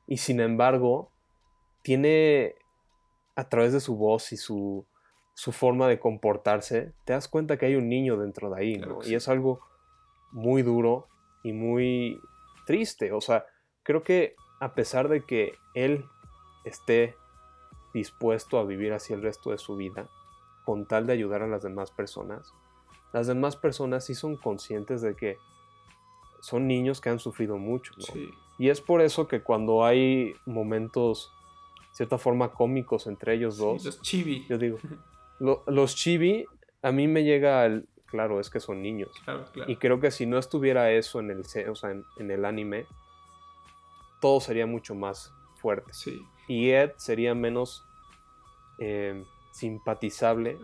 y 0.08 0.18
sin 0.18 0.40
embargo 0.40 1.12
tiene 1.84 2.56
a 3.36 3.48
través 3.48 3.72
de 3.72 3.80
su 3.80 3.96
voz 3.98 4.32
y 4.34 4.38
su, 4.38 4.88
su, 5.36 5.52
forma 5.52 5.88
de 5.88 6.00
comportarse, 6.00 6.92
te 7.06 7.14
das 7.14 7.28
cuenta 7.28 7.58
que 7.58 7.68
hay 7.68 7.76
un 7.76 7.88
niño 7.88 8.18
dentro 8.18 8.50
de 8.50 8.60
ahí, 8.60 8.78
¿no? 8.80 8.98
Y 9.06 9.14
es 9.14 9.28
algo 9.28 9.62
muy 10.32 10.64
duro 10.64 11.08
y 11.44 11.54
muy 11.54 12.20
triste. 12.66 13.12
O 13.12 13.22
sea, 13.22 13.46
creo 13.84 14.02
que 14.02 14.36
a 14.60 14.74
pesar 14.74 15.08
de 15.08 15.22
que 15.22 15.54
él 15.76 16.04
esté 16.66 17.16
dispuesto 17.94 18.58
a 18.58 18.66
vivir 18.66 18.92
así 18.92 19.14
el 19.14 19.22
resto 19.22 19.52
de 19.52 19.60
su 19.60 19.76
vida, 19.76 20.10
con 20.66 20.88
tal 20.88 21.06
de 21.06 21.14
ayudar 21.14 21.44
a 21.44 21.48
las 21.48 21.62
demás 21.62 21.92
personas, 21.92 22.52
las 23.14 23.28
demás 23.28 23.56
personas 23.56 24.06
sí 24.06 24.16
son 24.16 24.36
conscientes 24.36 25.02
de 25.02 25.16
que 25.16 25.38
son 26.40 26.68
niños 26.68 27.02
que 27.02 27.10
han 27.10 27.20
sufrido 27.20 27.58
mucho. 27.58 27.94
Y 28.58 28.70
es 28.70 28.82
por 28.82 29.02
eso 29.02 29.28
que 29.28 29.42
cuando 29.42 29.86
hay 29.86 30.34
momentos, 30.46 31.32
cierta 31.92 32.18
forma, 32.18 32.52
cómicos 32.52 33.08
entre 33.08 33.36
ellos 33.36 33.58
dos. 33.58 33.84
los 33.84 34.02
chibi. 34.02 34.46
Yo 34.48 34.58
digo, 34.58 34.78
los 35.68 35.96
chibi, 35.96 36.46
a 36.82 36.92
mí 36.92 37.08
me 37.08 37.24
llega 37.24 37.64
al. 37.64 37.88
Claro, 38.06 38.40
es 38.40 38.50
que 38.50 38.62
son 38.62 38.82
niños. 38.82 39.12
Y 39.68 39.76
creo 39.76 40.00
que 40.00 40.12
si 40.12 40.26
no 40.26 40.38
estuviera 40.38 40.92
eso 40.92 41.20
en 41.20 41.30
el, 41.30 41.42
o 41.70 41.76
sea, 41.76 41.92
en, 41.92 42.32
el 42.32 42.46
anime, 42.46 42.86
todo 44.22 44.40
sería 44.40 44.66
mucho 44.66 44.96
más 44.96 45.34
fuerte. 45.56 45.92
Y 46.48 46.70
Ed 46.70 46.92
sería 46.96 47.36
menos 47.36 47.86
eh, 48.80 49.26
simpatizable 49.52 50.58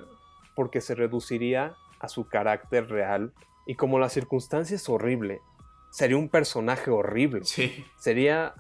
porque 0.56 0.80
se 0.80 0.96
reduciría 0.96 1.76
a 2.04 2.10
su 2.10 2.28
carácter 2.28 2.90
real. 2.90 3.34
Y 3.66 3.76
como 3.76 3.98
la 3.98 4.10
circunstancia 4.10 4.76
es 4.76 4.90
horrible, 4.90 5.42
sería 5.90 6.18
un 6.18 6.30
personaje 6.30 6.92
horrible. 6.92 7.46
Sí. 7.46 7.86
Sería 7.98 8.56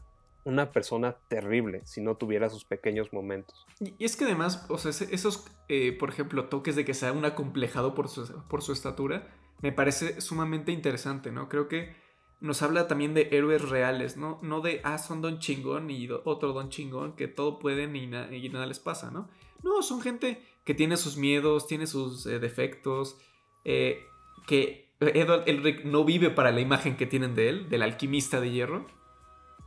una 0.46 0.72
persona 0.72 1.18
terrible 1.28 1.82
si 1.86 2.02
no 2.02 2.16
tuviera 2.16 2.50
sus 2.50 2.66
pequeños 2.66 3.14
momentos. 3.14 3.66
Y 3.80 4.04
es 4.04 4.16
que 4.16 4.26
además, 4.26 4.66
o 4.70 4.78
sea, 4.78 4.92
esos, 5.10 5.46
eh, 5.68 5.96
por 5.98 6.10
ejemplo, 6.10 6.46
toques 6.46 6.76
de 6.76 6.86
que 6.86 6.94
sea 6.94 7.12
un 7.12 7.26
acomplejado 7.26 7.94
por 7.94 8.08
su, 8.08 8.42
por 8.48 8.62
su 8.62 8.72
estatura, 8.72 9.28
me 9.62 9.72
parece 9.72 10.22
sumamente 10.22 10.72
interesante, 10.72 11.32
¿no? 11.32 11.50
Creo 11.50 11.68
que 11.68 11.96
nos 12.40 12.62
habla 12.62 12.88
también 12.88 13.14
de 13.14 13.30
héroes 13.32 13.70
reales, 13.70 14.18
¿no? 14.18 14.40
No 14.42 14.62
de, 14.62 14.82
ah, 14.84 14.98
son 14.98 15.22
don 15.22 15.40
chingón 15.40 15.90
y 15.90 16.10
otro 16.10 16.54
don 16.54 16.70
chingón 16.70 17.16
que 17.16 17.28
todo 17.28 17.60
pueden 17.60 17.96
y, 17.96 18.08
nada 18.08 18.66
les 18.66 18.80
pasa, 18.80 19.12
¿no? 19.12 19.30
No, 19.64 19.82
son 19.82 20.02
gente 20.02 20.44
que 20.66 20.74
tiene 20.74 20.98
sus 20.98 21.16
miedos, 21.16 21.68
tiene 21.68 21.88
sus 21.88 22.26
eh, 22.26 22.40
defectos, 22.40 23.18
eh, 23.66 24.08
que 24.48 24.92
Edward 25.00 25.44
Elric 25.48 25.84
no 25.84 26.06
vive 26.06 26.30
para 26.30 26.52
la 26.52 26.62
imagen 26.62 26.96
que 26.96 27.06
tienen 27.06 27.36
de 27.36 27.50
él, 27.50 27.70
del 27.70 27.82
alquimista 27.82 28.40
de 28.40 28.52
hierro 28.52 28.86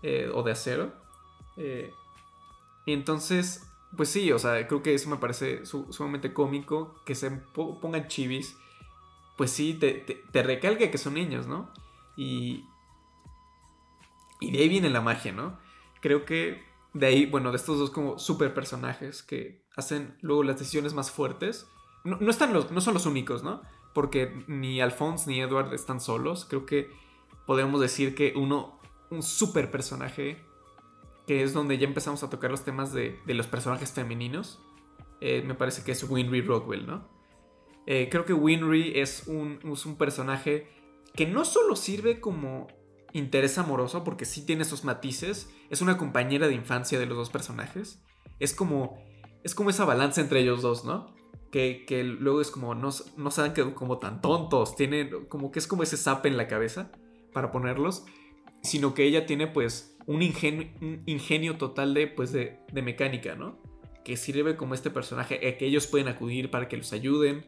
eh, 0.03 0.31
o 0.33 0.43
de 0.43 0.53
acero. 0.53 0.93
y 2.87 2.93
entonces, 2.93 3.71
pues 3.97 4.09
sí, 4.09 4.33
o 4.33 4.39
sea, 4.39 4.67
creo 4.67 4.83
que 4.83 4.95
eso 4.95 5.11
me 5.11 5.17
parece 5.17 5.65
sumamente 5.67 6.33
cómico, 6.33 7.03
que 7.05 7.15
se 7.15 7.31
pongan 7.31 8.09
chivis. 8.09 8.57
Pues 9.37 9.51
sí, 9.51 9.75
te, 9.75 9.93
te, 9.93 10.91
que 10.91 10.99
son 10.99 11.15
niños, 11.15 11.47
¿no? 11.47 11.71
Y, 12.17 12.65
y 14.41 14.51
de 14.51 14.59
ahí 14.61 14.69
viene 14.69 14.89
la 14.89 15.03
magia, 15.03 15.33
¿no? 15.33 15.59
Creo 16.01 16.25
que 16.25 16.63
de 16.95 17.07
ahí, 17.07 17.27
bueno, 17.27 17.51
de 17.51 17.57
estos 17.57 17.79
dos 17.79 17.91
como 17.91 18.19
super 18.19 18.55
personajes 18.55 19.23
que 19.23 19.63
hacen 19.77 20.17
luego 20.23 20.43
las 20.43 20.59
decisiones 20.59 20.95
más 20.95 21.11
fuertes. 21.11 21.69
No, 22.05 22.31
están 22.31 22.53
los, 22.53 22.71
no 22.71 22.81
son 22.81 22.95
los 22.95 23.05
únicos, 23.05 23.43
¿no? 23.43 23.63
Porque 23.97 24.45
ni 24.47 24.83
Alphonse 24.83 25.31
ni 25.31 25.41
Edward 25.41 25.73
están 25.73 26.03
solos. 26.03 26.45
Creo 26.45 26.67
que 26.67 26.91
podemos 27.47 27.81
decir 27.81 28.15
que 28.15 28.35
uno, 28.37 28.79
un 29.09 29.23
super 29.23 29.71
personaje, 29.71 30.37
que 31.27 31.43
es 31.43 31.55
donde 31.55 31.79
ya 31.79 31.87
empezamos 31.87 32.23
a 32.23 32.29
tocar 32.29 32.51
los 32.51 32.63
temas 32.63 32.93
de, 32.93 33.19
los 33.27 33.47
personajes 33.47 33.93
femeninos, 33.93 34.61
eh, 35.23 35.43
me 35.47 35.55
parece 35.55 35.83
que 35.83 35.93
es 35.93 36.03
Winry 36.03 36.43
Rockwell, 36.43 36.87
¿no? 36.87 37.09
Eh, 37.87 38.11
creo 38.11 38.27
que 38.27 38.35
Winry 38.35 39.01
es 39.01 39.29
un, 39.29 39.61
es 39.73 39.87
un 39.87 39.97
personaje 39.97 40.69
que 41.15 41.27
no 41.27 41.47
solo 41.47 41.75
sirve 41.75 42.21
como 42.21 42.67
interés 43.15 43.57
amoroso, 43.57 44.05
porque 44.05 44.27
sí 44.27 44.45
tiene 44.45 44.61
esos 44.61 44.85
matices, 44.85 45.49
es 45.71 45.81
una 45.81 45.97
compañera 45.97 46.49
de 46.49 46.55
infancia 46.55 46.99
de 46.99 47.07
los 47.07 47.17
dos 47.17 47.31
personajes, 47.31 48.03
es 48.41 48.55
como, 48.55 49.03
es 49.43 49.55
como 49.55 49.71
esa 49.71 49.87
balanza 49.87 50.21
entre 50.21 50.41
ellos 50.41 50.61
dos, 50.61 50.85
¿no? 50.85 51.16
Que, 51.51 52.05
luego 52.05 52.43
es 52.43 52.51
como, 52.51 52.75
no, 52.75 52.91
no 53.17 53.31
saben 53.31 53.55
que 53.55 53.73
como 53.73 53.99
tan 53.99 54.21
tontos, 54.21 54.77
tienen 54.77 55.27
como 55.29 55.51
que 55.51 55.59
es 55.59 55.67
como 55.67 55.83
ese 55.83 55.97
zap 55.97 56.27
en 56.27 56.37
la 56.37 56.49
cabeza 56.49 56.93
para 57.33 57.51
ponerlos, 57.51 58.05
sino 58.63 58.93
que 58.93 59.05
ella 59.05 59.25
tiene 59.25 59.47
pues 59.47 59.97
un 60.07 60.23
ingenio, 60.23 60.69
ingenio 61.07 61.57
total 61.57 61.95
de, 61.95 62.09
pues, 62.09 62.33
de, 62.33 62.59
mecánica, 62.73 63.35
¿no? 63.35 63.59
Que 64.05 64.17
sirve 64.17 64.57
como 64.57 64.75
este 64.75 64.91
personaje, 64.91 65.37
a 65.49 65.57
que 65.57 65.67
ellos 65.67 65.87
pueden 65.87 66.09
acudir 66.09 66.51
para 66.51 66.69
que 66.69 66.77
los 66.77 66.93
ayuden, 66.93 67.47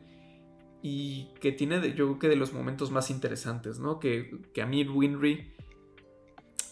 y 0.83 1.29
que 1.41 1.53
tiene 1.53 1.81
yo 1.95 2.07
creo 2.07 2.19
que 2.19 2.29
de 2.29 2.37
los 2.37 2.53
momentos 2.53 2.91
más 2.91 3.11
interesantes, 3.11 3.79
¿no? 3.79 3.99
Que, 3.99 4.31
que 4.55 4.63
a 4.63 4.67
mí 4.67 4.85
Winry, 4.85 5.55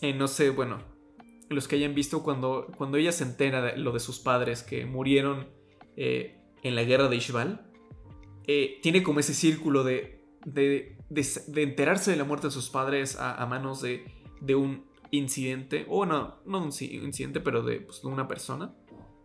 eh, 0.00 0.14
no 0.14 0.28
sé, 0.28 0.50
bueno, 0.50 0.78
los 1.48 1.68
que 1.68 1.76
hayan 1.76 1.94
visto 1.94 2.22
cuando, 2.22 2.68
cuando 2.76 2.96
ella 2.96 3.12
se 3.12 3.24
entera 3.24 3.62
de 3.62 3.76
lo 3.76 3.92
de 3.92 4.00
sus 4.00 4.18
padres 4.18 4.62
que 4.62 4.86
murieron 4.86 5.48
eh, 5.96 6.38
en 6.66 6.74
la 6.74 6.84
guerra 6.84 7.08
de 7.08 7.16
Ishbal, 7.16 7.70
eh, 8.46 8.78
tiene 8.82 9.02
como 9.02 9.20
ese 9.20 9.34
círculo 9.34 9.84
de, 9.84 10.22
de, 10.44 10.96
de, 11.08 11.62
enterarse 11.62 12.10
de 12.10 12.16
la 12.16 12.24
muerte 12.24 12.48
de 12.48 12.52
sus 12.52 12.70
padres 12.70 13.16
a, 13.18 13.44
manos 13.46 13.82
de, 13.82 14.04
de, 14.40 14.54
un 14.54 14.84
incidente, 15.10 15.86
o 15.88 16.06
no, 16.06 16.36
no 16.46 16.58
un 16.58 16.66
incidente, 16.66 17.40
pero 17.40 17.62
de, 17.62 17.80
pues, 17.80 18.02
de 18.02 18.08
una 18.08 18.28
persona, 18.28 18.74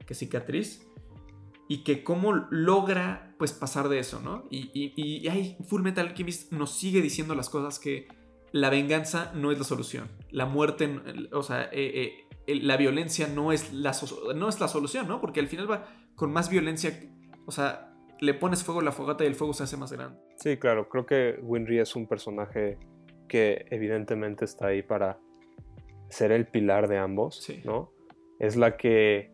que 0.06 0.16
cicatriz 0.16 0.88
y 1.68 1.84
que 1.84 2.04
cómo 2.04 2.34
logra 2.50 3.34
pues 3.38 3.54
pasar 3.54 3.88
de 3.88 4.00
eso, 4.00 4.20
¿no? 4.20 4.46
Y, 4.50 4.72
y, 4.74 4.94
y 4.96 5.28
ay, 5.30 5.56
Full 5.68 5.82
Metal 5.82 6.06
Alchemist 6.06 6.52
nos 6.52 6.72
sigue 6.72 7.02
diciendo 7.02 7.34
las 7.34 7.50
cosas 7.50 7.80
que 7.80 8.08
la 8.52 8.70
venganza 8.70 9.32
no 9.34 9.52
es 9.52 9.58
la 9.58 9.64
solución, 9.64 10.10
la 10.32 10.46
muerte, 10.46 11.00
o 11.32 11.44
sea, 11.44 11.70
eh, 11.72 12.26
eh, 12.48 12.56
la 12.56 12.76
violencia 12.76 13.28
no 13.28 13.52
es 13.52 13.72
la, 13.72 13.96
no 14.36 14.50
es 14.50 14.60
la 14.60 14.68
solución, 14.68 15.08
¿no? 15.08 15.22
Porque 15.22 15.40
al 15.40 15.48
final 15.48 15.72
va 15.72 15.88
con 16.16 16.34
más 16.34 16.50
violencia, 16.50 17.10
o 17.46 17.52
sea, 17.52 17.94
le 18.20 18.34
pones 18.34 18.64
fuego 18.64 18.82
a 18.82 18.84
la 18.84 18.92
fogata 18.92 19.24
y 19.24 19.28
el 19.28 19.36
fuego 19.36 19.54
se 19.54 19.64
hace 19.64 19.78
más 19.78 19.92
grande. 19.92 20.20
Sí, 20.36 20.58
claro, 20.58 20.90
creo 20.90 21.06
que 21.06 21.40
Winry 21.42 21.80
es 21.80 21.96
un 21.96 22.08
personaje 22.08 22.78
que 23.28 23.66
evidentemente 23.70 24.46
está 24.46 24.68
ahí 24.68 24.84
para 24.84 25.20
ser 26.10 26.32
el 26.32 26.46
pilar 26.46 26.88
de 26.88 26.98
ambos, 26.98 27.48
¿no? 27.64 27.92
Es 28.40 28.56
la 28.56 28.78
que 28.78 29.32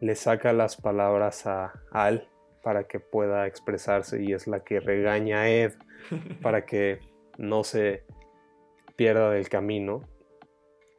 le 0.00 0.14
saca 0.14 0.52
las 0.52 0.76
palabras 0.76 1.46
a 1.46 1.72
Al 1.90 2.28
para 2.62 2.84
que 2.84 3.00
pueda 3.00 3.46
expresarse 3.46 4.22
y 4.22 4.32
es 4.32 4.46
la 4.46 4.62
que 4.64 4.80
regaña 4.80 5.42
a 5.42 5.50
Ed 5.50 5.72
para 6.42 6.66
que 6.66 7.00
no 7.38 7.64
se 7.64 8.04
pierda 8.96 9.30
del 9.30 9.48
camino 9.48 10.02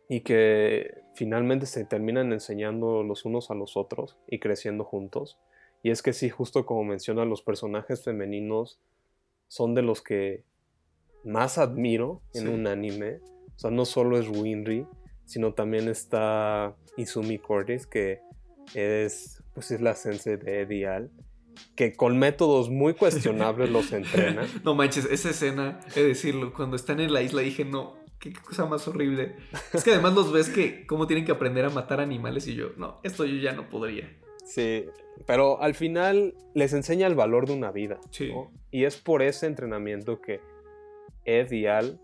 y 0.10 0.22
que 0.22 1.04
finalmente 1.16 1.66
se 1.66 1.86
terminan 1.86 2.34
enseñando 2.34 3.04
los 3.04 3.26
unos 3.26 3.52
a 3.52 3.56
los 3.56 3.78
otros 3.78 4.18
y 4.28 4.40
creciendo 4.40 4.84
juntos. 4.84 5.40
Y 5.84 5.92
es 5.92 6.02
que 6.02 6.14
sí, 6.14 6.30
justo 6.30 6.66
como 6.66 6.86
menciona, 6.86 7.26
los 7.26 7.42
personajes 7.42 8.04
femeninos 8.04 8.80
son 9.50 9.76
de 9.76 9.82
los 9.82 10.02
que 10.02 10.46
más 11.26 11.58
admiro 11.58 12.22
en 12.34 12.48
un 12.48 12.68
anime. 12.68 13.20
O 13.56 13.60
sea, 13.60 13.70
no 13.70 13.84
solo 13.84 14.18
es 14.18 14.30
Winry, 14.30 14.88
sino 15.26 15.54
también 15.54 15.90
está 15.90 16.76
Izumi 16.96 17.38
Curtis, 17.38 17.86
que 17.86 18.22
es, 18.74 19.44
pues 19.54 19.72
es 19.72 19.82
la 19.82 19.94
sensei 19.94 20.38
de 20.38 20.62
Edial, 20.62 21.12
que 21.76 21.94
con 21.94 22.18
métodos 22.18 22.70
muy 22.70 22.94
cuestionables 22.96 23.70
los 23.70 23.92
entrena. 23.92 24.48
No 24.64 24.76
manches, 24.76 25.06
esa 25.06 25.32
escena, 25.32 25.82
he 25.96 26.00
de 26.00 26.08
decirlo, 26.08 26.54
cuando 26.54 26.78
están 26.78 27.02
en 27.02 27.14
la 27.14 27.22
isla 27.22 27.42
dije, 27.42 27.66
no, 27.66 27.98
qué 28.20 28.32
cosa 28.32 28.66
más 28.66 28.88
horrible. 28.88 29.36
Es 29.74 29.84
que 29.84 29.92
además 29.92 30.14
los 30.14 30.32
ves 30.32 30.48
que 30.48 30.88
cómo 30.88 31.08
tienen 31.08 31.26
que 31.26 31.34
aprender 31.34 31.66
a 31.66 31.70
matar 31.70 32.00
animales 32.00 32.48
y 32.48 32.56
yo, 32.56 32.70
no, 32.78 33.02
esto 33.04 33.26
yo 33.26 33.36
ya 33.36 33.52
no 33.52 33.70
podría. 33.70 34.23
Sí, 34.44 34.86
pero 35.26 35.62
al 35.62 35.74
final 35.74 36.36
les 36.54 36.74
enseña 36.74 37.08
el 37.08 37.16
valor 37.16 37.48
de 37.48 37.54
una 37.54 37.72
vida. 37.72 38.00
Sí. 38.12 38.32
Y 38.72 38.86
es 38.86 38.98
por 38.98 39.22
ese 39.22 39.48
entrenamiento 39.48 40.20
que 40.22 40.42
Ed 41.26 41.52
y 41.52 41.68
Al, 41.68 42.00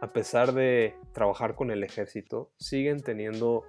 a 0.00 0.12
pesar 0.12 0.52
de 0.52 0.96
trabajar 1.12 1.54
con 1.54 1.70
el 1.70 1.84
ejército, 1.84 2.50
siguen 2.56 3.02
teniendo 3.02 3.64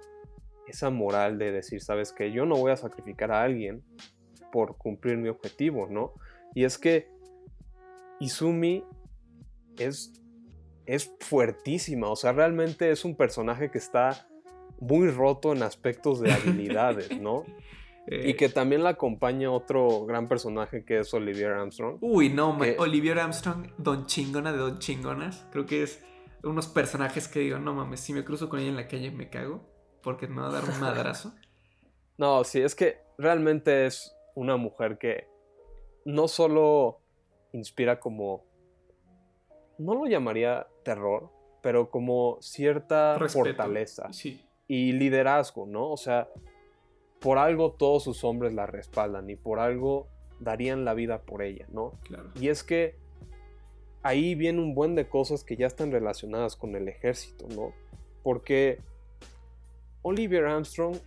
esa 0.66 0.90
moral 0.90 1.38
de 1.38 1.52
decir, 1.52 1.80
sabes 1.80 2.12
que 2.12 2.32
yo 2.32 2.46
no 2.46 2.56
voy 2.56 2.72
a 2.72 2.76
sacrificar 2.76 3.30
a 3.30 3.42
alguien 3.42 3.84
por 4.50 4.76
cumplir 4.76 5.16
mi 5.16 5.28
objetivo, 5.28 5.86
¿no? 5.88 6.14
Y 6.54 6.64
es 6.64 6.78
que 6.78 7.08
Izumi 8.20 8.84
es, 9.78 10.12
es 10.86 11.12
fuertísima, 11.20 12.08
o 12.08 12.16
sea, 12.16 12.32
realmente 12.32 12.90
es 12.90 13.04
un 13.04 13.16
personaje 13.16 13.70
que 13.70 13.78
está 13.78 14.28
muy 14.80 15.08
roto 15.08 15.52
en 15.52 15.62
aspectos 15.62 16.20
de 16.20 16.32
habilidades, 16.32 17.20
¿no? 17.20 17.44
Y 18.06 18.30
eh, 18.30 18.36
que 18.36 18.48
también 18.48 18.82
la 18.82 18.90
acompaña 18.90 19.50
otro 19.50 20.04
gran 20.04 20.28
personaje 20.28 20.84
que 20.84 20.98
es 21.00 21.14
Olivier 21.14 21.52
Armstrong. 21.52 21.98
Uy, 22.00 22.28
no, 22.28 22.56
Olivier 22.78 23.18
Armstrong, 23.18 23.68
don 23.78 24.06
chingona 24.06 24.52
de 24.52 24.58
don 24.58 24.78
chingonas. 24.78 25.46
Creo 25.50 25.64
que 25.64 25.82
es 25.82 26.04
unos 26.42 26.66
personajes 26.66 27.28
que 27.28 27.40
digo, 27.40 27.58
no 27.58 27.74
mames, 27.74 28.00
si 28.00 28.12
me 28.12 28.24
cruzo 28.24 28.48
con 28.48 28.60
ella 28.60 28.68
en 28.68 28.76
la 28.76 28.88
calle 28.88 29.10
me 29.10 29.30
cago 29.30 29.62
porque 30.02 30.26
me 30.26 30.42
va 30.42 30.48
a 30.48 30.52
dar 30.52 30.64
un 30.64 30.78
madrazo. 30.80 31.34
no, 32.18 32.44
sí, 32.44 32.60
es 32.60 32.74
que 32.74 32.98
realmente 33.16 33.86
es 33.86 34.14
una 34.34 34.56
mujer 34.56 34.98
que 34.98 35.26
no 36.04 36.28
solo 36.28 37.00
inspira 37.52 38.00
como, 38.00 38.44
no 39.78 39.94
lo 39.94 40.06
llamaría 40.06 40.66
terror, 40.84 41.30
pero 41.62 41.90
como 41.90 42.36
cierta 42.42 43.16
fortaleza 43.28 44.10
y 44.68 44.92
liderazgo, 44.92 45.66
¿no? 45.66 45.90
O 45.90 45.96
sea, 45.96 46.28
por 47.24 47.38
algo 47.38 47.72
todos 47.72 48.04
sus 48.04 48.22
hombres 48.22 48.52
la 48.52 48.66
respaldan 48.66 49.30
y 49.30 49.34
por 49.34 49.58
algo 49.58 50.08
darían 50.40 50.84
la 50.84 50.92
vida 50.92 51.22
por 51.22 51.40
ella, 51.40 51.66
¿no? 51.72 51.92
Claro. 52.02 52.30
Y 52.38 52.48
es 52.48 52.62
que 52.62 52.96
ahí 54.02 54.34
viene 54.34 54.60
un 54.60 54.74
buen 54.74 54.94
de 54.94 55.08
cosas 55.08 55.42
que 55.42 55.56
ya 55.56 55.66
están 55.66 55.90
relacionadas 55.90 56.54
con 56.54 56.76
el 56.76 56.86
ejército, 56.86 57.46
¿no? 57.48 57.72
Porque 58.22 58.78
Oliver 60.02 60.44
Armstrong 60.44 60.98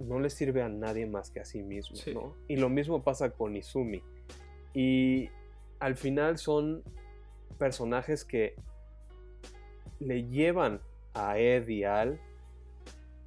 no 0.00 0.18
le 0.18 0.30
sirve 0.30 0.62
a 0.62 0.68
nadie 0.68 1.06
más 1.06 1.30
que 1.30 1.38
a 1.38 1.44
sí 1.44 1.62
mismo, 1.62 1.96
¿no? 2.12 2.34
Y 2.48 2.56
lo 2.56 2.68
mismo 2.68 3.04
pasa 3.04 3.30
con 3.30 3.54
Izumi. 3.54 4.02
Y 4.74 5.30
al 5.78 5.94
final 5.94 6.38
son 6.38 6.82
personajes 7.56 8.24
que 8.24 8.56
le 10.00 10.24
llevan 10.24 10.80
a 11.14 11.38
Ed 11.38 11.68
y 11.68 11.84
Al 11.84 12.20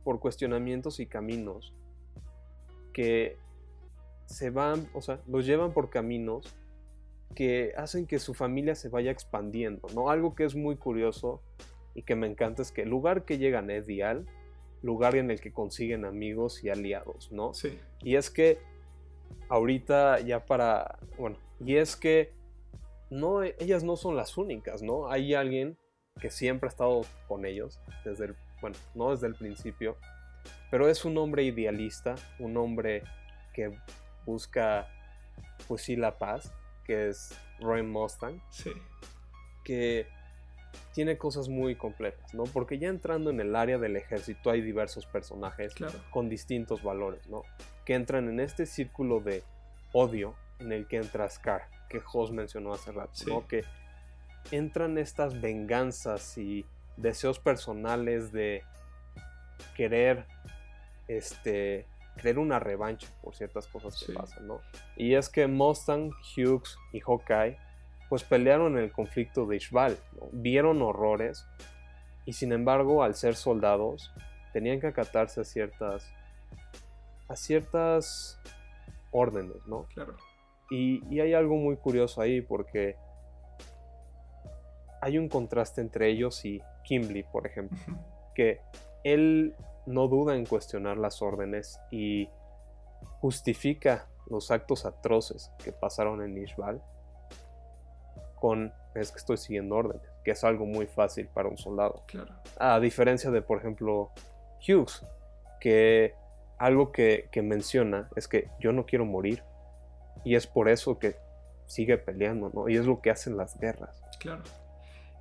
por 0.04 0.20
cuestionamientos 0.20 1.00
y 1.00 1.06
caminos 1.06 1.74
que 3.00 3.38
se 4.26 4.50
van, 4.50 4.90
o 4.94 5.02
sea, 5.02 5.22
los 5.26 5.46
llevan 5.46 5.72
por 5.72 5.90
caminos 5.90 6.54
que 7.34 7.72
hacen 7.78 8.06
que 8.06 8.20
su 8.20 8.34
familia 8.34 8.76
se 8.76 8.90
vaya 8.90 9.10
expandiendo, 9.10 9.88
¿no? 9.96 10.10
Algo 10.10 10.36
que 10.36 10.44
es 10.44 10.54
muy 10.54 10.76
curioso 10.76 11.42
y 11.96 12.04
que 12.04 12.18
me 12.18 12.28
encanta 12.28 12.62
es 12.62 12.74
que 12.74 12.82
el 12.82 12.90
lugar 12.90 13.24
que 13.24 13.38
llegan 13.38 13.70
Ed 13.70 13.88
y 13.88 14.02
Al 14.02 14.28
lugar 14.82 15.16
en 15.16 15.32
el 15.32 15.40
que 15.40 15.54
consiguen 15.54 16.04
amigos 16.04 16.62
y 16.62 16.72
aliados, 16.72 17.32
¿no? 17.32 17.54
Sí. 17.54 17.80
Y 18.02 18.18
es 18.18 18.30
que 18.30 18.58
ahorita 19.48 20.20
ya 20.20 20.46
para, 20.46 21.00
bueno, 21.18 21.38
y 21.62 21.78
es 21.78 21.96
que 21.96 22.34
no, 23.10 23.44
ellas 23.44 23.86
no 23.86 23.96
son 23.96 24.18
las 24.18 24.38
únicas, 24.38 24.82
¿no? 24.82 25.10
Hay 25.10 25.34
alguien 25.36 25.78
que 26.20 26.32
siempre 26.32 26.68
ha 26.68 26.72
estado 26.72 27.04
con 27.30 27.46
ellos, 27.46 27.80
desde 28.04 28.26
el, 28.26 28.36
bueno, 28.60 28.76
no 28.94 29.12
desde 29.12 29.28
el 29.28 29.36
principio, 29.36 29.96
pero 30.70 30.90
es 30.90 31.06
un 31.06 31.18
hombre 31.18 31.44
idealista, 31.44 32.16
un 32.40 32.58
hombre 32.58 33.04
que 33.54 33.78
busca, 34.26 34.88
pues 35.68 35.82
sí, 35.82 35.96
la 35.96 36.18
paz, 36.18 36.54
que 36.84 37.10
es 37.10 37.38
Roy 37.60 37.84
Mustang. 37.84 38.42
Sí. 38.50 38.72
Que 39.64 40.08
tiene 40.94 41.18
cosas 41.18 41.50
muy 41.50 41.76
complejas, 41.76 42.34
¿no? 42.34 42.44
Porque 42.44 42.78
ya 42.78 42.90
entrando 42.90 43.30
en 43.30 43.40
el 43.40 43.56
área 43.56 43.78
del 43.78 43.96
ejército 43.96 44.52
hay 44.52 44.62
diversos 44.62 45.06
personajes 45.06 45.74
con 46.12 46.30
distintos 46.30 46.84
valores, 46.84 47.28
¿no? 47.28 47.44
Que 47.86 47.96
entran 47.96 48.30
en 48.30 48.40
este 48.40 48.66
círculo 48.66 49.20
de 49.20 49.44
odio 49.94 50.36
en 50.60 50.72
el 50.72 50.88
que 50.88 50.98
entra 50.98 51.30
Scar, 51.30 51.70
que 51.90 52.00
Jos 52.00 52.32
mencionó 52.32 52.74
hace 52.74 52.92
rato, 52.92 53.14
¿no? 53.28 53.48
Que 53.48 53.64
entran 54.52 54.98
estas 54.98 55.40
venganzas 55.42 56.38
y 56.38 56.66
deseos 56.98 57.40
personales 57.40 58.32
de 58.32 58.64
querer 59.76 60.26
este 61.08 61.86
querer 62.16 62.38
una 62.38 62.60
revancha 62.60 63.08
por 63.22 63.34
ciertas 63.34 63.68
cosas 63.68 64.04
que 64.04 64.14
pasan, 64.14 64.46
¿no? 64.46 64.60
Y 64.98 65.16
es 65.16 65.30
que 65.30 65.48
Mustang, 65.48 66.12
Hughes 66.36 66.78
y 66.92 67.00
Hawkeye 67.00 67.58
pues 68.10 68.24
pelearon 68.24 68.78
en 68.78 68.84
el 68.84 68.92
conflicto 68.92 69.46
de 69.46 69.56
Ishbal, 69.56 69.98
vieron 70.32 70.82
horrores 70.82 71.46
y 72.26 72.34
sin 72.34 72.52
embargo 72.52 73.04
al 73.04 73.16
ser 73.16 73.36
soldados 73.36 74.12
tenían 74.52 74.80
que 74.82 74.88
acatarse 74.88 75.42
a 75.42 75.44
ciertas 75.44 76.12
a 77.28 77.36
ciertas 77.36 78.40
órdenes, 79.12 79.66
¿no? 79.68 79.86
Claro. 79.94 80.18
Y, 80.72 81.04
y 81.14 81.20
hay 81.20 81.34
algo 81.34 81.56
muy 81.56 81.78
curioso 81.78 82.22
ahí 82.22 82.42
porque 82.42 82.96
hay 85.02 85.18
un 85.18 85.30
contraste 85.30 85.82
entre 85.82 86.10
ellos 86.10 86.44
y 86.46 86.62
Kimberly, 86.84 87.24
por 87.24 87.46
ejemplo, 87.46 87.78
que 88.36 88.62
él 89.04 89.56
no 89.86 90.08
duda 90.08 90.36
en 90.36 90.46
cuestionar 90.46 90.98
las 90.98 91.22
órdenes 91.22 91.80
y 91.92 92.30
justifica 93.22 94.08
los 94.28 94.52
actos 94.52 94.86
atroces 94.86 95.52
que 95.64 95.72
pasaron 95.72 96.22
en 96.22 96.38
Ishbal 96.38 96.82
con 98.40 98.74
es 98.96 99.12
que 99.12 99.18
estoy 99.18 99.38
siguiendo 99.38 99.76
órdenes, 99.76 100.10
que 100.24 100.32
es 100.32 100.44
algo 100.44 100.66
muy 100.66 100.88
fácil 100.88 101.28
para 101.28 101.50
un 101.50 101.58
soldado. 101.58 102.04
Claro. 102.08 102.34
A 102.58 102.80
diferencia 102.80 103.32
de, 103.32 103.42
por 103.42 103.60
ejemplo, 103.60 104.12
Hughes, 104.68 105.06
que 105.60 106.16
algo 106.58 106.92
que, 106.92 107.30
que 107.32 107.42
menciona 107.42 108.10
es 108.16 108.28
que 108.28 108.50
yo 108.60 108.72
no 108.72 108.86
quiero 108.86 109.06
morir 109.06 109.44
y 110.24 110.36
es 110.36 110.48
por 110.48 110.70
eso 110.70 111.00
que 111.00 111.16
sigue 111.66 111.98
peleando, 111.98 112.50
¿no? 112.54 112.68
Y 112.68 112.78
es 112.78 112.86
lo 112.86 113.02
que 113.02 113.12
hacen 113.12 113.38
las 113.38 113.58
guerras. 113.60 114.02
Claro. 114.20 114.44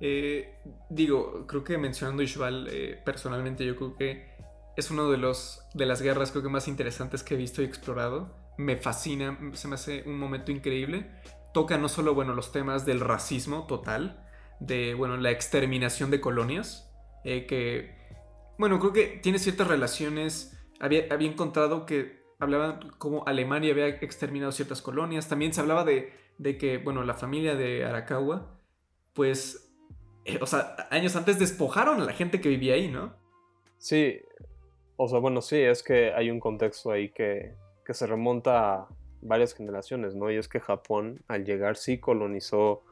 Eh, 0.01 0.55
digo, 0.89 1.45
creo 1.47 1.63
que 1.63 1.77
mencionando 1.77 2.23
Ishbal, 2.23 2.67
eh, 2.71 3.01
personalmente 3.03 3.65
yo 3.65 3.75
creo 3.75 3.95
que 3.95 4.29
es 4.77 4.91
uno 4.91 5.11
de 5.11 5.17
los 5.17 5.67
de 5.73 5.85
las 5.85 6.01
guerras 6.01 6.31
creo 6.31 6.43
que 6.43 6.49
más 6.49 6.67
interesantes 6.67 7.21
que 7.23 7.33
he 7.33 7.37
visto 7.37 7.61
y 7.61 7.65
explorado. 7.65 8.35
Me 8.57 8.77
fascina, 8.77 9.37
se 9.53 9.67
me 9.67 9.75
hace 9.75 10.03
un 10.05 10.19
momento 10.19 10.51
increíble. 10.51 11.11
Toca 11.53 11.77
no 11.77 11.89
solo, 11.89 12.13
bueno, 12.13 12.33
los 12.33 12.51
temas 12.51 12.85
del 12.85 12.99
racismo 12.99 13.65
total, 13.67 14.25
de, 14.59 14.93
bueno, 14.93 15.17
la 15.17 15.31
exterminación 15.31 16.11
de 16.11 16.21
colonias, 16.21 16.91
eh, 17.23 17.45
que, 17.45 17.95
bueno, 18.57 18.79
creo 18.79 18.93
que 18.93 19.19
tiene 19.21 19.39
ciertas 19.39 19.67
relaciones. 19.67 20.57
Había, 20.79 21.05
había 21.09 21.29
encontrado 21.29 21.85
que 21.85 22.23
hablaban 22.39 22.91
como 22.97 23.25
Alemania 23.27 23.71
había 23.71 23.87
exterminado 23.87 24.51
ciertas 24.51 24.81
colonias. 24.81 25.27
También 25.27 25.53
se 25.53 25.61
hablaba 25.61 25.83
de, 25.83 26.13
de 26.37 26.57
que, 26.57 26.77
bueno, 26.77 27.03
la 27.03 27.13
familia 27.15 27.55
de 27.55 27.85
Arakawa, 27.85 28.59
pues 29.13 29.68
o 30.41 30.45
sea, 30.45 30.75
años 30.91 31.15
antes 31.15 31.39
despojaron 31.39 32.01
a 32.01 32.05
la 32.05 32.13
gente 32.13 32.41
que 32.41 32.49
vivía 32.49 32.75
ahí, 32.75 32.87
¿no? 32.89 33.13
Sí, 33.77 34.21
o 34.97 35.07
sea, 35.07 35.19
bueno, 35.19 35.41
sí, 35.41 35.57
es 35.57 35.83
que 35.83 36.13
hay 36.13 36.29
un 36.29 36.39
contexto 36.39 36.91
ahí 36.91 37.09
que, 37.09 37.55
que 37.85 37.93
se 37.93 38.05
remonta 38.05 38.73
a 38.73 38.87
varias 39.21 39.53
generaciones, 39.53 40.15
¿no? 40.15 40.31
Y 40.31 40.35
es 40.35 40.47
que 40.47 40.59
Japón 40.59 41.21
al 41.27 41.45
llegar 41.45 41.77
sí 41.77 41.99
colonizó 41.99 42.83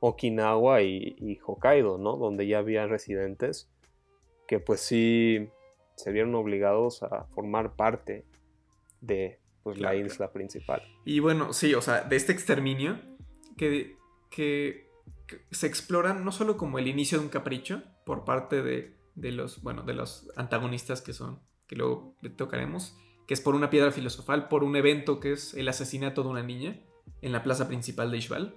Okinawa 0.00 0.82
y, 0.82 1.40
Hokkaido, 1.44 1.98
¿no? 1.98 2.16
Donde 2.16 2.46
ya 2.46 2.58
había 2.58 2.86
residentes 2.86 3.68
que 4.46 4.60
pues 4.60 4.80
sí 4.80 5.48
se 5.96 6.12
vieron 6.12 6.34
obligados 6.34 7.02
a 7.02 7.24
formar 7.24 7.74
parte 7.74 8.24
de 9.00 9.40
pues, 9.62 9.78
la 9.78 9.94
isla 9.94 10.32
principal. 10.32 10.82
Y 11.04 11.20
bueno, 11.20 11.52
sí, 11.52 11.74
o 11.74 11.82
sea, 11.82 12.02
de 12.02 12.16
este 12.16 12.32
exterminio 12.32 13.00
que, 13.56 13.96
que 14.30 14.85
se 15.50 15.66
explora 15.66 16.14
no 16.14 16.32
solo 16.32 16.56
como 16.56 16.78
el 16.78 16.88
inicio 16.88 17.18
de 17.18 17.24
un 17.24 17.30
capricho 17.30 17.82
por 18.04 18.24
parte 18.24 18.62
de, 18.62 18.96
los, 19.32 19.62
bueno, 19.62 19.82
de 19.82 19.94
los 19.94 20.28
antagonistas 20.36 21.02
que 21.02 21.12
son, 21.12 21.40
que 21.66 21.76
luego 21.76 22.16
tocaremos, 22.36 22.96
que 23.26 23.34
es 23.34 23.40
por 23.40 23.54
una 23.54 23.70
piedra 23.70 23.92
filosofal, 23.92 24.48
por 24.48 24.64
un 24.64 24.76
evento 24.76 25.20
que 25.20 25.32
es 25.32 25.54
el 25.54 25.68
asesinato 25.68 26.22
de 26.22 26.28
una 26.28 26.42
niña 26.42 26.80
en 27.22 27.32
la 27.32 27.42
plaza 27.42 27.66
principal 27.68 28.10
de 28.10 28.18
Ishbal, 28.18 28.54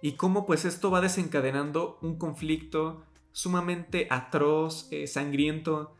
y 0.00 0.12
cómo 0.12 0.46
pues 0.46 0.64
esto 0.64 0.90
va 0.90 1.00
desencadenando 1.00 1.98
un 2.02 2.18
conflicto 2.18 3.04
sumamente 3.32 4.06
atroz, 4.10 4.88
eh, 4.90 5.06
sangriento, 5.06 5.94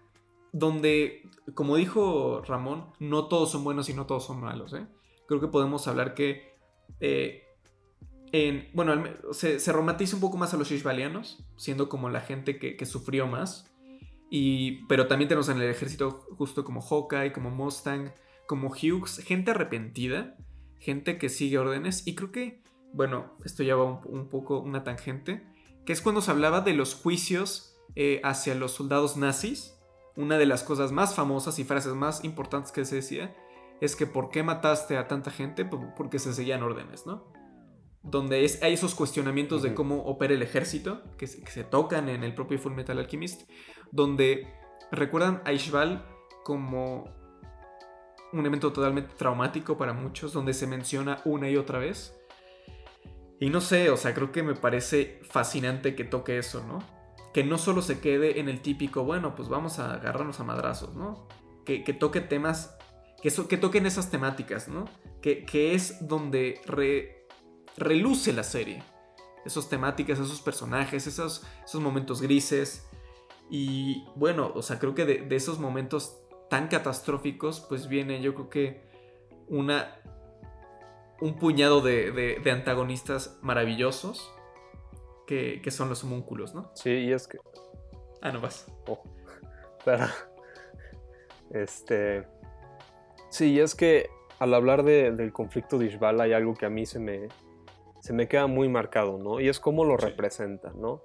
donde, 0.53 1.29
como 1.55 1.77
dijo 1.77 2.43
Ramón, 2.43 2.87
no 2.99 3.29
todos 3.29 3.51
son 3.51 3.65
buenos 3.65 3.89
y 3.89 3.95
no 3.95 4.07
todos 4.07 4.25
son 4.25 4.41
malos. 4.41 4.73
¿eh? 4.73 4.87
Creo 5.27 5.41
que 5.41 5.49
podemos 5.49 5.87
hablar 5.89 6.15
que 6.15 6.57
eh, 7.01 7.48
bueno, 8.75 9.05
se, 9.33 9.59
se, 9.59 9.73
romantiza 9.73 10.17
un 10.17 10.21
poco 10.21 10.37
más 10.37 10.53
a 10.53 10.57
los 10.57 10.69
shishbalianos, 10.69 11.45
siendo 11.57 11.89
como 11.89 12.11
la 12.11 12.21
gente 12.21 12.59
que, 12.59 12.87
sufrió 12.87 13.27
más. 13.27 13.73
Y, 14.31 14.85
pero 14.87 15.07
también 15.07 15.29
tenemos 15.29 15.49
en 15.49 15.59
el 15.59 15.71
ejército 15.71 16.27
justo 16.37 16.65
como 16.65 16.83
Hawkeye, 16.83 17.33
como 17.33 17.51
Mustang, 17.51 18.13
como 18.47 18.69
Hughes, 18.69 19.19
gente 19.25 19.53
arrepentida, 19.53 20.37
gente 20.79 21.19
que 21.19 21.29
sigue 21.29 21.59
órdenes. 21.59 22.07
Y 22.07 22.15
creo 22.15 22.31
que, 22.31 22.63
bueno, 22.93 23.33
esto 23.45 23.63
ya 23.63 23.77
va 23.77 24.01
un, 24.05 24.29
poco 24.29 24.61
una 24.61 24.85
tangente, 24.85 25.47
que 25.87 25.93
es 25.93 26.03
cuando 26.03 26.21
se 26.21 26.31
hablaba 26.31 26.61
de 26.61 26.75
los 26.75 26.95
juicios 26.95 27.77
eh, 27.95 28.21
hacia 28.25 28.55
los 28.55 28.73
soldados 28.73 29.17
nazis. 29.17 29.75
Una 30.17 30.37
de 30.37 30.47
las 30.47 30.65
cosas 30.65 30.93
más 30.93 31.15
famosas 31.15 31.59
y 31.59 31.65
frases 31.65 31.95
más 31.95 32.25
importantes 32.25 32.73
que 32.73 32.85
se 32.85 32.97
decía 32.97 33.35
es 33.81 33.95
que 33.95 34.07
¿por 34.07 34.31
qué 34.31 34.43
mataste 34.43 34.97
a 34.97 35.07
tanta 35.07 35.31
gente? 35.31 35.65
Porque 35.65 36.19
se 36.19 36.35
seguían 36.35 36.65
órdenes, 36.65 37.07
¿no? 37.07 37.25
Donde 38.03 38.37
hay 38.63 38.73
esos 38.73 38.95
cuestionamientos 38.95 39.63
de 39.63 39.75
cómo 39.75 40.03
opera 40.05 40.35
el 40.35 40.43
ejército, 40.43 41.03
que 41.17 41.27
se, 41.27 41.65
tocan 41.65 42.09
en 42.09 42.25
el 42.25 42.35
propio 42.35 42.59
Full 42.59 42.73
Metal 42.73 42.99
Alchemist, 42.99 43.51
donde 43.91 44.53
recuerdan 44.91 45.43
a 45.45 45.53
Ishbal 45.53 46.07
como 46.45 47.13
un 48.33 48.47
evento 48.47 48.73
totalmente 48.73 49.15
traumático 49.17 49.77
para 49.77 49.93
muchos, 49.93 50.33
donde 50.33 50.55
se 50.55 50.67
menciona 50.67 51.21
una 51.25 51.51
y 51.51 51.57
otra 51.57 51.79
vez. 51.79 52.15
Y 53.41 53.51
no 53.51 53.61
sé, 53.61 53.91
o 53.91 53.97
sea, 53.97 54.15
creo 54.15 54.33
que 54.33 54.43
me 54.43 54.55
parece 54.55 55.21
fascinante 55.23 55.95
que 55.95 56.05
toque 56.05 56.39
eso, 56.39 56.65
¿no? 56.67 56.79
Que 57.33 57.45
no 57.45 57.59
solo 57.59 57.83
se 57.83 58.01
quede 58.01 58.41
en 58.41 58.49
el 58.49 58.61
típico, 58.61 59.05
bueno, 59.05 59.35
pues 59.35 59.49
vamos 59.49 59.79
a 59.79 59.95
agarrarnos 59.95 60.41
a 60.41 60.45
madrazos, 60.45 60.95
¿no? 60.95 61.29
Que, 61.65 61.81
toque 61.93 62.23
temas, 62.23 62.75
que, 63.23 63.31
que 63.31 63.59
toquen 63.59 63.85
esas 63.85 64.11
temáticas, 64.11 64.69
¿no? 64.69 64.87
Que, 65.21 65.45
que 65.45 65.75
es 65.75 66.09
donde 66.09 66.61
re, 66.67 67.18
reluce 67.79 68.33
la 68.33 68.43
serie. 68.43 68.83
Esos 69.45 69.69
temáticas, 69.69 70.19
esos 70.19 70.41
personajes, 70.41 71.07
esos, 71.07 71.47
esos 71.65 71.81
momentos 71.81 72.21
grises. 72.21 72.87
Y 73.51 74.05
bueno, 74.15 74.53
o 74.55 74.63
sea, 74.63 74.79
creo 74.79 74.95
que 74.95 75.05
de, 75.05 75.37
esos 75.37 75.59
momentos 75.59 76.21
tan 76.51 76.69
catastróficos, 76.69 77.61
pues 77.61 77.89
viene 77.89 78.21
yo 78.21 78.35
creo 78.35 78.51
que 78.51 78.83
una... 79.49 79.95
Un 81.21 81.37
puñado 81.37 81.81
de, 81.81 82.41
antagonistas 82.53 83.39
maravillosos 83.43 84.33
que, 85.27 85.61
son 85.71 85.89
los 85.89 86.05
homúnculos, 86.05 86.55
¿no? 86.55 86.71
Sí, 86.75 86.91
y 86.91 87.13
es 87.13 87.27
que... 87.27 87.39
Ah, 88.23 88.31
no 88.31 88.41
vas. 88.41 88.67
Oh. 88.87 89.03
Este... 91.51 92.27
Sí, 93.31 93.53
y 93.53 93.61
es 93.61 93.75
que 93.75 94.09
al 94.39 94.55
hablar 94.55 94.85
del 94.85 95.33
conflicto 95.33 95.79
de 95.79 95.87
Ishbal 95.87 96.21
hay 96.21 96.33
algo 96.33 96.55
que 96.55 96.67
a 96.67 96.71
mí 96.71 96.87
se 96.87 96.99
me, 96.99 97.29
se 98.09 98.15
me 98.15 98.27
queda 98.27 98.47
muy 98.47 98.71
marcado, 98.71 99.19
¿no? 99.19 99.39
Y 99.39 99.51
es 99.51 99.61
como 99.61 99.85
lo 99.85 99.99
representa, 99.99 100.73
¿no? 100.75 101.03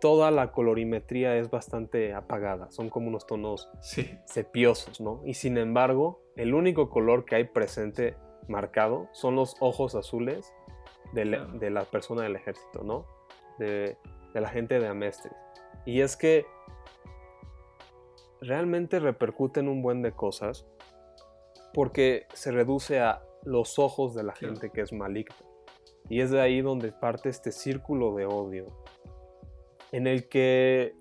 Toda 0.00 0.30
la 0.30 0.52
colorimetría 0.52 1.36
es 1.36 1.50
bastante 1.50 2.14
apagada, 2.14 2.70
son 2.70 2.88
como 2.88 3.08
unos 3.08 3.26
tonos 3.26 3.68
cepiosos, 4.26 5.02
¿no? 5.02 5.20
Y 5.26 5.34
sin 5.34 5.58
embargo, 5.58 6.22
el 6.34 6.54
único 6.54 6.88
color 6.88 7.26
que 7.26 7.34
hay 7.34 7.44
presente 7.44 8.16
marcado 8.48 9.10
son 9.12 9.36
los 9.36 9.54
ojos 9.60 9.94
azules 9.94 10.50
de, 11.12 11.26
la 11.26 11.84
persona 11.84 12.22
del 12.22 12.36
ejército, 12.36 12.82
¿no? 12.84 13.04
De, 13.58 13.98
de 14.32 14.40
la 14.40 14.48
gente 14.48 14.80
de 14.80 14.88
Amestris. 14.88 15.36
Y 15.84 16.00
es 16.00 16.16
que 16.16 16.46
realmente 18.40 18.98
repercuten 18.98 19.68
un 19.68 19.82
buen 19.82 20.00
de 20.00 20.12
cosas 20.12 20.64
porque 21.74 22.26
se 22.32 22.50
reduce 22.50 22.98
a 22.98 23.22
los 23.44 23.78
ojos 23.78 24.14
de 24.14 24.22
la 24.22 24.34
gente 24.34 24.70
que 24.70 24.80
es 24.80 24.94
maligna. 24.94 25.36
Y 26.08 26.20
es 26.20 26.30
de 26.30 26.40
ahí 26.40 26.62
donde 26.62 26.92
parte 26.92 27.28
este 27.28 27.52
círculo 27.52 28.14
de 28.14 28.26
odio 28.26 28.66
en 29.92 30.06
el 30.06 30.28
que, 30.28 30.94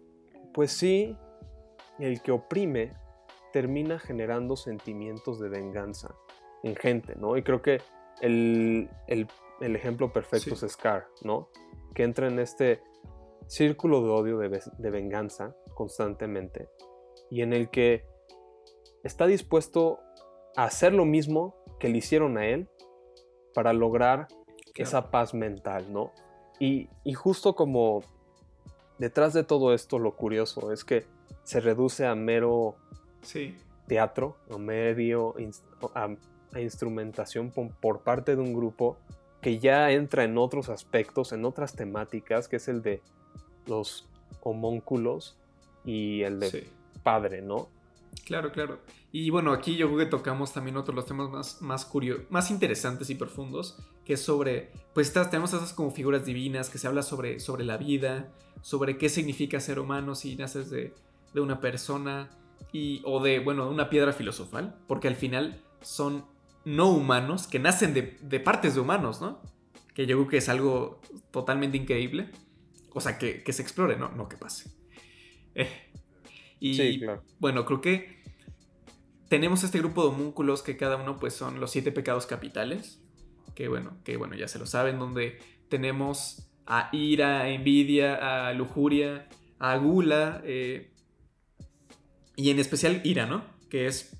pues 0.53 0.71
sí, 0.71 1.17
el 1.99 2.21
que 2.21 2.31
oprime 2.31 2.93
termina 3.51 3.99
generando 3.99 4.55
sentimientos 4.55 5.39
de 5.39 5.49
venganza 5.49 6.15
en 6.63 6.75
gente, 6.75 7.15
¿no? 7.15 7.37
Y 7.37 7.43
creo 7.43 7.61
que 7.61 7.81
el, 8.21 8.89
ejemplo 9.59 10.11
perfecto 10.11 10.53
es 10.53 10.71
Scar, 10.71 11.07
¿no? 11.23 11.49
Que 11.93 12.03
entra 12.03 12.27
en 12.27 12.39
este 12.39 12.81
círculo 13.47 14.03
de 14.03 14.09
odio, 14.09 14.37
de, 14.37 14.61
de 14.77 14.89
venganza 14.89 15.55
constantemente, 15.73 16.69
y 17.29 17.41
en 17.41 17.53
el 17.53 17.69
que 17.69 18.05
está 19.03 19.25
dispuesto 19.25 19.99
a 20.55 20.65
hacer 20.65 20.93
lo 20.93 21.05
mismo 21.05 21.55
que 21.79 21.89
le 21.89 21.97
hicieron 21.97 22.37
a 22.37 22.47
él 22.47 22.67
para 23.53 23.73
lograr 23.73 24.27
esa 24.77 25.09
paz 25.09 25.33
mental, 25.33 25.91
¿no? 25.91 26.11
Y, 26.59 26.89
justo 27.13 27.55
como 27.55 28.03
detrás 28.97 29.33
de 29.33 29.43
todo 29.43 29.73
esto 29.73 29.99
lo 29.99 30.15
curioso 30.15 30.71
es 30.71 30.83
que 30.83 31.05
se 31.43 31.59
reduce 31.59 32.05
a 32.05 32.15
mero 32.15 32.75
teatro, 33.87 34.37
a 34.49 34.57
medio 34.57 35.35
a, 35.93 36.09
instrumentación 36.59 37.51
por, 37.51 38.01
parte 38.01 38.35
de 38.35 38.41
un 38.41 38.53
grupo 38.53 38.97
que 39.41 39.59
ya 39.59 39.91
entra 39.91 40.23
en 40.23 40.37
otros 40.37 40.69
aspectos, 40.69 41.31
en 41.31 41.45
otras 41.45 41.75
temáticas, 41.75 42.47
que 42.47 42.55
es 42.55 42.67
el 42.67 42.81
de 42.81 43.01
los 43.67 44.09
homúnculos 44.41 45.37
y 45.85 46.23
el 46.23 46.39
de 46.39 46.67
padre, 47.03 47.41
¿no? 47.41 47.69
Claro, 48.27 48.51
claro. 48.51 48.81
Y 49.13 49.29
bueno, 49.29 49.53
aquí 49.53 49.77
yo 49.77 49.87
creo 49.87 49.99
que 49.99 50.05
tocamos 50.05 50.51
también 50.51 50.75
otros 50.75 50.93
los 50.93 51.05
temas 51.05 51.29
más, 51.29 51.61
más 51.61 51.85
curiosos, 51.85 52.25
más 52.29 52.51
interesantes 52.51 53.09
y 53.09 53.15
profundos, 53.15 53.77
que 54.03 54.15
es 54.15 54.21
sobre, 54.21 54.69
pues 54.93 55.07
estas, 55.07 55.29
tenemos 55.29 55.53
esas 55.53 55.71
como 55.71 55.91
figuras 55.91 56.25
divinas, 56.25 56.69
que 56.69 56.77
se 56.77 56.87
habla 56.87 57.03
sobre, 57.03 57.39
sobre 57.39 57.63
la 57.63 57.77
vida, 57.77 58.33
sobre 58.61 58.97
qué 58.97 59.07
significa 59.07 59.61
ser 59.61 59.79
humano 59.79 60.13
si 60.13 60.35
naces 60.35 60.69
de, 60.69 60.93
de 61.33 61.39
una 61.39 61.61
persona 61.61 62.29
y, 62.73 63.01
o 63.05 63.23
de, 63.23 63.39
bueno, 63.39 63.63
de 63.63 63.71
una 63.71 63.89
piedra 63.89 64.11
filosofal, 64.11 64.75
porque 64.89 65.07
al 65.07 65.15
final 65.15 65.61
son 65.79 66.25
no 66.65 66.89
humanos 66.89 67.47
que 67.47 67.59
nacen 67.59 67.93
de, 67.93 68.17
de 68.21 68.39
partes 68.41 68.75
de 68.75 68.81
humanos, 68.81 69.21
¿no? 69.21 69.41
Que 69.93 70.05
yo 70.05 70.17
creo 70.17 70.27
que 70.27 70.37
es 70.37 70.49
algo 70.49 70.99
totalmente 71.31 71.77
increíble. 71.77 72.29
O 72.91 72.99
sea, 72.99 73.17
que, 73.17 73.41
que 73.41 73.53
se 73.53 73.61
explore, 73.61 73.95
no, 73.95 74.09
no 74.09 74.27
que 74.27 74.35
pase. 74.35 74.69
Eh, 75.55 75.69
y 76.59 76.99
bueno, 77.39 77.63
creo 77.63 77.79
que 77.79 78.16
tenemos 79.29 79.63
este 79.63 79.79
grupo 79.79 80.03
de 80.03 80.09
homúnculos 80.09 80.61
que 80.61 80.77
cada 80.77 80.97
uno 80.97 81.17
pues 81.17 81.33
son 81.33 81.59
los 81.59 81.71
siete 81.71 81.91
pecados 81.91 82.25
capitales. 82.25 83.01
Que 83.55 83.67
bueno, 83.67 83.97
que 84.03 84.17
bueno, 84.17 84.35
ya 84.35 84.47
se 84.47 84.59
lo 84.59 84.65
saben, 84.65 84.99
donde 84.99 85.39
tenemos 85.69 86.49
a 86.67 86.89
ira, 86.91 87.41
a 87.41 87.49
envidia, 87.49 88.47
a 88.47 88.53
lujuria, 88.53 89.27
a 89.57 89.75
gula, 89.77 90.41
eh, 90.45 90.91
y 92.35 92.51
en 92.51 92.59
especial 92.59 93.01
ira, 93.03 93.25
¿no? 93.25 93.43
Que 93.69 93.87
es, 93.87 94.15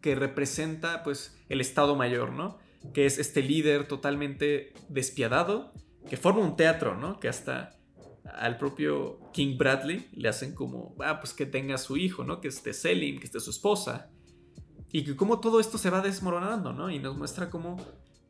que 0.00 0.14
representa 0.16 1.04
pues 1.04 1.38
el 1.48 1.60
Estado 1.60 1.94
Mayor, 1.94 2.32
¿no? 2.32 2.58
Que 2.92 3.06
es 3.06 3.18
este 3.18 3.42
líder 3.42 3.86
totalmente 3.86 4.72
despiadado, 4.88 5.72
que 6.08 6.16
forma 6.16 6.40
un 6.40 6.56
teatro, 6.56 6.96
¿no? 6.96 7.20
Que 7.20 7.28
hasta 7.28 7.78
al 8.24 8.58
propio 8.58 9.20
King 9.32 9.56
Bradley 9.56 10.08
le 10.12 10.28
hacen 10.28 10.54
como, 10.54 10.96
ah, 11.00 11.20
pues 11.20 11.32
que 11.32 11.46
tenga 11.46 11.78
su 11.78 11.96
hijo, 11.96 12.24
¿no? 12.24 12.40
Que 12.40 12.48
esté 12.48 12.72
Selim, 12.72 13.18
que 13.20 13.26
esté 13.26 13.40
su 13.40 13.50
esposa. 13.50 14.10
Y 14.90 15.04
que 15.04 15.16
como 15.16 15.40
todo 15.40 15.60
esto 15.60 15.78
se 15.78 15.90
va 15.90 16.00
desmoronando, 16.00 16.72
¿no? 16.72 16.90
Y 16.90 16.98
nos 16.98 17.16
muestra 17.16 17.50
como 17.50 17.76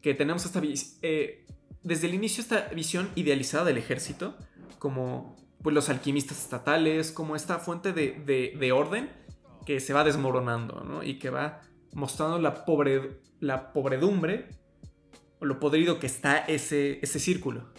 que 0.00 0.14
tenemos 0.14 0.44
esta 0.44 0.60
eh, 1.02 1.46
desde 1.82 2.06
el 2.08 2.14
inicio 2.14 2.42
esta 2.42 2.68
visión 2.68 3.10
idealizada 3.14 3.64
del 3.64 3.78
ejército, 3.78 4.34
como 4.78 5.36
pues, 5.62 5.74
los 5.74 5.88
alquimistas 5.88 6.42
estatales, 6.42 7.12
como 7.12 7.36
esta 7.36 7.58
fuente 7.58 7.92
de, 7.92 8.72
orden 8.72 9.10
que 9.64 9.80
se 9.80 9.92
va 9.92 10.04
desmoronando, 10.04 10.82
¿no? 10.84 11.02
Y 11.02 11.18
que 11.18 11.30
va 11.30 11.62
mostrando 11.94 12.38
la, 12.38 12.64
pobre, 12.64 13.20
la 13.40 13.72
pobredumbre 13.72 14.48
o 15.40 15.44
lo 15.44 15.60
podrido 15.60 15.98
que 15.98 16.06
está 16.06 16.38
ese, 16.38 16.98
ese 17.02 17.18
círculo. 17.18 17.72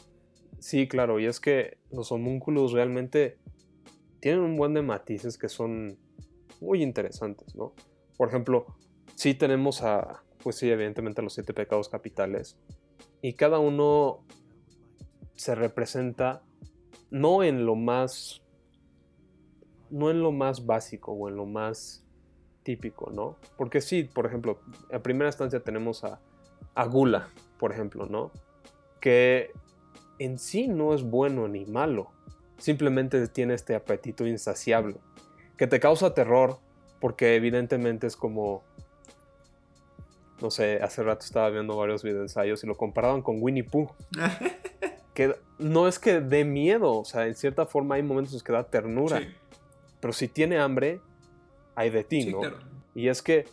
Sí, 0.59 0.87
claro, 0.87 1.19
y 1.19 1.25
es 1.25 1.39
que 1.39 1.77
los 1.91 2.11
homúnculos 2.11 2.73
realmente 2.73 3.37
tienen 4.19 4.41
un 4.41 4.55
buen 4.55 4.73
de 4.73 4.81
matices 4.81 5.37
que 5.37 5.49
son 5.49 5.97
muy 6.59 6.83
interesantes, 6.83 7.55
¿no? 7.55 7.73
Por 8.19 8.27
ejemplo, 8.27 8.65
sí 9.15 9.33
tenemos 9.33 9.81
a, 9.81 10.23
pues 10.43 10.57
sí, 10.57 10.69
evidentemente 10.69 11.21
los 11.21 11.31
siete 11.31 11.53
pecados 11.53 11.87
capitales, 11.87 12.57
y 13.21 13.31
cada 13.31 13.59
uno 13.59 14.25
se 15.35 15.55
representa 15.55 16.43
no 17.11 17.43
en 17.43 17.65
lo 17.65 17.75
más, 17.75 18.41
no 19.89 20.11
en 20.11 20.21
lo 20.21 20.33
más 20.33 20.65
básico 20.65 21.13
o 21.13 21.29
en 21.29 21.37
lo 21.37 21.45
más 21.45 22.05
típico, 22.63 23.09
¿no? 23.09 23.37
Porque 23.57 23.79
sí, 23.79 24.03
por 24.03 24.25
ejemplo, 24.25 24.59
en 24.89 25.01
primera 25.01 25.29
instancia 25.29 25.61
tenemos 25.61 26.03
a, 26.03 26.19
a 26.75 26.85
Gula, 26.87 27.29
por 27.57 27.71
ejemplo, 27.71 28.05
¿no? 28.05 28.31
Que 28.99 29.53
en 30.17 30.39
sí 30.39 30.67
no 30.67 30.93
es 30.93 31.03
bueno 31.03 31.47
ni 31.47 31.63
malo, 31.65 32.11
simplemente 32.57 33.25
tiene 33.29 33.53
este 33.53 33.75
apetito 33.75 34.27
insaciable, 34.27 34.97
que 35.55 35.67
te 35.67 35.79
causa 35.79 36.13
terror 36.13 36.59
porque 36.99 37.35
evidentemente 37.35 38.07
es 38.07 38.15
como, 38.15 38.63
no 40.41 40.51
sé, 40.51 40.79
hace 40.81 41.03
rato 41.03 41.25
estaba 41.25 41.49
viendo 41.49 41.75
varios 41.77 42.03
videoensayos 42.03 42.63
y 42.63 42.67
lo 42.67 42.75
comparaban 42.75 43.21
con 43.21 43.41
Winnie 43.41 43.63
Pooh. 43.63 43.89
que 45.13 45.35
no 45.57 45.87
es 45.87 45.99
que 45.99 46.21
dé 46.21 46.45
miedo, 46.45 46.99
o 46.99 47.05
sea, 47.05 47.27
en 47.27 47.35
cierta 47.35 47.65
forma 47.65 47.95
hay 47.95 48.03
momentos 48.03 48.33
en 48.33 48.39
que 48.39 48.53
da 48.53 48.63
ternura, 48.63 49.21
pero 49.99 50.13
si 50.13 50.27
tiene 50.27 50.57
hambre, 50.59 51.01
hay 51.75 51.89
de 51.89 52.03
ti, 52.03 52.25
¿no? 52.25 52.41
Y 52.95 53.09
es 53.09 53.21
que 53.21 53.45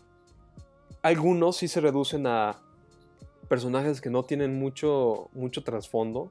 algunos 1.03 1.57
sí 1.57 1.69
se 1.69 1.81
reducen 1.81 2.27
a 2.27 2.59
personajes 3.49 4.01
que 4.01 4.11
no 4.11 4.25
tienen 4.25 4.59
mucho, 4.59 5.29
mucho 5.33 5.63
trasfondo, 5.63 6.31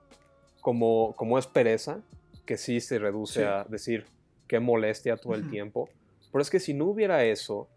como, 0.62 1.38
es 1.38 1.48
pereza, 1.48 2.00
que 2.46 2.58
sí 2.58 2.82
se 2.82 3.00
reduce 3.00 3.46
a 3.46 3.64
decir 3.66 4.06
qué 4.48 4.60
molestia 4.60 5.18
todo 5.18 5.36
el 5.36 5.50
tiempo. 5.50 5.90
Pero 6.36 6.42
es 6.42 6.50
que 6.50 6.60
si 6.60 6.74
no 6.74 6.84
hubiera 6.88 7.24
eso, 7.24 7.70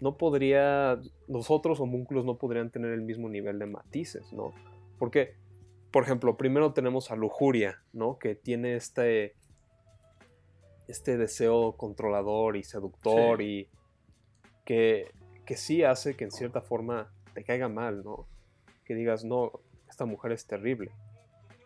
no 0.00 0.16
podría, 0.16 0.98
los 1.28 1.50
otros 1.50 1.80
homúnculos 1.80 2.24
no 2.24 2.38
podrían 2.38 2.70
tener 2.70 2.92
el 2.92 3.02
mismo 3.02 3.28
nivel 3.28 3.58
de 3.58 3.66
matices, 3.66 4.32
¿no? 4.32 4.54
Porque, 4.98 5.34
por 5.90 6.04
ejemplo, 6.04 6.38
primero 6.38 6.72
tenemos 6.72 7.10
a 7.10 7.14
lujuria, 7.14 7.82
¿no? 7.92 8.18
Que 8.18 8.34
tiene 8.34 8.74
este, 8.74 9.34
este 10.88 11.18
deseo 11.18 11.76
controlador 11.76 12.56
y 12.56 12.62
seductor 12.62 13.42
y 13.42 13.68
que, 14.64 15.10
que 15.44 15.56
sí 15.58 15.84
hace 15.84 16.16
que 16.16 16.24
en 16.24 16.30
cierta 16.30 16.62
forma 16.62 17.12
te 17.34 17.44
caiga 17.44 17.68
mal, 17.68 18.02
¿no? 18.02 18.26
Que 18.86 18.94
digas, 18.94 19.26
no, 19.26 19.52
esta 19.90 20.06
mujer 20.06 20.32
es 20.32 20.46
terrible. 20.46 20.90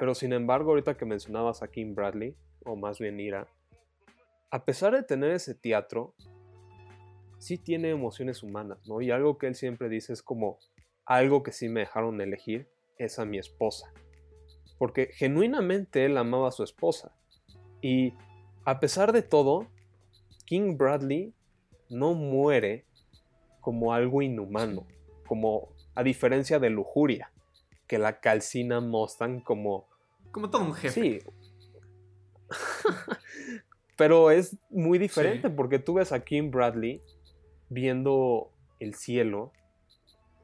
Pero 0.00 0.16
sin 0.16 0.32
embargo, 0.32 0.70
ahorita 0.70 0.96
que 0.96 1.04
mencionabas 1.04 1.62
a 1.62 1.68
Kim 1.68 1.94
Bradley, 1.94 2.34
o 2.64 2.74
más 2.74 2.98
bien 2.98 3.20
Ira, 3.20 3.46
a 4.50 4.64
pesar 4.64 4.92
de 4.96 5.04
tener 5.04 5.30
ese 5.30 5.54
teatro, 5.54 6.12
sí 7.40 7.58
tiene 7.58 7.90
emociones 7.90 8.44
humanas, 8.44 8.78
¿no? 8.86 9.00
Y 9.00 9.10
algo 9.10 9.38
que 9.38 9.48
él 9.48 9.56
siempre 9.56 9.88
dice 9.88 10.12
es 10.12 10.22
como, 10.22 10.58
algo 11.04 11.42
que 11.42 11.50
sí 11.50 11.68
me 11.68 11.80
dejaron 11.80 12.20
elegir 12.20 12.68
es 12.98 13.18
a 13.18 13.24
mi 13.24 13.38
esposa. 13.38 13.92
Porque 14.78 15.10
genuinamente 15.12 16.04
él 16.04 16.16
amaba 16.16 16.48
a 16.48 16.52
su 16.52 16.62
esposa. 16.62 17.12
Y 17.82 18.14
a 18.64 18.78
pesar 18.78 19.12
de 19.12 19.22
todo, 19.22 19.66
King 20.44 20.76
Bradley 20.76 21.34
no 21.88 22.14
muere 22.14 22.84
como 23.60 23.92
algo 23.92 24.22
inhumano, 24.22 24.86
como 25.26 25.74
a 25.94 26.02
diferencia 26.02 26.58
de 26.58 26.70
lujuria, 26.70 27.32
que 27.86 27.98
la 27.98 28.20
calcina 28.20 28.80
Mustang 28.80 29.42
como 29.42 29.88
como 30.30 30.48
todo 30.48 30.62
un 30.62 30.74
jefe. 30.74 31.00
Sí. 31.00 31.18
Pero 33.96 34.30
es 34.30 34.56
muy 34.70 34.98
diferente 34.98 35.50
porque 35.50 35.78
tú 35.78 35.94
ves 35.94 36.12
a 36.12 36.20
Kim 36.20 36.50
Bradley 36.50 37.02
viendo 37.70 38.52
el 38.80 38.94
cielo 38.94 39.52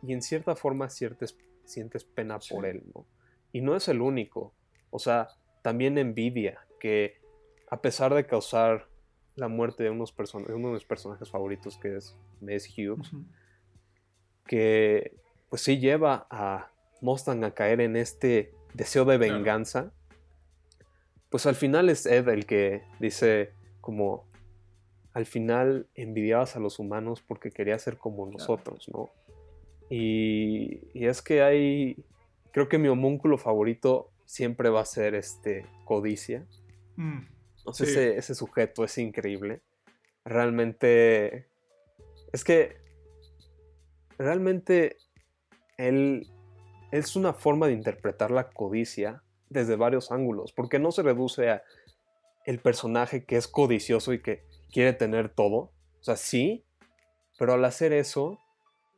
y 0.02 0.14
en 0.14 0.22
cierta 0.22 0.56
forma 0.56 0.88
sientes, 0.88 1.36
sientes 1.64 2.04
pena 2.04 2.38
por 2.38 2.64
él, 2.64 2.84
¿no? 2.94 3.06
Y 3.52 3.60
no 3.60 3.76
es 3.76 3.88
el 3.88 4.00
único. 4.00 4.54
O 4.90 4.98
sea, 4.98 5.28
también 5.62 5.98
envidia 5.98 6.60
que 6.80 7.20
a 7.68 7.82
pesar 7.82 8.14
de 8.14 8.26
causar 8.26 8.88
la 9.34 9.48
muerte 9.48 9.84
de, 9.84 9.90
unos 9.90 10.14
de 10.16 10.54
uno 10.54 10.68
de 10.68 10.74
mis 10.74 10.84
personajes 10.84 11.30
favoritos 11.30 11.76
que 11.76 11.96
es 11.96 12.16
Mace 12.40 12.70
Hughes, 12.70 13.10
que 14.46 15.18
pues 15.50 15.62
sí 15.62 15.78
lleva 15.78 16.26
a 16.30 16.70
Mustang 17.00 17.44
a 17.44 17.52
caer 17.52 17.80
en 17.80 17.96
este 17.96 18.54
deseo 18.74 19.04
de 19.04 19.18
venganza, 19.18 19.92
pues 21.28 21.46
al 21.46 21.54
final 21.54 21.90
es 21.90 22.06
Ed 22.06 22.28
el 22.28 22.46
que 22.46 22.82
dice 22.98 23.52
como, 23.80 24.25
al 25.16 25.24
final 25.24 25.88
envidiabas 25.94 26.56
a 26.56 26.60
los 26.60 26.78
humanos 26.78 27.24
porque 27.26 27.50
quería 27.50 27.78
ser 27.78 27.96
como 27.96 28.26
nosotros, 28.26 28.86
¿no? 28.92 29.08
Y, 29.88 30.82
es 30.92 31.22
que 31.22 31.40
hay, 31.40 32.04
creo 32.52 32.68
que 32.68 32.76
mi 32.76 32.88
homúnculo 32.88 33.38
favorito 33.38 34.10
siempre 34.26 34.68
va 34.68 34.82
a 34.82 34.84
ser 34.84 35.14
este 35.14 35.64
Codicia. 35.86 36.46
Mm. 36.96 37.20
Ese, 37.66 38.18
ese 38.18 38.34
sujeto 38.34 38.84
es 38.84 38.98
increíble. 38.98 39.62
Realmente. 40.22 41.46
Es 42.30 42.44
que. 42.44 42.76
Realmente. 44.18 44.98
Él. 45.78 46.26
Es 46.92 47.16
una 47.16 47.32
forma 47.32 47.68
de 47.68 47.72
interpretar 47.72 48.30
la 48.30 48.50
codicia 48.50 49.22
desde 49.48 49.76
varios 49.76 50.12
ángulos. 50.12 50.52
Porque 50.52 50.78
no 50.78 50.92
se 50.92 51.02
reduce 51.02 51.48
a 51.48 51.62
el 52.44 52.58
personaje 52.58 53.24
que 53.24 53.38
es 53.38 53.48
codicioso 53.48 54.12
y 54.12 54.20
que 54.20 54.44
quiere 54.72 54.92
tener 54.92 55.28
todo. 55.28 55.72
O 56.00 56.02
sea, 56.02 56.16
sí. 56.16 56.64
Pero 57.38 57.54
al 57.54 57.64
hacer 57.64 57.92
eso. 57.92 58.38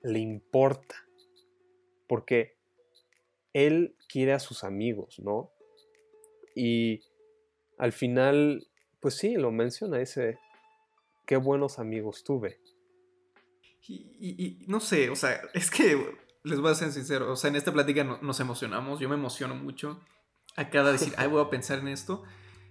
Le 0.02 0.18
importa. 0.20 0.94
Porque 2.06 2.58
él 3.52 3.96
quiere 4.08 4.32
a 4.32 4.38
sus 4.38 4.64
amigos, 4.64 5.18
¿no? 5.18 5.50
Y 6.54 7.02
al 7.78 7.92
final, 7.92 8.66
pues 9.00 9.14
sí, 9.14 9.36
lo 9.36 9.50
menciona, 9.50 10.00
ese, 10.00 10.38
qué 11.26 11.36
buenos 11.36 11.78
amigos 11.78 12.24
tuve. 12.24 12.60
Y, 13.88 14.64
no 14.66 14.80
sé, 14.80 15.08
o 15.08 15.16
sea, 15.16 15.40
es 15.54 15.70
que 15.70 15.96
les 16.42 16.60
voy 16.60 16.70
a 16.70 16.74
ser 16.74 16.92
sincero, 16.92 17.32
o 17.32 17.36
sea, 17.36 17.48
en 17.48 17.56
esta 17.56 17.72
plática 17.72 18.04
nos 18.04 18.40
emocionamos, 18.40 19.00
yo 19.00 19.08
me 19.08 19.14
emociono 19.14 19.54
mucho 19.54 20.00
a 20.56 20.68
cada 20.68 20.92
decir, 20.92 21.14
ay, 21.16 21.28
voy 21.28 21.42
a 21.42 21.48
pensar 21.48 21.78
en 21.78 21.88
esto. 21.88 22.24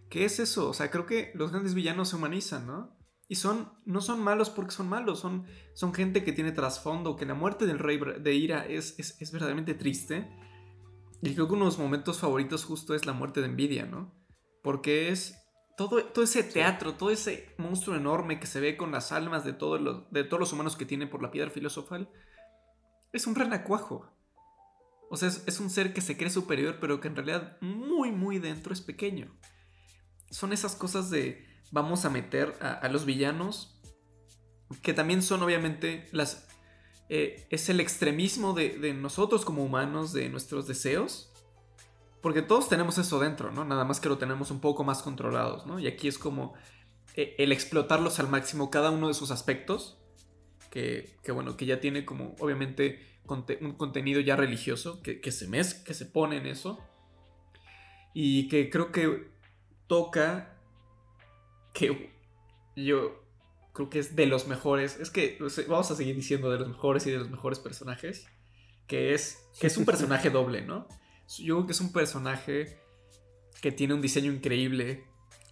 ¿Qué 0.10 0.26
es 0.26 0.40
eso? 0.40 0.70
O 0.70 0.74
sea, 0.74 0.90
creo 0.90 1.06
que 1.06 1.32
los 1.36 1.52
grandes 1.52 1.74
villanos 1.74 2.10
se 2.10 2.16
humanizan, 2.16 2.66
¿no? 2.66 2.98
Y 3.28 3.36
son, 3.36 3.74
no 3.86 4.00
son 4.00 4.22
malos 4.22 4.50
porque 4.50 4.72
son 4.72 4.88
malos, 4.88 5.20
son, 5.20 5.46
son 5.74 5.94
gente 5.94 6.24
que 6.24 6.32
tiene 6.32 6.54
trasfondo, 6.54 7.18
que 7.18 7.26
la 7.26 7.34
muerte 7.34 7.66
del 7.66 7.80
rey 7.80 8.00
de 8.20 8.34
Ira 8.34 8.66
es, 8.66 8.98
es, 9.00 9.22
es 9.22 9.32
verdaderamente 9.32 9.74
triste 9.74 10.30
y 11.22 11.34
creo 11.34 11.48
que 11.48 11.54
uno 11.54 11.66
de 11.66 11.72
los 11.72 11.80
momentos 11.80 12.20
favoritos 12.20 12.64
justo 12.64 12.94
es 12.94 13.06
la 13.06 13.14
muerte 13.14 13.42
de 13.42 13.48
Nvidia, 13.48 13.86
¿no? 13.86 14.14
Porque 14.62 15.10
es 15.10 15.36
todo, 15.76 16.04
todo 16.06 16.24
ese 16.24 16.44
teatro, 16.44 16.94
todo 16.94 17.10
ese 17.10 17.56
monstruo 17.58 17.96
enorme 17.96 18.40
que 18.40 18.48
se 18.48 18.60
ve 18.60 18.78
con 18.78 18.92
las 18.92 19.12
almas 19.12 19.44
de 19.44 19.54
todos 19.54 19.82
los, 19.82 20.12
de 20.12 20.24
todos 20.24 20.40
los 20.40 20.54
humanos 20.54 20.76
que 20.76 20.86
tiene 20.86 21.08
por 21.08 21.24
la 21.24 21.32
piedra 21.32 21.50
filosofal. 21.50 22.10
Es 23.14 23.26
un 23.26 23.36
renacuajo. 23.36 24.12
O 25.10 25.18
sea, 25.18 25.30
es, 25.30 25.60
un 25.60 25.70
ser 25.70 25.94
que 25.94 26.02
se 26.02 26.18
cree 26.18 26.30
superior, 26.30 26.78
pero 26.82 27.00
que 27.00 27.08
en 27.08 27.16
realidad 27.16 27.58
muy, 27.62 28.12
muy 28.12 28.40
dentro 28.40 28.74
es 28.74 28.82
pequeño. 28.82 29.38
Son 30.30 30.54
esas 30.54 30.76
cosas 30.76 31.10
de 31.10 31.46
vamos 31.72 32.06
a 32.06 32.10
meter 32.10 32.54
a 32.62 32.88
los 32.90 33.06
villanos, 33.06 33.80
que 34.82 34.94
también 34.94 35.22
son 35.22 35.44
obviamente 35.44 36.08
las 36.12 36.48
eh, 37.10 37.48
es 37.50 37.70
el 37.70 37.80
extremismo 37.80 38.54
de, 38.54 38.94
nosotros 38.94 39.46
como 39.46 39.64
humanos, 39.64 40.14
de 40.14 40.30
nuestros 40.30 40.68
deseos. 40.68 41.32
Porque 42.22 42.42
todos 42.42 42.68
tenemos 42.68 42.98
eso 42.98 43.20
dentro, 43.20 43.52
¿no? 43.52 43.64
Nada 43.64 43.86
más 43.86 44.00
que 44.00 44.10
lo 44.10 44.18
tenemos 44.18 44.52
un 44.52 44.60
poco 44.60 44.84
más 44.84 45.02
controlados, 45.02 45.66
¿no? 45.66 45.80
Y 45.80 45.88
aquí 45.88 46.08
es 46.08 46.18
como 46.18 46.56
eh, 47.16 47.36
el 47.38 47.52
explotarlos 47.52 48.20
al 48.20 48.28
máximo, 48.28 48.70
cada 48.70 48.92
uno 48.92 49.08
de 49.08 49.14
sus 49.14 49.32
aspectos. 49.32 49.98
Que, 50.70 51.16
bueno, 51.34 51.58
que 51.58 51.66
ya 51.66 51.80
tiene 51.80 52.06
como, 52.06 52.36
obviamente, 52.40 53.00
un 53.62 53.74
contenido 53.74 54.22
ya 54.22 54.36
religioso, 54.36 55.02
que, 55.02 55.20
que, 55.22 55.32
se 55.32 55.48
mez, 55.48 55.74
que 55.74 55.96
se 55.96 56.06
pone 56.06 56.38
en 56.38 56.46
eso. 56.46 56.80
Y 58.14 58.48
que 58.48 58.70
creo 58.70 58.92
que 58.92 59.32
toca 59.88 60.58
que 61.74 62.12
yo 62.76 63.24
creo 63.74 63.90
que 63.90 64.00
es 64.00 64.16
de 64.16 64.26
los 64.26 64.48
mejores. 64.48 65.00
Es 65.00 65.10
que 65.10 65.38
vamos 65.68 65.92
a 65.92 65.96
seguir 65.96 66.16
diciendo 66.16 66.50
de 66.50 66.60
los 66.60 66.68
mejores 66.68 67.06
y 67.08 67.12
de 67.12 67.20
los 67.20 67.30
mejores 67.30 67.60
personajes. 67.60 68.28
Que 68.88 69.14
es, 69.14 69.50
que 69.60 69.68
es 69.68 69.78
un 69.78 69.86
personaje 69.86 70.30
doble, 70.32 70.62
¿no? 70.62 70.88
Yo 71.38 71.56
creo 71.56 71.66
que 71.68 71.74
es 71.74 71.82
un 71.82 71.92
personaje 71.92 72.80
que 73.62 73.72
tiene 73.72 73.94
un 73.94 74.02
diseño 74.02 74.32
increíble. 74.32 75.06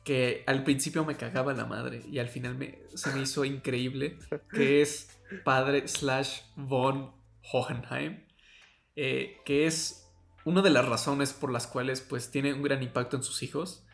Que 0.03 0.43
al 0.45 0.63
principio 0.63 1.03
me 1.03 1.17
cagaba 1.17 1.53
la 1.53 1.65
madre 1.65 2.03
y 2.07 2.19
al 2.19 2.29
final 2.29 2.55
me, 2.55 2.79
se 2.93 3.11
me 3.11 3.21
hizo 3.21 3.43
increíble. 3.45 4.17
Que 4.51 4.81
es 4.81 5.09
padre 5.43 5.87
slash 5.87 6.41
von 6.55 7.11
Hohenheim. 7.51 8.23
Eh, 8.95 9.37
que 9.45 9.65
es 9.65 10.07
una 10.45 10.61
de 10.61 10.69
las 10.69 10.87
razones 10.87 11.33
por 11.33 11.51
las 11.51 11.67
cuales 11.67 12.01
pues 12.01 12.31
tiene 12.31 12.53
un 12.53 12.61
gran 12.61 12.81
impacto 12.81 13.17
en 13.17 13.23
sus 13.23 13.43
hijos. 13.43 13.85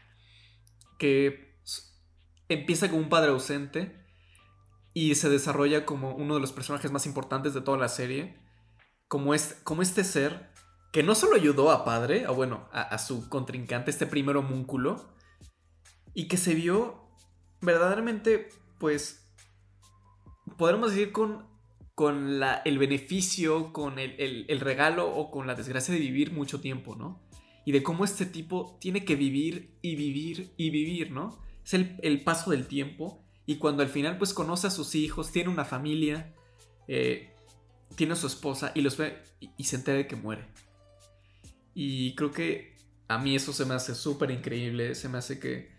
Que 1.02 1.58
empieza 2.47 2.89
como 2.89 3.02
un 3.02 3.10
padre 3.10 3.32
ausente 3.32 4.06
y 4.93 5.16
se 5.16 5.30
desarrolla 5.30 5.86
como 5.86 6.14
uno 6.16 6.36
de 6.36 6.41
los 6.41 6.52
personajes 6.52 6.91
más 6.91 7.06
importantes 7.08 7.56
de 7.56 7.62
toda 7.62 7.78
la 7.78 7.89
serie, 7.89 8.38
como, 9.08 9.34
es, 9.34 9.60
como 9.64 9.82
este 9.82 10.04
ser 10.04 10.52
que 10.91 11.04
no 11.04 11.16
solo 11.16 11.36
ayudó 11.36 11.72
a 11.72 11.86
Padre, 11.86 12.26
a, 12.26 12.32
bueno, 12.32 12.68
a, 12.74 12.97
su 12.97 13.30
contrincante, 13.30 13.91
este 13.91 14.06
primer 14.06 14.36
homúnculo, 14.36 15.16
y 16.14 16.28
que 16.28 16.36
se 16.36 16.54
vio 16.54 17.10
verdaderamente, 17.62 18.49
pues, 18.78 19.34
podríamos 20.58 20.91
decir 20.91 21.14
con, 21.14 21.47
con 21.95 22.39
la, 22.41 22.62
el 22.66 22.78
beneficio, 22.78 23.72
con 23.72 23.99
el, 23.99 24.45
el, 24.49 24.60
regalo 24.60 25.10
o 25.10 25.32
con 25.32 25.47
la 25.47 25.56
desgracia 25.56 25.93
de 25.93 25.99
vivir 26.02 26.34
mucho 26.34 26.60
tiempo, 26.60 26.97
¿no? 26.97 27.22
Y 27.66 27.72
de 27.72 27.84
cómo 27.84 28.05
este 28.05 28.26
tipo 28.26 28.78
tiene 28.80 29.05
que 29.05 29.16
vivir 29.16 29.76
y 29.82 29.95
vivir 29.95 30.51
y 30.57 30.70
vivir, 30.70 31.12
¿no? 31.12 31.39
Es 31.64 31.74
el, 31.74 32.24
paso 32.24 32.51
del 32.51 32.68
tiempo 32.68 33.24
y 33.45 33.57
cuando 33.57 33.84
al 33.84 33.89
final 33.89 34.18
pues 34.18 34.34
conoce 34.34 34.68
a 34.68 34.72
sus 34.72 34.95
hijos, 34.95 35.32
tiene 35.32 35.49
una 35.49 35.66
familia, 35.66 36.34
eh, 36.88 37.34
tiene 37.95 38.14
a 38.14 38.16
su 38.16 38.28
esposa 38.28 38.72
y 38.74 38.82
los 38.82 38.97
ve 38.97 39.22
y, 39.57 39.64
se 39.64 39.76
entera 39.76 39.97
de 39.97 40.07
que 40.07 40.16
muere. 40.16 40.47
Y 41.74 42.16
creo 42.16 42.32
que 42.32 42.76
a 43.07 43.18
mí 43.18 43.36
eso 43.36 43.53
se 43.53 43.66
me 43.66 43.76
hace 43.76 43.93
súper 43.93 44.32
increíble, 44.32 44.95
se 44.95 45.07
me 45.09 45.18
hace 45.18 45.39
que 45.39 45.70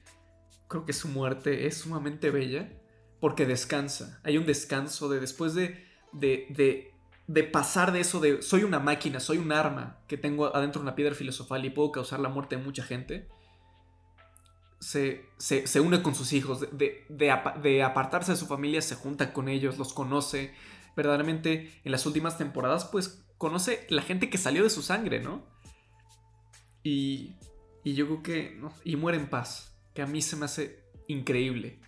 creo 0.69 0.87
que 0.87 0.93
su 0.93 1.09
muerte 1.09 1.67
es 1.67 1.79
sumamente 1.79 2.31
bella 2.31 2.73
porque 3.21 3.47
descansa. 3.47 4.21
Hay 4.25 4.39
un 4.39 4.47
descanso 4.47 5.09
de 5.09 5.21
después 5.21 5.55
de, 5.55 5.85
de, 6.13 6.47
de, 6.51 6.92
de 7.27 7.45
pasar 7.45 7.93
de 7.93 8.01
eso 8.01 8.21
de 8.21 8.43
soy 8.43 8.65
una 8.65 8.79
máquina, 8.79 9.21
soy 9.21 9.39
un 9.39 9.53
arma 9.53 9.99
que 10.09 10.17
tengo 10.17 10.55
adentro 10.55 10.83
una 10.83 10.95
piedra 10.95 11.15
filosofal 11.15 11.65
y 11.65 11.71
puedo 11.71 11.93
causar 11.93 12.21
la 12.21 12.29
muerte 12.29 12.57
de 12.57 12.63
mucha 12.63 12.83
gente 12.83 13.29
se, 14.83 15.81
une 15.81 16.03
con 16.03 16.15
sus 16.15 16.33
hijos, 16.33 16.67
de, 16.73 17.83
apartarse 17.83 18.33
de 18.33 18.39
su 18.39 18.47
familia, 18.47 18.83
se 18.83 18.97
junta 18.97 19.33
con 19.33 19.49
ellos, 19.49 19.79
los 19.79 19.93
conoce. 19.93 20.55
Verdaderamente, 20.95 21.81
en 21.85 21.93
las 21.93 22.05
últimas 22.05 22.37
temporadas, 22.37 22.85
pues 22.85 23.25
conoce 23.39 23.87
la 23.89 24.03
gente 24.03 24.29
que 24.29 24.37
salió 24.37 24.63
de 24.63 24.71
su 24.71 24.83
sangre, 24.83 25.21
¿no? 25.21 25.47
Y, 26.83 27.37
y 27.83 27.95
yo 27.95 28.07
creo 28.07 28.23
que. 28.23 28.61
y 28.85 28.97
muere 28.97 29.19
en 29.19 29.31
paz, 29.31 29.75
que 29.95 30.03
a 30.03 30.07
mí 30.07 30.21
se 30.21 30.37
me 30.37 30.45
hace 30.45 30.85
increíble. 31.07 31.81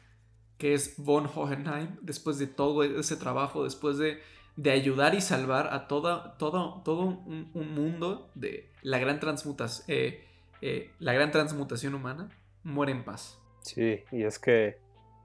Que 0.57 0.72
es 0.72 0.95
Von 0.97 1.26
Hohenheim, 1.26 1.99
después 2.01 2.39
de 2.39 2.47
todo 2.47 2.82
ese 2.85 3.16
trabajo, 3.16 3.64
después 3.64 3.99
de, 3.99 4.22
ayudar 4.66 5.14
y 5.14 5.20
salvar 5.20 5.72
a 5.72 5.88
toda, 5.88 6.36
todo, 6.38 6.82
todo 6.84 7.02
un, 7.02 7.74
mundo 7.74 8.30
de 8.34 8.70
la 8.82 8.98
gran, 8.98 9.20
transmutas, 9.20 9.84
eh, 9.88 10.24
eh, 10.61 10.90
la 10.98 11.12
gran 11.12 11.30
transmutación 11.30 11.94
humana 11.94 12.28
muere 12.62 12.92
en 12.92 13.05
paz. 13.05 13.38
Sí, 13.62 14.05
y 14.12 14.24
es 14.24 14.38
que 14.38 14.78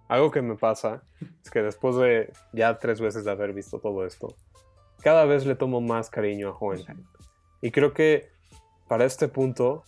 algo 0.07 0.31
que 0.31 0.41
me 0.41 0.55
pasa 0.55 1.03
es 1.43 1.51
que 1.51 1.61
después 1.61 1.95
de 1.95 2.31
ya 2.53 2.79
tres 2.79 2.99
veces 2.99 3.25
de 3.25 3.31
haber 3.31 3.53
visto 3.53 3.79
todo 3.79 4.05
esto, 4.05 4.35
cada 5.01 5.25
vez 5.25 5.45
le 5.45 5.55
tomo 5.55 5.81
más 5.81 6.09
cariño 6.09 6.49
a 6.49 6.57
Hohenheim. 6.57 7.03
Y 7.61 7.71
creo 7.71 7.93
que 7.93 8.29
para 8.87 9.05
este 9.05 9.27
punto, 9.27 9.83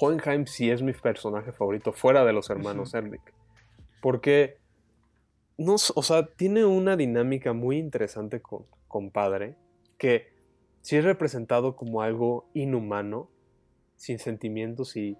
Hohenheim 0.00 0.46
sí 0.46 0.70
es 0.70 0.82
mi 0.82 0.92
personaje 0.92 1.52
favorito 1.52 1.92
fuera 1.92 2.24
de 2.24 2.32
los 2.32 2.48
hermanos 2.48 2.94
Erlich. 2.94 3.20
Porque, 4.00 4.56
no, 5.58 5.74
o 5.74 6.02
sea, 6.02 6.26
tiene 6.34 6.64
una 6.64 6.96
dinámica 6.96 7.52
muy 7.52 7.78
interesante 7.78 8.40
con, 8.40 8.66
con 8.88 9.10
padre, 9.10 9.56
que 9.98 10.28
sí 10.82 10.96
es 10.96 11.04
representado 11.04 11.76
como 11.76 12.02
algo 12.02 12.48
inhumano, 12.54 13.30
sin 13.96 14.18
sentimientos 14.18 14.96
y 14.96 15.16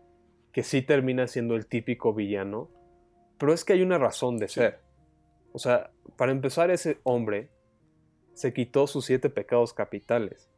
que 0.53 0.62
sí 0.62 0.82
termina 0.82 1.26
siendo 1.26 1.57
el 1.57 1.66
típico 1.66 2.14
villano, 2.14 2.70
pero 3.39 3.53
es 3.53 3.64
que 3.64 3.74
hay 3.74 3.82
una 3.82 3.99
razón 3.99 4.39
de 4.39 4.49
ser. 4.49 4.80
O 5.53 5.59
sea, 5.59 5.91
para 6.16 6.32
empezar, 6.32 6.70
ese 6.70 6.99
hombre 7.03 7.51
se 8.34 8.53
quitó 8.53 8.87
sus 8.87 9.07
siete 9.07 9.30
pecados 9.30 9.72
capitales. 9.72 10.51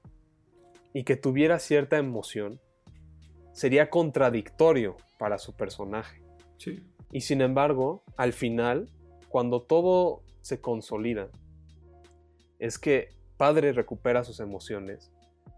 Y 0.92 1.04
que 1.04 1.16
tuviera 1.16 1.58
cierta 1.58 1.98
emoción 1.98 2.60
sería 3.52 3.90
contradictorio 3.90 4.96
para 5.18 5.38
su 5.38 5.54
personaje. 5.56 6.22
Sí. 6.56 6.82
Y 7.12 7.20
sin 7.22 7.40
embargo, 7.40 8.04
al 8.16 8.32
final, 8.32 8.90
cuando 9.28 9.62
todo 9.62 10.22
se 10.40 10.60
consolida, 10.60 11.28
es 12.58 12.78
que 12.78 13.10
Padre 13.36 13.72
recupera 13.72 14.24
sus 14.24 14.40
emociones 14.40 15.12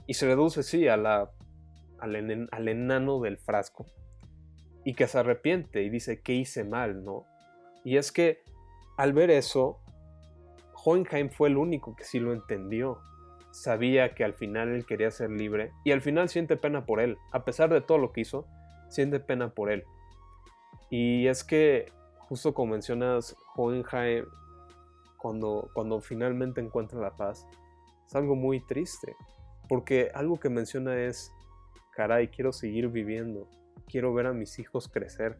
y 0.07 0.15
se 0.15 0.27
reduce, 0.27 0.63
sí, 0.63 0.89
a 0.89 0.97
la, 0.97 1.31
al 1.99 2.69
enano 2.69 3.21
del 3.21 3.39
frasco 3.39 3.87
y 4.85 4.95
que 4.95 5.07
se 5.07 5.19
arrepiente 5.19 5.83
y 5.83 5.91
dice 5.91 6.21
que 6.21 6.35
hice 6.35 6.65
mal, 6.65 7.05
¿no? 7.05 7.27
Y 7.85 7.97
es 7.97 8.13
que 8.13 8.43
al 8.97 9.13
ver 9.13 9.31
eso, 9.31 9.81
Hohenheim 10.85 11.31
fue 11.31 11.49
el 11.49 11.57
único 11.57 11.95
que 11.97 12.05
sí 12.05 12.19
lo 12.19 12.33
entendió. 12.33 12.99
Sabía 13.51 14.15
que 14.15 14.25
al 14.25 14.35
final 14.35 14.69
él 14.69 14.87
quería 14.87 15.11
ser 15.11 15.31
libre 15.31 15.73
y 15.85 15.93
al 15.93 16.01
final 16.01 16.29
siente 16.29 16.57
pena 16.57 16.87
por 16.87 17.01
él. 17.01 17.17
A 17.33 17.45
pesar 17.45 17.71
de 17.71 17.81
todo 17.81 17.99
lo 17.99 18.13
que 18.13 18.23
hizo, 18.23 18.47
siente 18.89 19.21
pena 19.21 19.55
por 19.55 19.71
él. 19.71 19.85
Y 20.91 21.27
es 21.29 21.45
que, 21.45 21.93
justo 22.19 22.55
como 22.55 22.73
mencionas, 22.73 23.37
Hohenheim, 23.61 24.25
cuando, 25.17 25.71
cuando 25.75 26.01
finalmente 26.01 26.61
encuentra 26.61 27.01
la 27.01 27.17
paz, 27.17 27.47
es 28.07 28.15
algo 28.15 28.35
muy 28.35 28.61
triste. 28.61 29.15
Porque 29.69 30.11
algo 30.15 30.41
que 30.41 30.49
menciona 30.49 30.99
es, 30.99 31.33
caray, 31.95 32.29
quiero 32.29 32.53
seguir 32.53 32.89
viviendo, 32.89 33.49
quiero 33.87 34.13
ver 34.15 34.27
a 34.27 34.33
mis 34.33 34.59
hijos 34.59 34.89
crecer. 34.89 35.39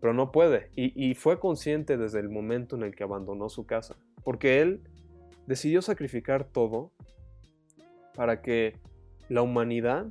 Pero 0.00 0.14
no 0.14 0.32
puede. 0.32 0.70
Y, 0.74 1.10
y 1.10 1.14
fue 1.14 1.38
consciente 1.38 1.96
desde 1.96 2.20
el 2.20 2.30
momento 2.30 2.76
en 2.76 2.82
el 2.82 2.94
que 2.94 3.04
abandonó 3.04 3.48
su 3.48 3.66
casa. 3.66 3.96
Porque 4.24 4.60
él 4.60 4.82
decidió 5.46 5.82
sacrificar 5.82 6.44
todo 6.44 6.92
para 8.14 8.42
que 8.42 8.76
la 9.28 9.42
humanidad 9.42 10.06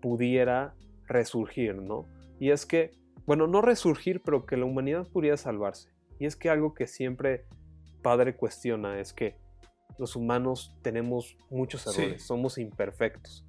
pudiera 0.00 0.74
resurgir, 1.06 1.76
¿no? 1.76 2.06
Y 2.38 2.50
es 2.50 2.66
que, 2.66 2.92
bueno, 3.26 3.46
no 3.46 3.60
resurgir, 3.60 4.22
pero 4.22 4.46
que 4.46 4.56
la 4.56 4.64
humanidad 4.64 5.06
pudiera 5.08 5.36
salvarse. 5.36 5.95
Y 6.18 6.26
es 6.26 6.36
que 6.36 6.50
algo 6.50 6.74
que 6.74 6.86
siempre 6.86 7.46
Padre 8.02 8.36
cuestiona 8.36 9.00
es 9.00 9.12
que 9.12 9.36
los 9.98 10.16
humanos 10.16 10.76
tenemos 10.82 11.36
muchos 11.50 11.86
errores, 11.86 12.26
somos 12.26 12.58
imperfectos. 12.58 13.44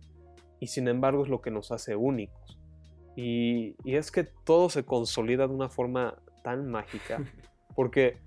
Y 0.60 0.68
sin 0.68 0.88
embargo 0.88 1.24
es 1.24 1.30
lo 1.30 1.42
que 1.42 1.52
nos 1.52 1.72
hace 1.72 1.96
únicos. 1.96 2.58
Y, 3.16 3.76
y, 3.84 3.96
es 3.96 4.12
que 4.12 4.24
todo 4.24 4.70
se 4.70 4.86
consolida 4.86 5.48
de 5.48 5.54
una 5.54 5.70
forma 5.70 6.22
tan 6.44 6.70
mágica. 6.70 7.20
Porque, 7.76 8.18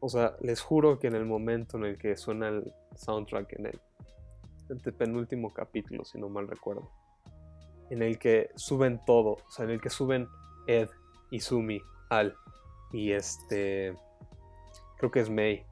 o 0.00 0.08
sea, 0.08 0.36
les 0.40 0.60
juro 0.60 0.98
que 0.98 1.08
en 1.08 1.14
el 1.14 1.26
momento 1.26 1.76
en 1.76 1.84
el 1.84 1.98
que 1.98 2.16
suena 2.16 2.48
el 2.48 2.72
soundtrack 2.94 3.52
en 3.58 3.66
el, 3.66 3.80
el 4.68 4.92
penúltimo 4.94 5.52
capítulo, 5.52 6.04
si 6.04 6.18
no 6.18 6.28
mal 6.28 6.48
recuerdo, 6.48 6.90
en 7.90 8.02
el 8.02 8.18
que 8.18 8.50
suben 8.56 9.00
todo, 9.04 9.32
o 9.32 9.50
sea, 9.50 9.64
en 9.64 9.72
el 9.72 9.80
que 9.80 9.90
suben 9.90 10.26
Ed, 10.66 10.88
y 11.32 11.40
Sumi, 11.40 11.80
Al 12.10 12.36
y 12.92 13.12
este, 13.12 13.94
creo 14.98 15.10
que 15.10 15.20
es 15.20 15.30
May 15.30 15.64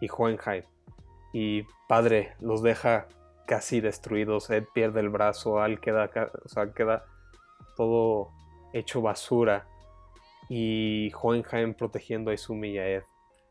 y 0.00 0.08
Hohenheim. 0.10 0.64
Y 1.32 1.64
padre 1.88 2.34
los 2.40 2.62
deja 2.62 3.08
casi 3.46 3.80
destruidos, 3.80 4.50
Ed 4.50 4.64
pierde 4.74 5.00
el 5.00 5.08
brazo, 5.08 5.60
Al 5.60 5.80
queda, 5.80 6.10
o 6.44 6.48
sea, 6.48 6.72
queda 6.72 7.04
todo 7.76 8.32
hecho 8.72 9.00
basura 9.00 9.66
y 10.48 11.10
Hohenheim 11.20 11.74
protegiendo 11.74 12.30
a 12.30 12.34
Izumi 12.34 12.70
y 12.70 12.78
a 12.78 12.88
Ed. 12.88 13.02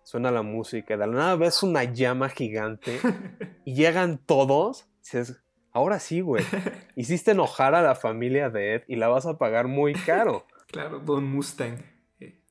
Suena 0.04 0.30
la 0.32 0.44
música, 0.44 0.96
de 0.96 1.08
la 1.08 1.14
nada 1.14 1.36
ves 1.36 1.64
una 1.64 1.84
llama 1.84 2.30
gigante 2.30 3.00
y 3.66 3.74
llegan 3.74 4.20
todos. 4.20 4.88
Dices, 5.00 5.42
ahora 5.72 6.00
sí, 6.00 6.22
güey. 6.22 6.44
Hiciste 6.96 7.32
enojar 7.32 7.74
a 7.74 7.82
la 7.82 7.96
familia 7.96 8.50
de 8.50 8.76
Ed 8.76 8.84
y 8.88 8.98
la 8.98 9.08
vas 9.08 9.26
a 9.26 9.38
pagar 9.38 9.68
muy 9.68 9.94
caro. 9.94 10.46
Claro, 10.68 11.00
Don 11.00 11.26
Mustang. 11.26 11.95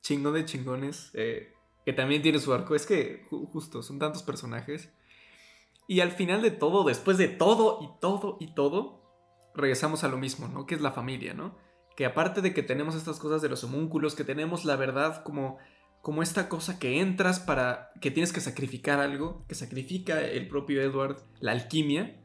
Chingo 0.04 0.32
de 0.32 0.44
chingones. 0.44 1.10
Eh, 1.14 1.54
que 1.84 1.92
también 1.92 2.22
tiene 2.22 2.38
su 2.38 2.52
arco. 2.52 2.74
Es 2.74 2.86
que, 2.86 3.26
justo, 3.28 3.82
son 3.82 3.98
tantos 3.98 4.22
personajes. 4.22 4.90
Y 5.88 6.00
al 6.00 6.12
final 6.12 6.42
de 6.42 6.50
todo, 6.50 6.84
después 6.84 7.18
de 7.18 7.28
todo 7.28 7.80
y 7.82 8.00
todo 8.00 8.36
y 8.38 8.54
todo, 8.54 9.02
regresamos 9.54 10.04
a 10.04 10.08
lo 10.08 10.18
mismo, 10.18 10.46
¿no? 10.48 10.66
Que 10.66 10.74
es 10.74 10.80
la 10.80 10.92
familia, 10.92 11.34
¿no? 11.34 11.56
Que 11.96 12.06
aparte 12.06 12.42
de 12.42 12.52
que 12.52 12.62
tenemos 12.62 12.94
estas 12.94 13.18
cosas 13.18 13.42
de 13.42 13.48
los 13.48 13.64
homúnculos, 13.64 14.14
que 14.14 14.24
tenemos 14.24 14.64
la 14.64 14.76
verdad 14.76 15.22
como, 15.22 15.58
como 16.02 16.22
esta 16.22 16.48
cosa 16.48 16.78
que 16.78 17.00
entras 17.00 17.40
para 17.40 17.92
que 18.00 18.10
tienes 18.10 18.32
que 18.32 18.40
sacrificar 18.40 19.00
algo, 19.00 19.44
que 19.46 19.54
sacrifica 19.54 20.22
el 20.22 20.48
propio 20.48 20.82
Edward, 20.82 21.22
la 21.40 21.52
alquimia, 21.52 22.20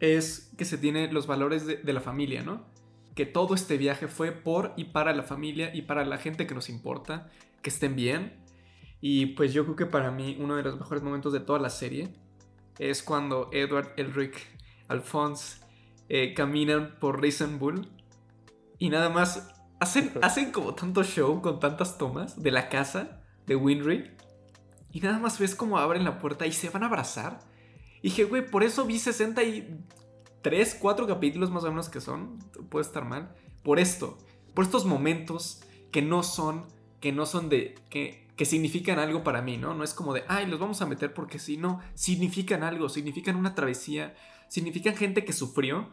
es 0.00 0.52
que 0.56 0.64
se 0.64 0.78
tiene 0.78 1.12
los 1.12 1.26
valores 1.26 1.66
de 1.66 1.92
la 1.92 2.00
familia, 2.00 2.42
¿no? 2.42 2.66
Que 3.18 3.26
todo 3.26 3.56
este 3.56 3.78
viaje 3.78 4.06
fue 4.06 4.30
por 4.30 4.74
y 4.76 4.84
para 4.84 5.12
la 5.12 5.24
familia 5.24 5.74
y 5.74 5.82
para 5.82 6.04
la 6.04 6.18
gente 6.18 6.46
que 6.46 6.54
nos 6.54 6.68
importa, 6.68 7.28
que 7.62 7.68
estén 7.68 7.96
bien. 7.96 8.44
Y 9.00 9.26
pues 9.34 9.52
yo 9.52 9.64
creo 9.64 9.74
que 9.74 9.86
para 9.86 10.12
mí 10.12 10.36
uno 10.38 10.54
de 10.54 10.62
los 10.62 10.78
mejores 10.78 11.02
momentos 11.02 11.32
de 11.32 11.40
toda 11.40 11.58
la 11.58 11.68
serie 11.68 12.14
es 12.78 13.02
cuando 13.02 13.50
Edward, 13.52 13.92
Elric, 13.96 14.38
Alphonse 14.86 15.58
eh, 16.08 16.32
caminan 16.32 16.94
por 17.00 17.20
Bull 17.58 17.88
y 18.78 18.88
nada 18.88 19.08
más 19.08 19.52
hacen, 19.80 20.12
hacen 20.22 20.52
como 20.52 20.76
tanto 20.76 21.02
show 21.02 21.42
con 21.42 21.58
tantas 21.58 21.98
tomas 21.98 22.40
de 22.40 22.52
la 22.52 22.68
casa 22.68 23.20
de 23.48 23.56
Winry 23.56 24.12
y 24.92 25.00
nada 25.00 25.18
más 25.18 25.40
ves 25.40 25.56
como 25.56 25.76
abren 25.78 26.04
la 26.04 26.20
puerta 26.20 26.46
y 26.46 26.52
se 26.52 26.70
van 26.70 26.84
a 26.84 26.86
abrazar. 26.86 27.40
Y 28.00 28.10
dije, 28.10 28.22
güey, 28.22 28.48
por 28.48 28.62
eso 28.62 28.84
vi 28.84 29.00
63, 30.42 30.76
4 30.80 31.06
capítulos 31.06 31.50
más 31.50 31.64
o 31.64 31.68
menos 31.68 31.88
que 31.88 32.00
son, 32.00 32.38
puede 32.68 32.84
estar 32.84 33.04
mal, 33.04 33.34
por 33.62 33.78
esto, 33.78 34.18
por 34.54 34.64
estos 34.64 34.84
momentos 34.84 35.62
que 35.90 36.02
no 36.02 36.22
son, 36.22 36.66
que 37.00 37.12
no 37.12 37.26
son 37.26 37.48
de, 37.48 37.74
que 37.90 38.28
que 38.38 38.44
significan 38.44 39.00
algo 39.00 39.24
para 39.24 39.42
mí, 39.42 39.56
¿no? 39.56 39.74
No 39.74 39.82
es 39.82 39.92
como 39.92 40.14
de, 40.14 40.22
ay, 40.28 40.46
los 40.46 40.60
vamos 40.60 40.80
a 40.80 40.86
meter 40.86 41.12
porque 41.12 41.40
sí, 41.40 41.56
no, 41.56 41.80
significan 41.94 42.62
algo, 42.62 42.88
significan 42.88 43.34
una 43.34 43.56
travesía, 43.56 44.14
significan 44.46 44.94
gente 44.94 45.24
que 45.24 45.32
sufrió 45.32 45.90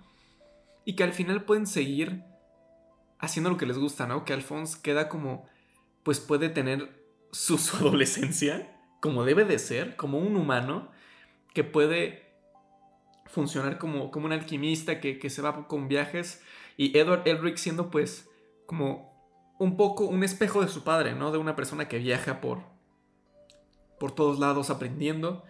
y 0.86 0.96
que 0.96 1.04
al 1.04 1.12
final 1.12 1.44
pueden 1.44 1.66
seguir 1.66 2.24
haciendo 3.18 3.50
lo 3.50 3.58
que 3.58 3.66
les 3.66 3.80
gusta, 3.80 4.06
¿no? 4.06 4.26
Que 4.26 4.34
Alphonse 4.34 4.78
queda 4.84 5.10
como, 5.10 5.48
pues 6.04 6.20
puede 6.20 6.50
tener 6.50 7.04
su, 7.32 7.58
adolescencia, 7.78 8.80
como 9.02 9.26
debe 9.26 9.44
de 9.44 9.58
ser, 9.58 9.96
como 9.96 10.20
un 10.20 10.36
humano, 10.36 10.92
que 11.56 11.64
puede 11.64 12.25
funcionar 13.36 13.78
como, 13.78 14.12
como 14.12 14.28
un 14.28 14.32
alquimista 14.32 15.02
que, 15.02 15.20
que 15.20 15.30
se 15.30 15.42
va 15.42 15.68
con 15.68 15.90
viajes 15.90 16.42
y 16.78 16.98
Edward 16.98 17.28
Elric 17.28 17.58
siendo 17.58 17.92
pues 17.92 18.30
como 18.66 19.14
un 19.60 19.76
poco 19.76 20.06
un 20.06 20.24
espejo 20.24 20.62
de 20.62 20.70
su 20.70 20.86
padre, 20.86 21.16
¿no? 21.16 21.34
De 21.34 21.38
una 21.38 21.56
persona 21.56 21.90
que 21.90 22.00
viaja 22.00 22.40
por, 22.40 22.64
por 24.00 24.14
todos 24.14 24.40
lados 24.40 24.70
aprendiendo. 24.70 25.44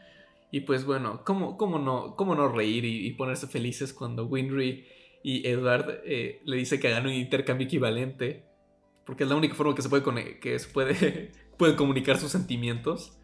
Y 0.51 0.61
pues 0.61 0.83
bueno, 0.83 1.21
¿cómo, 1.23 1.57
cómo, 1.57 1.77
no, 1.77 2.15
cómo 2.15 2.33
no 2.33 2.47
reír 2.47 2.85
y, 2.85 3.11
ponerse 3.11 3.45
felices 3.45 3.93
cuando 3.93 4.25
Winry 4.25 4.87
y 5.23 5.47
Edward 5.47 6.01
eh, 6.05 6.41
le 6.43 6.57
dice 6.57 6.79
que 6.79 6.87
hagan 6.87 7.05
un 7.05 7.13
intercambio 7.13 7.65
equivalente? 7.65 8.45
Porque 9.05 9.23
es 9.23 9.29
la 9.29 9.35
única 9.35 9.53
forma 9.53 9.75
que 9.75 9.83
se 9.83 9.89
puede, 9.89 10.39
que 10.39 10.57
se 10.57 10.69
puede, 10.69 11.31
puede 11.57 11.75
comunicar 11.75 12.17
sus 12.17 12.31
sentimientos. 12.31 13.15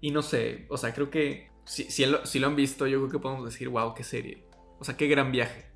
Y 0.00 0.12
no 0.12 0.22
sé, 0.22 0.66
o 0.68 0.76
sea, 0.76 0.94
creo 0.94 1.10
que 1.10 1.50
si, 1.70 1.84
si, 1.84 2.04
si 2.24 2.38
lo 2.40 2.48
han 2.48 2.56
visto, 2.56 2.88
yo 2.88 2.98
creo 2.98 3.10
que 3.10 3.18
podemos 3.20 3.44
decir, 3.44 3.68
wow, 3.68 3.94
qué 3.94 4.02
serie. 4.02 4.42
O 4.80 4.84
sea, 4.84 4.96
qué 4.96 5.06
gran 5.06 5.30
viaje. 5.30 5.66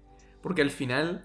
Porque 0.43 0.61
al 0.61 0.73
final 0.73 1.25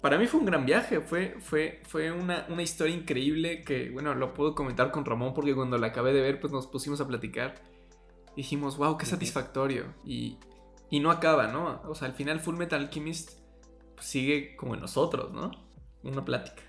para 0.00 0.18
mí 0.18 0.26
fue 0.26 0.40
un 0.40 0.46
gran 0.46 0.66
viaje, 0.66 1.00
fue, 1.00 1.36
fue, 1.38 1.80
fue 1.86 2.10
una, 2.10 2.44
historia 2.60 2.92
increíble 2.92 3.62
que, 3.62 3.90
bueno, 3.90 4.12
lo 4.16 4.34
puedo 4.34 4.56
comentar 4.56 4.90
con 4.90 5.04
Ramón 5.04 5.34
porque 5.34 5.54
cuando 5.54 5.78
la 5.78 5.86
acabé 5.86 6.12
de 6.12 6.20
ver, 6.20 6.40
pues 6.40 6.52
nos 6.52 6.66
pusimos 6.66 7.00
a 7.00 7.06
platicar. 7.06 7.62
Dijimos, 8.34 8.76
wow, 8.76 8.98
qué 8.98 9.06
satisfactorio. 9.06 9.94
Y, 10.04 10.40
y 10.90 10.98
no 10.98 11.12
acaba, 11.12 11.46
¿no? 11.46 11.82
O 11.84 11.94
sea, 11.94 12.08
al 12.08 12.14
final 12.14 12.40
Full 12.40 12.56
Metal 12.56 12.80
Alchemist 12.80 13.38
pues, 13.94 14.04
sigue 14.04 14.56
como 14.56 14.74
en 14.74 14.80
nosotros, 14.80 15.32
¿no? 15.32 15.52
Una 16.02 16.24
plática. 16.24 16.64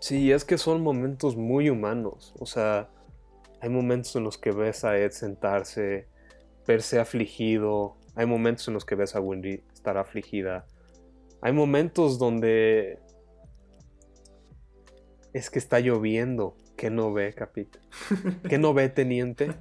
Sí, 0.00 0.32
es 0.32 0.44
que 0.44 0.58
son 0.58 0.82
momentos 0.82 1.36
muy 1.36 1.70
humanos. 1.70 2.34
O 2.40 2.46
sea, 2.46 2.90
hay 3.62 3.70
momentos 3.70 4.14
en 4.16 4.24
los 4.24 4.36
que 4.36 4.50
ves 4.50 4.84
a 4.84 4.98
Ed 4.98 5.12
sentarse, 5.12 6.08
verse 6.66 7.00
afligido. 7.00 7.96
Hay 8.14 8.26
momentos 8.26 8.68
en 8.68 8.74
los 8.74 8.84
que 8.84 8.96
ves 8.96 9.16
a 9.16 9.20
Wendy 9.20 9.62
estar 9.72 9.96
afligida 9.96 10.66
hay 11.42 11.52
momentos 11.52 12.18
donde 12.20 13.00
es 15.32 15.50
que 15.50 15.58
está 15.58 15.80
lloviendo. 15.80 16.56
¿Qué 16.76 16.88
no 16.88 17.12
ve, 17.12 17.34
Capit? 17.34 17.76
¿Qué 18.48 18.58
no 18.58 18.72
ve, 18.72 18.88
teniente? 18.88 19.52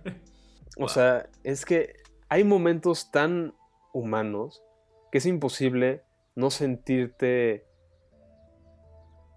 O 0.77 0.87
sea, 0.87 1.27
es 1.43 1.65
que 1.65 1.95
hay 2.29 2.43
momentos 2.43 3.11
tan 3.11 3.55
humanos 3.93 4.63
que 5.11 5.17
es 5.17 5.25
imposible 5.25 6.03
no 6.35 6.51
sentirte 6.51 7.65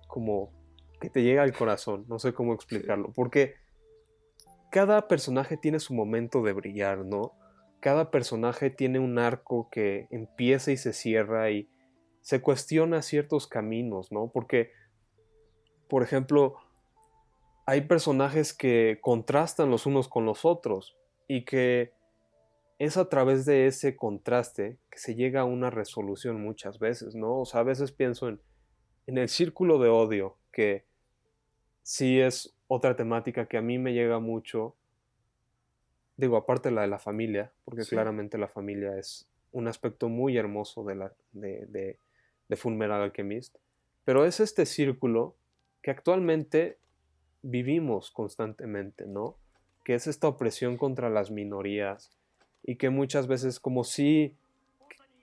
como 0.06 0.52
que 1.00 1.08
te 1.08 1.22
llega 1.22 1.42
al 1.42 1.54
corazón. 1.54 2.04
No 2.08 2.18
sé 2.18 2.34
cómo 2.34 2.52
explicarlo. 2.52 3.10
Porque 3.14 3.54
cada 4.74 5.06
personaje 5.06 5.56
tiene 5.56 5.78
su 5.78 5.94
momento 5.94 6.42
de 6.42 6.52
brillar, 6.52 7.04
¿no? 7.06 7.38
Cada 7.78 8.10
personaje 8.10 8.70
tiene 8.70 8.98
un 8.98 9.20
arco 9.20 9.68
que 9.70 10.08
empieza 10.10 10.72
y 10.72 10.76
se 10.76 10.92
cierra 10.92 11.48
y 11.52 11.70
se 12.22 12.42
cuestiona 12.42 13.00
ciertos 13.00 13.46
caminos, 13.46 14.10
¿no? 14.10 14.32
Porque, 14.34 14.72
por 15.88 16.02
ejemplo, 16.02 16.56
hay 17.66 17.82
personajes 17.82 18.52
que 18.52 18.98
contrastan 19.00 19.70
los 19.70 19.86
unos 19.86 20.08
con 20.08 20.26
los 20.26 20.44
otros 20.44 20.96
y 21.28 21.44
que 21.44 21.92
es 22.80 22.96
a 22.96 23.08
través 23.08 23.46
de 23.46 23.68
ese 23.68 23.94
contraste 23.94 24.80
que 24.90 24.98
se 24.98 25.14
llega 25.14 25.42
a 25.42 25.44
una 25.44 25.70
resolución 25.70 26.42
muchas 26.42 26.80
veces, 26.80 27.14
¿no? 27.14 27.42
O 27.42 27.44
sea, 27.44 27.60
a 27.60 27.62
veces 27.62 27.92
pienso 27.92 28.28
en, 28.28 28.40
en 29.06 29.18
el 29.18 29.28
círculo 29.28 29.78
de 29.78 29.88
odio, 29.88 30.36
que 30.50 30.84
sí 31.84 32.20
es 32.20 32.53
otra 32.68 32.96
temática 32.96 33.46
que 33.46 33.56
a 33.56 33.62
mí 33.62 33.78
me 33.78 33.92
llega 33.92 34.18
mucho, 34.18 34.74
digo, 36.16 36.36
aparte 36.36 36.68
de 36.68 36.74
la 36.74 36.82
de 36.82 36.88
la 36.88 36.98
familia, 36.98 37.52
porque 37.64 37.82
claramente 37.84 38.38
la 38.38 38.48
familia 38.48 38.98
es 38.98 39.28
un 39.52 39.68
aspecto 39.68 40.08
muy 40.08 40.36
hermoso 40.36 40.84
de, 40.84 40.94
la, 40.96 41.12
de, 41.32 41.98
de 42.48 42.56
Full 42.56 42.74
Metal 42.74 43.02
Alchemist, 43.02 43.56
Pero 44.04 44.24
es 44.24 44.40
este 44.40 44.66
círculo 44.66 45.34
que 45.82 45.90
actualmente 45.90 46.78
vivimos 47.42 48.10
constantemente, 48.10 49.06
¿no? 49.06 49.36
Que 49.84 49.94
es 49.94 50.06
esta 50.06 50.28
opresión 50.28 50.76
contra 50.76 51.10
las 51.10 51.30
minorías 51.30 52.10
y 52.62 52.76
que 52.76 52.90
muchas 52.90 53.26
veces 53.26 53.60
como 53.60 53.84
si 53.84 54.34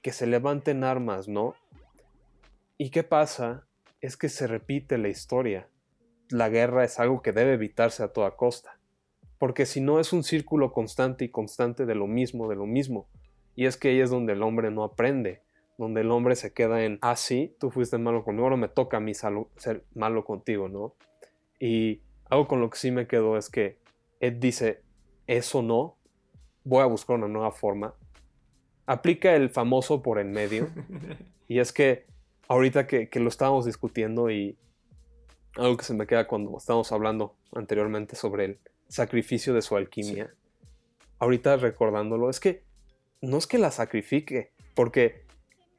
que 0.01 0.11
se 0.11 0.27
levanten 0.27 0.83
armas, 0.83 1.27
¿no? 1.27 1.55
¿Y 2.77 2.89
qué 2.89 3.03
pasa? 3.03 3.65
Es 4.01 4.17
que 4.17 4.29
se 4.29 4.47
repite 4.47 4.97
la 4.97 5.09
historia. 5.09 5.67
La 6.31 6.49
guerra 6.49 6.83
es 6.83 6.99
algo 6.99 7.21
que 7.21 7.31
debe 7.31 7.53
evitarse 7.53 8.03
a 8.03 8.13
toda 8.13 8.35
costa, 8.35 8.79
porque 9.37 9.65
si 9.65 9.81
no 9.81 9.99
es 9.99 10.13
un 10.13 10.23
círculo 10.23 10.71
constante 10.73 11.25
y 11.25 11.29
constante 11.29 11.85
de 11.85 11.95
lo 11.95 12.07
mismo, 12.07 12.49
de 12.49 12.55
lo 12.55 12.65
mismo. 12.65 13.07
Y 13.55 13.65
es 13.65 13.77
que 13.77 13.89
ahí 13.89 13.99
es 13.99 14.09
donde 14.09 14.33
el 14.33 14.41
hombre 14.41 14.71
no 14.71 14.83
aprende, 14.83 15.41
donde 15.77 16.01
el 16.01 16.11
hombre 16.11 16.35
se 16.35 16.53
queda 16.53 16.83
en, 16.83 16.97
ah, 17.01 17.15
sí, 17.15 17.55
tú 17.59 17.69
fuiste 17.69 17.97
malo 17.97 18.23
conmigo, 18.23 18.45
ahora 18.45 18.57
me 18.57 18.69
toca 18.69 18.97
a 18.97 19.01
mí 19.01 19.13
ser 19.13 19.83
malo 19.93 20.23
contigo, 20.23 20.69
¿no? 20.69 20.95
Y 21.59 22.01
algo 22.29 22.47
con 22.47 22.61
lo 22.61 22.69
que 22.69 22.77
sí 22.77 22.91
me 22.91 23.07
quedo 23.07 23.37
es 23.37 23.49
que 23.49 23.77
Ed 24.19 24.33
dice, 24.33 24.81
eso 25.27 25.61
no, 25.61 25.97
voy 26.63 26.81
a 26.81 26.85
buscar 26.85 27.17
una 27.17 27.27
nueva 27.27 27.51
forma. 27.51 27.93
Aplica 28.85 29.35
el 29.35 29.49
famoso 29.49 30.01
por 30.01 30.19
en 30.19 30.31
medio. 30.31 30.69
y 31.47 31.59
es 31.59 31.73
que 31.73 32.05
ahorita 32.47 32.87
que, 32.87 33.09
lo 33.15 33.29
estábamos 33.29 33.65
discutiendo 33.65 34.29
y 34.29 34.57
algo 35.57 35.77
que 35.77 35.85
se 35.85 35.93
me 35.93 36.07
queda 36.07 36.27
cuando 36.27 36.57
estábamos 36.57 36.91
hablando 36.91 37.35
anteriormente 37.53 38.15
sobre 38.15 38.45
el 38.45 38.59
sacrificio 38.87 39.53
de 39.53 39.61
su 39.61 39.75
alquimia, 39.75 40.33
ahorita 41.19 41.57
recordándolo, 41.57 42.29
es 42.29 42.39
que 42.39 42.63
no 43.21 43.37
es 43.37 43.47
que 43.47 43.57
la 43.57 43.71
sacrifique, 43.71 44.51
porque 44.73 45.23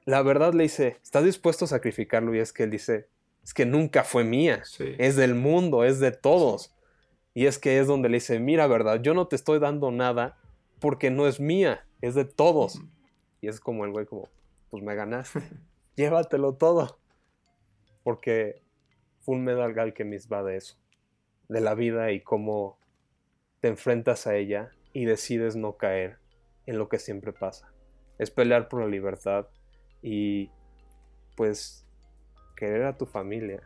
la 0.04 0.22
verdad 0.22 0.54
le 0.54 0.64
dice, 0.64 0.98
¿estás 1.02 1.24
dispuesto 1.24 1.64
a 1.64 1.68
sacrificarlo? 1.68 2.34
Y 2.34 2.38
es 2.38 2.52
que 2.52 2.64
él 2.64 2.70
dice, 2.70 3.08
es 3.42 3.54
que 3.54 3.66
nunca 3.66 4.04
fue 4.04 4.24
mía, 4.24 4.62
es 4.78 5.16
del 5.16 5.34
mundo, 5.34 5.84
es 5.84 5.98
de 6.00 6.12
todos. 6.12 6.74
Y 7.34 7.46
es 7.46 7.58
que 7.58 7.78
es 7.78 7.86
donde 7.86 8.08
le 8.08 8.16
dice, 8.16 8.38
mira, 8.38 8.66
verdad, 8.66 9.00
yo 9.02 9.14
no 9.14 9.26
te 9.26 9.36
estoy 9.36 9.58
dando 9.58 9.90
nada 9.90 10.38
porque 10.80 11.10
no 11.10 11.26
es 11.26 11.40
mía, 11.40 11.86
es 12.00 12.14
de 12.14 12.24
todos. 12.24 12.80
Y 13.40 13.48
es 13.48 13.58
como 13.58 13.84
el 13.84 13.90
güey 13.90 14.06
como, 14.06 14.28
pues 14.70 14.82
me 14.82 14.94
ganaste, 14.94 15.42
llévatelo 15.96 16.54
todo. 16.54 16.98
Porque 18.04 18.61
Full 19.22 19.38
Metal 19.38 19.78
Alchemist 19.78 20.30
va 20.30 20.42
de 20.42 20.56
eso, 20.56 20.76
de 21.48 21.60
la 21.60 21.74
vida 21.74 22.12
y 22.12 22.20
cómo 22.20 22.78
te 23.60 23.68
enfrentas 23.68 24.26
a 24.26 24.36
ella 24.36 24.70
y 24.92 25.04
decides 25.04 25.56
no 25.56 25.76
caer 25.76 26.18
en 26.66 26.78
lo 26.78 26.88
que 26.88 26.98
siempre 26.98 27.32
pasa. 27.32 27.72
Es 28.18 28.30
pelear 28.30 28.68
por 28.68 28.80
la 28.80 28.88
libertad 28.88 29.46
y 30.02 30.50
pues 31.36 31.86
querer 32.56 32.84
a 32.84 32.96
tu 32.96 33.06
familia. 33.06 33.62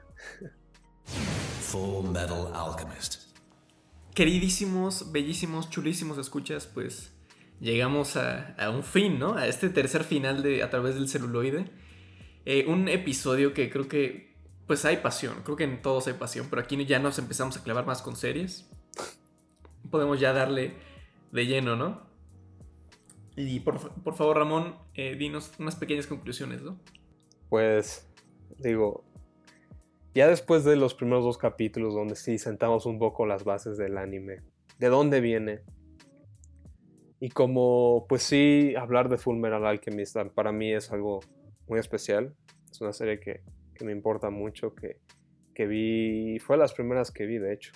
Full 1.60 2.08
Metal 2.10 2.52
Alchemist. 2.54 3.26
Queridísimos, 4.14 5.12
bellísimos, 5.12 5.68
chulísimos 5.68 6.16
escuchas, 6.18 6.66
pues 6.66 7.12
llegamos 7.60 8.16
a, 8.16 8.54
un 8.70 8.82
fin, 8.82 9.18
¿no? 9.18 9.36
A 9.36 9.46
este 9.46 9.68
tercer 9.68 10.04
final 10.04 10.42
de 10.42 10.62
A 10.62 10.70
través 10.70 10.94
del 10.94 11.08
celuloide. 11.08 11.70
Eh, 12.44 12.64
un 12.68 12.88
episodio 12.88 13.52
que 13.52 13.68
creo 13.70 13.88
que, 13.88 14.35
pues 14.66 14.84
hay 14.84 14.98
pasión, 14.98 15.42
creo 15.44 15.56
que 15.56 15.64
en 15.64 15.82
todos 15.82 16.06
hay 16.06 16.14
pasión, 16.14 16.46
pero 16.50 16.62
aquí 16.62 16.84
ya 16.86 16.98
nos 16.98 17.18
empezamos 17.18 17.56
a 17.56 17.62
clavar 17.62 17.86
más 17.86 18.02
con 18.02 18.16
series. 18.16 18.68
Podemos 19.90 20.18
ya 20.18 20.32
darle 20.32 20.74
de 21.32 21.46
lleno, 21.46 21.76
¿no? 21.76 22.06
Y 23.36 23.60
por, 23.60 23.78
favor, 24.14 24.38
Ramón, 24.38 24.76
eh, 24.94 25.14
dinos 25.16 25.52
unas 25.58 25.76
pequeñas 25.76 26.06
conclusiones, 26.06 26.62
¿no? 26.62 26.80
Pues, 27.48 28.08
digo, 28.58 29.04
ya 30.14 30.26
después 30.26 30.64
de 30.64 30.76
los 30.76 30.94
primeros 30.94 31.24
dos 31.24 31.38
capítulos 31.38 31.94
donde 31.94 32.16
sí 32.16 32.38
sentamos 32.38 32.86
un 32.86 32.98
poco 32.98 33.26
las 33.26 33.44
bases 33.44 33.76
del 33.76 33.98
anime, 33.98 34.42
de 34.78 34.88
dónde 34.88 35.20
viene, 35.20 35.62
y 37.18 37.30
como, 37.30 38.06
pues 38.08 38.22
sí, 38.22 38.74
hablar 38.76 39.08
de 39.08 39.16
Full 39.16 39.38
Metal 39.38 39.64
Alchemist 39.64 40.16
para 40.34 40.52
mí 40.52 40.72
es 40.72 40.92
algo 40.92 41.20
muy 41.66 41.78
especial. 41.78 42.34
Es 42.70 42.80
una 42.80 42.92
serie 42.92 43.20
que, 43.20 43.42
que 43.76 43.84
me 43.84 43.92
importa 43.92 44.30
mucho, 44.30 44.74
que, 44.74 45.00
que 45.54 45.66
vi, 45.66 46.38
fue 46.38 46.56
las 46.56 46.72
primeras 46.74 47.10
que 47.10 47.26
vi, 47.26 47.38
de 47.38 47.52
hecho. 47.52 47.72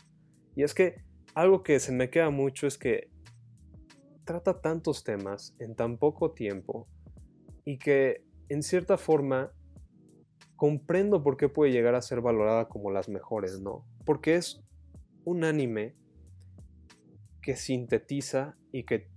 Y 0.57 0.63
es 0.63 0.75
que 0.75 1.03
algo 1.35 1.63
que 1.63 1.79
se 1.81 1.93
me 1.93 2.11
queda 2.11 2.31
mucho 2.31 2.67
es 2.67 2.79
que 2.79 3.11
trata 4.25 4.61
tantos 4.61 5.05
temas 5.05 5.55
en 5.59 5.75
tan 5.75 5.99
poco 5.99 6.33
tiempo 6.33 6.89
y 7.65 7.79
que 7.79 8.25
en 8.49 8.63
cierta 8.63 8.97
forma 8.97 9.53
comprendo 10.57 11.23
por 11.23 11.37
qué 11.37 11.49
puede 11.49 11.73
llegar 11.73 11.95
a 11.95 12.03
ser 12.03 12.21
valorada 12.21 12.69
como 12.69 12.91
las 12.91 13.09
mejores, 13.09 13.61
¿no? 13.61 13.87
Porque 14.05 14.35
es 14.35 14.63
un 15.25 15.45
anime 15.45 15.97
que 17.41 17.57
sintetiza 17.57 18.57
y 18.73 18.85
que 18.85 19.09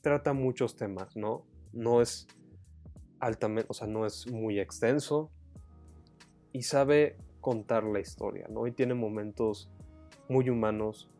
trata 0.00 0.32
muchos 0.32 0.76
temas, 0.76 1.16
¿no? 1.16 1.46
No 1.72 2.02
es 2.02 2.26
altamente, 3.20 3.66
o 3.70 3.74
sea, 3.74 3.86
no 3.86 4.04
es 4.04 4.30
muy 4.30 4.58
extenso 4.58 5.30
y 6.54 6.62
sabe 6.62 7.16
contar 7.40 7.82
la 7.82 8.00
historia, 8.00 8.46
¿no? 8.48 8.66
Y 8.66 8.72
tiene 8.72 8.94
momentos 8.94 9.68
muy 10.28 10.48
humanos, 10.48 11.10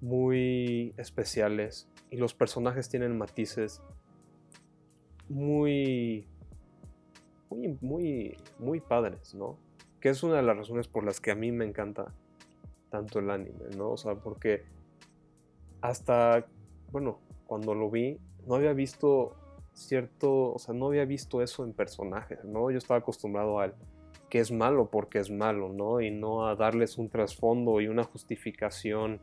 muy 0.00 0.94
especiales 0.96 1.86
y 2.10 2.16
los 2.16 2.32
personajes 2.32 2.88
tienen 2.88 3.16
matices 3.16 3.82
muy, 5.28 6.26
muy, 7.50 7.78
muy, 7.82 8.36
muy 8.58 8.80
padres, 8.80 9.34
¿no? 9.34 9.58
Que 10.00 10.08
es 10.08 10.22
una 10.22 10.36
de 10.36 10.42
las 10.42 10.56
razones 10.56 10.88
por 10.88 11.04
las 11.04 11.20
que 11.20 11.30
a 11.30 11.34
mí 11.34 11.52
me 11.52 11.66
encanta 11.66 12.14
tanto 12.88 13.18
el 13.18 13.30
anime, 13.30 13.66
¿no? 13.76 13.90
O 13.90 13.96
sea, 13.98 14.14
porque 14.14 14.64
hasta, 15.82 16.46
bueno, 16.90 17.20
cuando 17.46 17.74
lo 17.74 17.90
vi, 17.90 18.18
no 18.46 18.54
había 18.54 18.72
visto 18.72 19.36
cierto, 19.74 20.54
o 20.54 20.58
sea, 20.58 20.74
no 20.74 20.86
había 20.86 21.04
visto 21.04 21.42
eso 21.42 21.64
en 21.64 21.74
personajes, 21.74 22.42
¿no? 22.46 22.70
Yo 22.70 22.78
estaba 22.78 23.00
acostumbrado 23.00 23.60
al 23.60 23.74
que 24.28 24.40
es 24.40 24.52
malo 24.52 24.90
porque 24.90 25.18
es 25.18 25.30
malo, 25.30 25.72
¿no? 25.72 26.00
Y 26.00 26.10
no 26.10 26.46
a 26.46 26.54
darles 26.54 26.98
un 26.98 27.08
trasfondo 27.08 27.80
y 27.80 27.88
una 27.88 28.04
justificación 28.04 29.20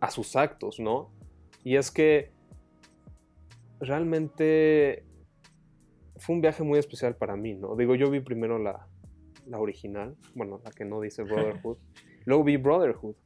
a 0.00 0.10
sus 0.10 0.36
actos, 0.36 0.80
¿no? 0.80 1.10
Y 1.62 1.76
es 1.76 1.90
que 1.90 2.30
realmente 3.80 5.04
fue 6.16 6.36
un 6.36 6.40
viaje 6.40 6.62
muy 6.62 6.78
especial 6.78 7.16
para 7.16 7.36
mí, 7.36 7.54
¿no? 7.54 7.76
Digo, 7.76 7.94
yo 7.94 8.10
vi 8.10 8.20
primero 8.20 8.58
la, 8.58 8.86
la 9.46 9.58
original, 9.58 10.16
bueno, 10.34 10.60
la 10.64 10.70
que 10.70 10.84
no 10.84 11.00
dice 11.00 11.22
Brotherhood, 11.24 11.78
luego 12.24 12.44
vi 12.44 12.56
Brotherhood. 12.56 13.16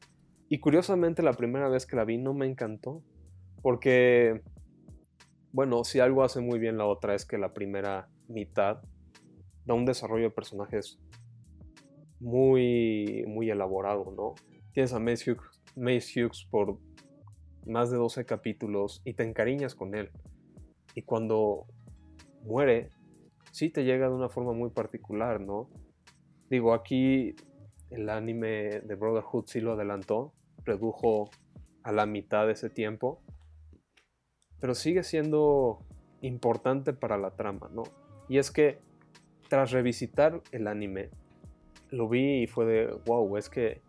Y 0.49 0.59
curiosamente 0.59 1.21
la 1.21 1.33
primera 1.33 1.69
vez 1.69 1.85
que 1.85 1.95
la 1.95 2.05
vi 2.05 2.17
no 2.17 2.33
me 2.33 2.47
encantó, 2.47 3.03
porque, 3.61 4.41
bueno, 5.51 5.83
si 5.83 5.99
algo 5.99 6.23
hace 6.23 6.41
muy 6.41 6.59
bien 6.59 6.77
la 6.77 6.85
otra 6.85 7.13
es 7.13 7.25
que 7.25 7.37
la 7.37 7.53
primera 7.53 8.09
mitad 8.27 8.81
da 9.65 9.73
un 9.73 9.85
desarrollo 9.85 10.25
de 10.25 10.31
personajes 10.31 10.99
muy, 12.19 13.23
muy 13.27 13.49
elaborado, 13.49 14.11
¿no? 14.15 14.35
Tienes 14.73 14.93
a 14.93 14.99
Mace 14.99 15.31
Hughes, 15.31 16.47
por 16.49 16.79
más 17.65 17.91
de 17.91 17.97
12 17.97 18.25
capítulos 18.25 19.01
y 19.05 19.13
te 19.13 19.23
encariñas 19.23 19.75
con 19.75 19.95
él. 19.95 20.11
Y 20.95 21.03
cuando 21.03 21.67
muere, 22.43 22.89
sí 23.51 23.69
te 23.69 23.83
llega 23.83 24.09
de 24.09 24.15
una 24.15 24.29
forma 24.29 24.53
muy 24.53 24.69
particular, 24.69 25.39
¿no? 25.39 25.69
Digo, 26.49 26.73
aquí 26.73 27.35
el 27.89 28.09
anime 28.09 28.81
de 28.81 28.95
Brotherhood 28.95 29.45
sí 29.47 29.61
lo 29.61 29.73
adelantó, 29.73 30.33
redujo 30.63 31.29
a 31.83 31.91
la 31.91 32.05
mitad 32.05 32.45
de 32.45 32.53
ese 32.53 32.69
tiempo, 32.69 33.21
pero 34.59 34.75
sigue 34.75 35.03
siendo 35.03 35.85
importante 36.21 36.93
para 36.93 37.17
la 37.17 37.35
trama, 37.35 37.69
¿no? 37.71 37.83
Y 38.27 38.37
es 38.37 38.51
que 38.51 38.79
tras 39.49 39.71
revisitar 39.71 40.41
el 40.51 40.67
anime, 40.67 41.09
lo 41.89 42.07
vi 42.07 42.43
y 42.43 42.47
fue 42.47 42.65
de, 42.65 42.99
wow, 43.05 43.35
es 43.35 43.49
que 43.49 43.81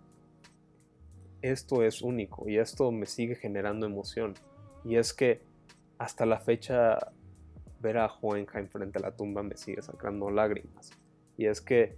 esto 1.43 1.85
es 1.85 2.03
único 2.03 2.49
y 2.49 2.59
esto 2.59 2.91
me 2.91 3.07
sigue 3.07 3.37
generando 3.37 3.87
emoción. 3.87 4.35
Y 4.85 4.97
es 4.97 5.13
que 5.13 5.43
hasta 5.99 6.27
la 6.27 6.41
fecha 6.41 6.99
ver 7.81 7.99
a 7.99 8.11
Hohenheim 8.21 8.69
frente 8.69 8.99
a 8.99 9.03
la 9.03 9.17
tumba 9.17 9.43
me 9.43 9.57
sigue 9.57 9.83
sacando 9.83 10.31
lágrimas. 10.31 10.91
Y 11.37 11.47
es 11.47 11.61
que 11.61 11.97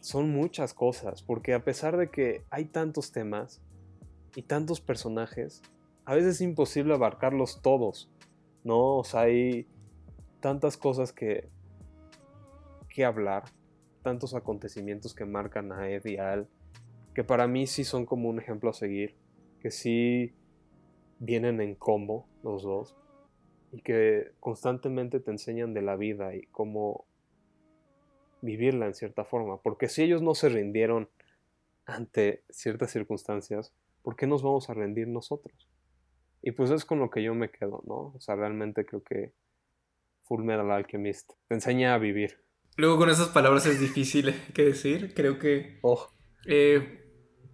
son 0.00 0.30
muchas 0.30 0.74
cosas, 0.74 1.22
porque 1.22 1.54
a 1.54 1.64
pesar 1.64 1.96
de 1.96 2.10
que 2.10 2.44
hay 2.50 2.66
tantos 2.66 3.12
temas 3.12 3.60
y 4.34 4.42
tantos 4.42 4.80
personajes, 4.80 5.62
a 6.04 6.14
veces 6.14 6.36
es 6.36 6.40
imposible 6.40 6.94
abarcarlos 6.94 7.62
todos, 7.62 8.10
¿no? 8.64 8.96
O 8.96 9.04
sea, 9.04 9.22
hay 9.22 9.68
tantas 10.40 10.76
cosas 10.76 11.12
que, 11.12 11.48
que 12.90 13.04
hablar, 13.04 13.44
tantos 14.02 14.34
acontecimientos 14.34 15.14
que 15.14 15.24
marcan 15.24 15.72
a 15.72 15.90
Ed 15.90 16.04
y 16.04 16.18
a 16.18 16.32
Al, 16.32 16.48
que 17.14 17.24
para 17.24 17.46
mí 17.46 17.66
sí 17.66 17.84
son 17.84 18.04
como 18.04 18.28
un 18.28 18.38
ejemplo 18.38 18.70
a 18.70 18.74
seguir, 18.74 19.16
que 19.60 19.70
sí 19.70 20.34
vienen 21.18 21.60
en 21.60 21.74
combo 21.74 22.26
los 22.42 22.62
dos 22.62 22.96
y 23.72 23.82
que 23.82 24.32
constantemente 24.40 25.20
te 25.20 25.30
enseñan 25.30 25.74
de 25.74 25.82
la 25.82 25.96
vida 25.96 26.34
y 26.34 26.42
cómo 26.46 27.06
vivirla 28.42 28.86
en 28.86 28.94
cierta 28.94 29.24
forma. 29.24 29.58
Porque 29.58 29.88
si 29.88 30.02
ellos 30.02 30.22
no 30.22 30.34
se 30.34 30.48
rindieron 30.48 31.08
ante 31.86 32.42
ciertas 32.50 32.90
circunstancias, 32.90 33.72
¿por 34.02 34.16
qué 34.16 34.26
nos 34.26 34.42
vamos 34.42 34.70
a 34.70 34.74
rendir 34.74 35.08
nosotros? 35.08 35.68
Y 36.42 36.52
pues 36.52 36.70
es 36.70 36.84
con 36.84 36.98
lo 36.98 37.10
que 37.10 37.22
yo 37.22 37.34
me 37.34 37.50
quedo, 37.50 37.82
¿no? 37.86 38.12
O 38.14 38.20
sea, 38.20 38.34
realmente 38.34 38.86
creo 38.86 39.02
que 39.02 39.32
Full 40.22 40.42
Metal 40.42 40.70
Alchemist 40.70 41.32
te 41.48 41.54
enseña 41.54 41.94
a 41.94 41.98
vivir. 41.98 42.40
Luego 42.80 42.96
con 42.96 43.10
esas 43.10 43.28
palabras 43.28 43.66
es 43.66 43.78
difícil 43.78 44.34
que 44.54 44.64
decir. 44.64 45.12
Creo 45.14 45.38
que... 45.38 45.78
Oh. 45.82 46.08
Eh, 46.46 47.04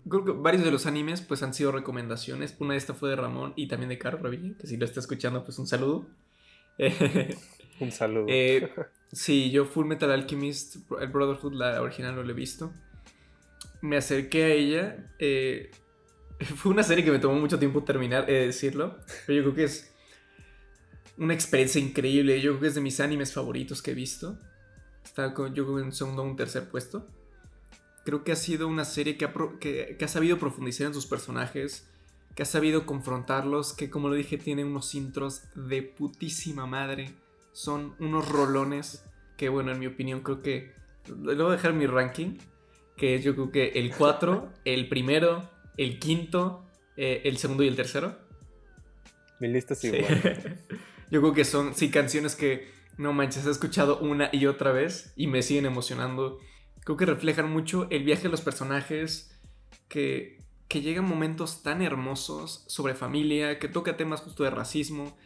creo 0.09 0.25
que 0.25 0.31
varios 0.31 0.65
de 0.65 0.71
los 0.71 0.87
animes 0.87 1.21
pues 1.21 1.43
han 1.43 1.53
sido 1.53 1.73
recomendaciones. 1.73 2.55
Una 2.61 2.75
de 2.75 2.79
estas 2.79 2.97
fue 2.97 3.11
de 3.11 3.17
Ramón 3.17 3.53
y 3.57 3.67
también 3.67 3.89
de 3.89 3.99
Carl 3.99 4.21
Revilla, 4.21 4.57
que 4.57 4.69
si 4.69 4.77
lo 4.77 4.85
está 4.85 5.01
escuchando 5.01 5.43
pues 5.43 5.59
un 5.59 5.67
saludo. 5.67 6.07
un 7.81 7.91
saludo. 7.91 8.27
Eh, 8.29 8.73
sí, 9.13 9.51
yo 9.51 9.65
Full 9.65 9.87
Metal 9.87 10.13
Alchemist, 10.13 10.77
el 11.01 11.09
Brotherhood, 11.09 11.55
la 11.55 11.83
original 11.83 12.15
no 12.15 12.23
lo 12.23 12.31
he 12.31 12.35
visto. 12.35 12.73
Me 13.83 13.97
acerqué 13.97 14.45
a 14.45 14.49
ella. 14.51 15.13
Eh, 15.19 15.73
fue 16.55 16.71
una 16.71 16.85
serie 16.85 17.05
que 17.05 17.11
me 17.11 17.19
tomó 17.19 17.35
mucho 17.35 17.59
tiempo 17.59 17.83
terminar, 17.83 18.27
de 18.27 18.47
decirlo. 18.47 18.99
Pero 19.27 19.39
yo 19.39 19.43
creo 19.43 19.55
que 19.57 19.65
es 19.65 19.93
una 21.19 21.35
experiencia 21.35 21.81
increíble. 21.81 22.41
Yo 22.41 22.53
creo 22.53 22.61
que 22.61 22.67
es 22.69 22.75
de 22.77 22.81
mis 22.81 23.01
animes 23.01 23.33
favoritos 23.33 23.83
que 23.83 23.91
he 23.91 23.95
visto. 23.95 24.39
Está 25.17 25.33
con, 25.33 25.55
yo 25.55 25.65
creo 25.65 25.79
en 25.79 25.93
segundo 25.93 26.21
o 26.21 26.27
un 26.27 26.37
tercer 26.37 26.69
puesto. 26.69 27.07
Creo 28.05 28.23
que 28.23 28.33
ha 28.33 28.37
sido 28.37 28.69
una 28.69 28.85
serie 28.85 29.17
que 29.17 29.25
ha, 29.25 29.33
que, 29.59 29.97
ha, 29.99 30.09
sabido 30.09 30.39
profundizar 30.39 30.89
en 30.89 30.93
sus 30.93 31.07
personajes, 31.07 31.89
que 32.35 32.43
ha 32.43 32.45
sabido 32.45 32.85
confrontarlos, 32.85 33.73
que 33.73 33.89
como 33.89 34.11
lo 34.11 34.15
dije 34.15 34.37
tiene 34.37 34.63
unos 34.63 34.95
intros 34.95 35.45
de 35.55 35.81
putísima 35.81 36.67
madre. 36.67 37.15
Son 37.53 37.95
unos 37.99 38.29
rolones 38.29 39.07
que 39.39 39.49
bueno, 39.49 39.73
en 39.73 39.79
mi 39.79 39.87
opinión 39.87 40.21
creo 40.21 40.43
que... 40.43 40.75
Le 41.09 41.35
voy 41.35 41.47
a 41.47 41.57
dejar 41.57 41.73
mi 41.73 41.87
ranking, 41.87 42.37
que 42.95 43.23
yo 43.23 43.33
creo 43.33 43.51
que 43.51 43.69
el 43.69 43.95
4, 43.97 44.53
el 44.67 44.87
primero, 44.87 45.49
el 45.79 45.99
quinto, 45.99 46.67
eh, 46.99 47.23
el 47.25 47.39
segundo 47.39 47.63
y 47.63 47.69
el 47.69 47.77
tercero. 47.77 48.19
Mi 49.41 49.49
lista 49.49 49.73
es 49.73 49.83
igual. 49.83 50.61
Yo 51.11 51.21
creo 51.21 51.33
que 51.33 51.45
son, 51.45 51.75
sí, 51.75 51.89
canciones 51.91 52.35
que, 52.35 52.76
no 52.99 53.13
manches, 53.13 53.47
he 53.47 53.51
escuchado 53.51 53.99
una 53.99 54.31
y 54.33 54.47
otra 54.47 54.73
vez 54.73 55.13
y 55.17 55.27
me 55.27 55.43
siguen 55.43 55.67
emocionando. 55.67 56.39
Creo 56.85 56.97
que 56.97 57.07
reflejan 57.07 57.51
mucho 57.51 57.89
el 57.91 58.05
viaje 58.05 58.25
de 58.25 58.29
los 58.29 58.41
personajes, 58.41 59.39
que, 59.89 60.43
que 60.69 60.81
llegan 60.81 61.05
momentos 61.05 61.63
tan 61.63 61.83
hermosos 61.83 62.65
sobre 62.69 62.95
familia, 62.95 63.59
que 63.59 63.69
toca 63.69 63.97
temas 63.97 64.21
justo 64.21 64.45
de 64.45 64.51
racismo, 64.51 65.17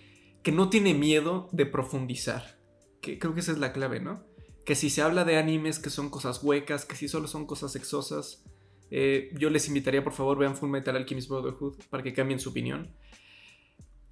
que 0.43 0.53
no 0.53 0.71
tiene 0.71 0.95
miedo 0.95 1.49
de 1.53 1.67
profundizar. 1.67 2.59
Que 3.01 3.19
creo 3.19 3.35
que 3.35 3.41
esa 3.41 3.53
es 3.53 3.59
la 3.59 3.73
clave, 3.73 4.01
¿no? 4.01 4.25
Que 4.65 4.75
si 4.75 4.91
se 4.91 5.03
habla 5.03 5.25
de 5.25 5.37
animes 5.37 5.79
que 5.79 5.91
son 5.91 6.11
cosas 6.11 6.43
huecas, 6.43 6.85
que 6.85 6.97
si 6.97 7.09
solo 7.09 7.29
son 7.29 7.47
cosas 7.47 7.73
sexosas, 7.73 8.45
eh, 8.91 9.31
yo 9.39 9.51
les 9.51 9.69
invitaría 9.69 10.03
por 10.03 10.13
favor 10.13 10.37
vean 10.39 10.57
Full 10.57 10.69
Metal 10.69 10.97
Alchemist 10.97 11.29
Brotherhood 11.29 11.77
para 11.89 12.03
que 12.03 12.13
cambien 12.13 12.41
su 12.41 12.51
opinión. 12.51 12.93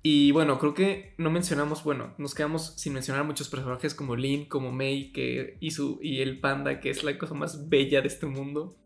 Y 0.02 0.30
bueno, 0.30 0.58
creo 0.58 0.74
que 0.74 1.14
no 1.18 1.30
mencionamos, 1.30 1.82
bueno, 1.82 2.14
nos 2.18 2.34
quedamos 2.34 2.74
sin 2.76 2.92
mencionar 2.92 3.24
muchos 3.24 3.48
personajes 3.48 3.94
como 3.94 4.14
Lin, 4.14 4.46
como 4.46 4.70
Mei, 4.70 5.12
que, 5.12 5.56
y, 5.60 5.72
su, 5.72 5.98
y 6.00 6.20
el 6.20 6.38
panda, 6.38 6.80
que 6.80 6.90
es 6.90 7.02
la 7.02 7.18
cosa 7.18 7.34
más 7.34 7.68
bella 7.68 8.00
de 8.00 8.06
este 8.06 8.26
mundo. 8.26 8.76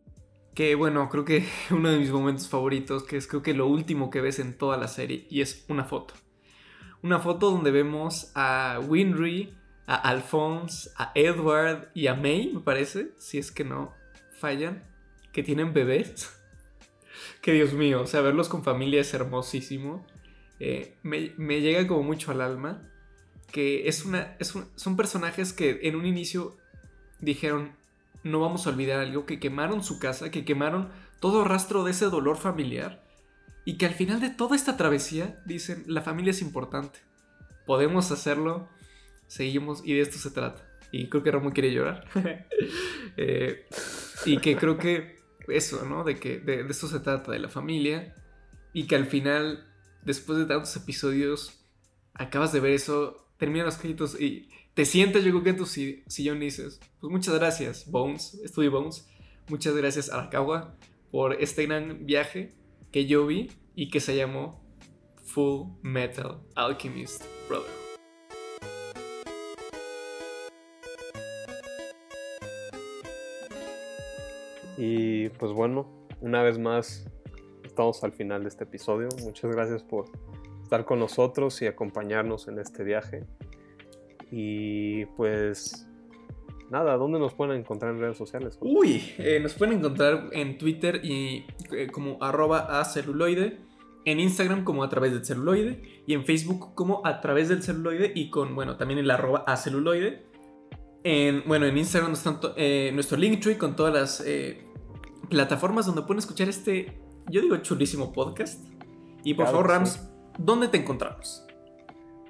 Que 0.55 0.75
bueno, 0.75 1.09
creo 1.11 1.25
que 1.25 1.47
uno 1.71 1.91
de 1.91 1.99
mis 1.99 2.11
momentos 2.11 2.49
favoritos, 2.49 3.05
que 3.05 3.17
es 3.17 3.27
creo 3.27 3.43
que 3.43 3.55
lo 3.55 3.67
último 3.67 4.11
que 4.11 4.21
ves 4.21 4.39
en 4.39 4.57
toda 4.57 4.77
la 4.79 4.89
serie, 4.89 5.27
y 5.29 5.43
es 5.43 5.67
una 5.69 5.85
foto. 5.85 6.15
Una 7.03 7.19
foto 7.19 7.51
donde 7.51 7.73
vemos 7.73 8.33
a 8.35 8.81
Winry, 8.87 9.55
a 9.87 9.97
Alphonse, 9.97 10.91
a 10.97 11.13
Edward 11.15 11.91
y 11.95 12.07
a 12.07 12.15
May, 12.15 12.53
me 12.55 12.61
parece, 12.61 13.13
si 13.19 13.39
es 13.39 13.51
que 13.51 13.65
no 13.65 13.93
fallan, 14.39 14.83
que 15.33 15.43
tienen 15.43 15.75
bebés. 15.75 16.33
que 17.43 17.53
Dios 17.53 17.75
mío, 17.75 18.03
o 18.03 18.07
sea, 18.07 18.23
verlos 18.23 18.49
con 18.49 18.65
familia 18.65 19.01
es 19.01 19.13
hermosísimo. 19.13 20.07
Eh, 20.65 20.95
me, 21.03 21.61
llega 21.61 21.89
como 21.89 22.05
mucho 22.05 22.31
al 22.31 22.41
alma. 22.41 22.89
Que 23.51 23.89
es 23.89 24.05
una, 24.07 24.39
son 24.41 24.97
personajes 24.97 25.53
que 25.53 25.81
en 25.83 25.97
un 25.97 26.07
inicio 26.07 26.57
dijeron, 27.21 27.73
no 28.23 28.41
vamos 28.41 28.67
a 28.67 28.71
olvidar 28.71 29.01
algo, 29.01 29.27
que 29.27 29.41
quemaron 29.41 29.83
su 29.83 29.99
casa, 29.99 30.31
que 30.31 30.45
quemaron 30.45 30.89
todo 31.21 31.45
rastro 31.45 31.85
de 31.85 31.91
ese 31.91 32.07
dolor 32.07 32.37
familiar. 32.39 33.05
Y 33.65 33.77
que 33.77 33.87
al 33.87 33.95
final 33.95 34.21
de 34.21 34.31
toda 34.31 34.57
esta 34.57 34.77
travesía 34.77 35.43
dicen, 35.45 35.85
la 35.87 36.01
familia 36.01 36.31
es 36.31 36.41
importante. 36.41 37.01
Podemos 37.67 38.11
hacerlo, 38.11 38.69
seguimos 39.27 39.83
y 39.85 39.95
de 39.95 40.01
esto 40.01 40.17
se 40.17 40.31
trata. 40.31 40.67
Y 40.93 41.09
creo 41.09 41.25
que 41.25 41.31
Ramón 41.33 41.53
quiere 41.53 41.73
llorar. 41.73 42.07
Eh, 43.19 43.67
y 44.25 44.39
que 44.39 44.57
creo 44.57 44.79
que 44.79 45.17
eso, 45.49 45.85
¿no? 45.85 46.03
De 46.03 46.19
que 46.19 46.39
de, 46.39 46.65
de 46.65 46.71
esto 46.71 46.87
se 46.87 46.99
trata, 47.01 47.31
de 47.33 47.41
la 47.41 47.51
familia. 47.51 48.15
Y 48.73 48.87
que 48.87 48.97
al 48.97 49.05
final 49.05 49.67
después 50.05 50.39
de 50.39 50.47
tantos 50.47 50.75
episodios, 50.77 51.65
acabas 52.15 52.53
de 52.53 52.61
ver 52.61 52.73
eso, 52.73 53.27
terminan 53.39 53.67
los 53.67 53.77
créditos 53.77 54.21
y 54.21 54.49
te 54.75 54.85
sientes, 54.85 55.25
yo 55.25 55.31
creo 55.31 55.43
que 55.43 55.51
en 55.51 55.57
tu 55.57 55.67
sillón 55.67 56.41
dices, 56.41 56.81
pues 57.01 57.11
muchas 57.11 57.35
gracias, 57.35 57.91
Bones, 57.91 58.41
Studio 58.47 58.71
Bones, 58.71 59.09
muchas 59.49 59.75
gracias, 59.75 60.11
Arakawa, 60.11 60.77
por 61.11 61.35
este 61.35 61.67
gran 61.67 62.07
viaje 62.07 62.55
que 62.91 63.07
yo 63.07 63.27
vi 63.27 63.51
y 63.75 63.91
que 63.91 64.01
se 64.01 64.17
llamó 64.17 64.63
Full 65.25 65.69
Metal 65.83 66.41
Alchemist 66.55 67.25
Brother. 67.49 67.71
Y 74.79 75.29
pues 75.29 75.53
bueno, 75.53 75.87
una 76.21 76.43
vez 76.43 76.59
más 76.59 77.07
estamos 77.73 78.05
al 78.05 78.13
final 78.13 78.43
de 78.43 78.51
este 78.51 78.65
episodio. 78.65 79.09
Muchas 79.23 79.51
gracias 79.51 79.83
por 79.83 80.05
estar 80.63 80.85
con 80.85 80.99
nosotros 80.99 81.61
y 81.63 81.67
acompañarnos 81.67 82.47
en 82.49 82.59
este 82.59 82.85
viaje. 82.85 83.25
Y 84.31 85.07
pues 85.17 85.89
nada, 86.71 86.99
¿dónde 86.99 87.19
nos 87.19 87.33
pueden 87.33 87.59
encontrar 87.59 87.95
en 87.95 88.01
redes 88.01 88.19
sociales? 88.19 88.59
Uy, 88.61 89.15
eh, 89.17 89.41
nos 89.41 89.55
pueden 89.55 89.79
encontrar 89.79 90.29
en 90.33 90.59
Twitter 90.59 91.01
y 91.03 91.47
eh, 91.73 91.89
como 91.91 92.19
arroba 92.23 92.79
a 92.79 92.85
celuloide, 92.85 93.59
en 94.05 94.21
Instagram 94.21 94.65
como 94.65 94.85
a 94.85 94.91
través 94.91 95.13
del 95.13 95.25
celuloide 95.25 96.03
y 96.07 96.13
en 96.13 96.27
Facebook 96.27 96.75
como 96.75 97.07
a 97.07 97.23
través 97.23 97.49
del 97.49 97.63
celuloide 97.63 98.13
y 98.15 98.29
con, 98.29 98.55
bueno, 98.55 98.77
también 98.77 98.99
el 98.99 99.11
arroba 99.11 99.45
a 99.47 99.57
celuloide. 99.57 100.27
En, 101.05 101.43
bueno, 101.47 101.65
en 101.65 101.79
Instagram 101.79 102.13
está 102.13 102.39
eh, 102.57 102.91
nuestro 102.93 103.17
Linktree 103.17 103.57
con 103.57 103.77
todas 103.77 103.95
las 103.95 104.25
plataformas 105.31 105.87
donde 105.87 106.03
pueden 106.03 106.19
escuchar 106.19 106.51
este 106.51 107.01
yo 107.29 107.41
digo 107.41 107.57
chulísimo 107.59 108.13
podcast. 108.13 108.61
Y 109.25 109.35
por 109.35 109.47
favor, 109.47 109.69
Rams, 109.69 110.11
¿dónde 110.39 110.67
te 110.69 110.79
encontramos? 110.79 111.45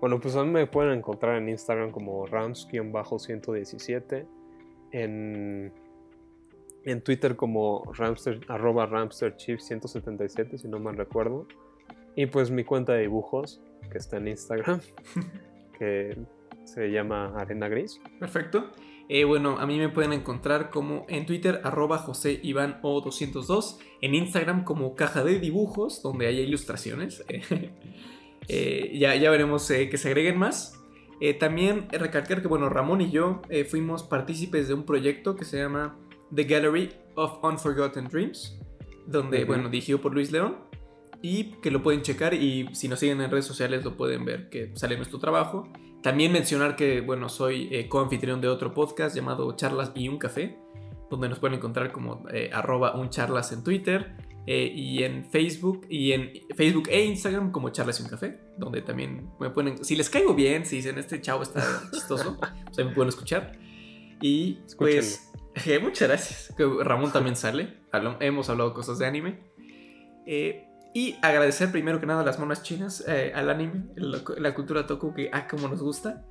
Bueno, 0.00 0.18
pues 0.20 0.34
a 0.36 0.44
mí 0.44 0.50
me 0.50 0.66
pueden 0.66 0.98
encontrar 0.98 1.36
en 1.36 1.48
Instagram 1.48 1.92
como 1.92 2.26
Rams-117. 2.26 4.26
En, 4.90 5.72
en 6.84 7.00
Twitter 7.02 7.36
como 7.36 7.84
Ramster, 7.94 8.40
arroba 8.48 8.88
RamsterChief177, 8.88 10.58
si 10.58 10.66
no 10.68 10.80
mal 10.80 10.96
recuerdo. 10.96 11.46
Y 12.14 12.26
pues 12.26 12.50
mi 12.50 12.64
cuenta 12.64 12.92
de 12.94 13.02
dibujos, 13.02 13.62
que 13.90 13.98
está 13.98 14.16
en 14.18 14.28
Instagram, 14.28 14.80
que 15.78 16.18
se 16.64 16.90
llama 16.90 17.34
Arena 17.38 17.68
Gris. 17.68 18.00
Perfecto. 18.18 18.72
Eh, 19.08 19.24
bueno, 19.24 19.58
a 19.58 19.66
mí 19.66 19.78
me 19.78 19.88
pueden 19.88 20.12
encontrar 20.12 20.70
como 20.70 21.04
en 21.08 21.26
Twitter, 21.26 21.60
arroba 21.64 21.98
José 21.98 22.40
Iván 22.42 22.80
O202, 22.82 23.78
en 24.00 24.14
Instagram 24.14 24.64
como 24.64 24.94
Caja 24.94 25.22
de 25.24 25.38
Dibujos, 25.38 26.02
donde 26.02 26.26
hay 26.26 26.40
ilustraciones. 26.40 27.24
Eh, 28.48 28.98
ya, 28.98 29.14
ya 29.14 29.30
veremos 29.30 29.70
eh, 29.70 29.88
que 29.88 29.96
se 29.96 30.08
agreguen 30.08 30.36
más. 30.36 30.76
también 31.38 31.86
recalcar 31.92 32.42
que, 32.42 32.48
bueno, 32.48 32.68
Ramón 32.68 33.00
y 33.00 33.08
yo 33.08 33.40
fuimos 33.70 34.02
partícipes 34.02 34.66
de 34.66 34.74
un 34.74 34.84
proyecto 34.84 35.36
que 35.36 35.44
se 35.44 35.58
llama 35.58 35.96
The 36.34 36.42
Gallery 36.42 36.90
of 37.14 37.38
Unforgotten 37.44 38.08
Dreams, 38.08 38.58
donde, 39.06 39.44
bueno, 39.44 39.68
dirigido 39.68 40.00
por 40.00 40.12
Luis 40.12 40.32
León, 40.32 40.56
y 41.22 41.52
que 41.62 41.70
lo 41.70 41.82
pueden 41.82 42.02
checar 42.02 42.34
y 42.34 42.68
si 42.74 42.88
nos 42.88 42.98
siguen 42.98 43.20
en 43.20 43.30
redes 43.30 43.46
sociales 43.46 43.84
lo 43.84 43.96
pueden 43.96 44.24
ver 44.24 44.50
que 44.50 44.72
sale 44.74 44.96
nuestro 44.96 45.18
trabajo. 45.20 45.68
También 46.02 46.32
mencionar 46.32 46.74
que, 46.74 47.00
bueno, 47.00 47.28
soy 47.28 47.68
eh, 47.70 47.88
coanfitrión 47.88 48.40
de 48.40 48.48
otro 48.48 48.74
podcast 48.74 49.14
llamado 49.14 49.54
Charlas 49.54 49.92
y 49.94 50.08
un 50.08 50.18
Café, 50.18 50.58
donde 51.08 51.28
nos 51.28 51.38
pueden 51.38 51.58
encontrar 51.58 51.92
como 51.92 52.28
eh, 52.32 52.50
arroba 52.52 52.96
un 52.96 53.08
charlas 53.08 53.52
en 53.52 53.62
Twitter 53.62 54.16
eh, 54.48 54.72
y 54.74 55.04
en 55.04 55.30
Facebook 55.30 55.86
y 55.88 56.10
en 56.10 56.32
Facebook 56.56 56.88
e 56.88 57.04
Instagram 57.04 57.52
como 57.52 57.70
Charlas 57.70 58.00
y 58.00 58.02
un 58.02 58.08
Café, 58.08 58.40
donde 58.58 58.82
también 58.82 59.30
me 59.38 59.50
pueden, 59.50 59.84
si 59.84 59.94
les 59.94 60.10
caigo 60.10 60.34
bien, 60.34 60.66
si 60.66 60.76
dicen 60.76 60.98
este 60.98 61.20
chavo 61.20 61.44
está 61.44 61.62
chistoso, 61.92 62.36
pues 62.40 62.78
ahí 62.78 62.84
me 62.84 62.92
pueden 62.92 63.10
escuchar. 63.10 63.52
Y 64.20 64.58
pues, 64.76 65.30
muchas 65.82 66.08
gracias. 66.08 66.54
Ramón 66.80 67.12
también 67.12 67.36
sale, 67.36 67.78
hemos 68.18 68.50
hablado 68.50 68.74
cosas 68.74 68.98
de 68.98 69.06
anime. 69.06 69.38
Eh, 70.26 70.66
y 70.94 71.16
agradecer 71.22 71.70
primero 71.72 72.00
que 72.00 72.06
nada 72.06 72.22
a 72.22 72.24
las 72.24 72.38
monas 72.38 72.62
chinas, 72.62 73.04
eh, 73.06 73.32
al 73.34 73.48
anime, 73.50 73.84
la, 73.96 74.54
cultura 74.54 74.86
toku, 74.86 75.14
que 75.14 75.30
ah, 75.32 75.48
como 75.48 75.68
nos 75.68 75.80
gusta. 75.80 76.26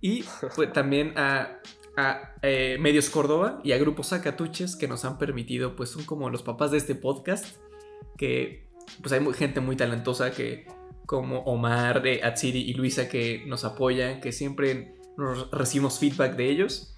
Y 0.00 0.24
pues, 0.54 0.72
también 0.72 1.14
a, 1.16 1.60
a 1.96 2.34
eh, 2.42 2.76
Medios 2.80 3.10
Córdoba 3.10 3.60
y 3.62 3.72
a 3.72 3.78
Grupo 3.78 4.02
Sacatuches 4.02 4.76
que 4.76 4.88
nos 4.88 5.04
han 5.04 5.18
permitido, 5.18 5.76
pues 5.76 5.90
son 5.90 6.04
como 6.04 6.30
los 6.30 6.42
papás 6.42 6.70
de 6.70 6.78
este 6.78 6.94
podcast, 6.94 7.56
que 8.16 8.68
pues 9.00 9.12
hay 9.12 9.24
gente 9.34 9.60
muy 9.60 9.76
talentosa 9.76 10.32
que 10.32 10.66
como 11.06 11.40
Omar, 11.40 12.06
eh, 12.06 12.20
Atsiri 12.22 12.60
y 12.60 12.74
Luisa 12.74 13.08
que 13.08 13.44
nos 13.46 13.64
apoyan, 13.64 14.20
que 14.20 14.32
siempre 14.32 14.94
nos 15.16 15.50
recibimos 15.50 15.98
feedback 15.98 16.36
de 16.36 16.50
ellos. 16.50 16.96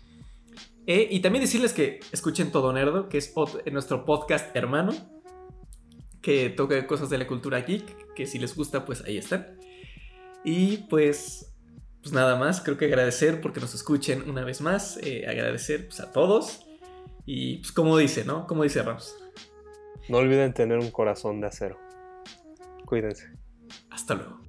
Eh, 0.86 1.08
y 1.10 1.20
también 1.20 1.42
decirles 1.42 1.72
que 1.72 2.00
escuchen 2.10 2.50
Todo 2.50 2.72
Nerdo, 2.72 3.08
que 3.08 3.18
es 3.18 3.32
nuestro 3.70 4.04
podcast 4.04 4.54
hermano, 4.56 4.92
que 6.22 6.48
toca 6.50 6.86
cosas 6.86 7.10
de 7.10 7.18
la 7.18 7.26
cultura 7.26 7.60
geek, 7.60 8.14
que 8.14 8.26
si 8.26 8.38
les 8.38 8.56
gusta, 8.56 8.84
pues 8.86 9.02
ahí 9.04 9.18
están. 9.18 9.58
Y 10.44 10.78
pues, 10.88 11.54
pues 12.00 12.12
nada 12.12 12.36
más, 12.36 12.60
creo 12.60 12.78
que 12.78 12.86
agradecer 12.86 13.40
porque 13.40 13.60
nos 13.60 13.74
escuchen 13.74 14.28
una 14.30 14.44
vez 14.44 14.60
más, 14.60 14.98
eh, 15.02 15.26
agradecer 15.28 15.86
pues, 15.86 16.00
a 16.00 16.12
todos. 16.12 16.64
Y 17.26 17.58
pues 17.58 17.72
como 17.72 17.98
dice, 17.98 18.24
¿no? 18.24 18.46
Como 18.46 18.62
dice 18.62 18.82
Rams. 18.82 19.16
No 20.08 20.18
olviden 20.18 20.54
tener 20.54 20.78
un 20.78 20.90
corazón 20.90 21.40
de 21.40 21.48
acero. 21.48 21.78
Cuídense. 22.86 23.30
Hasta 23.90 24.14
luego. 24.14 24.41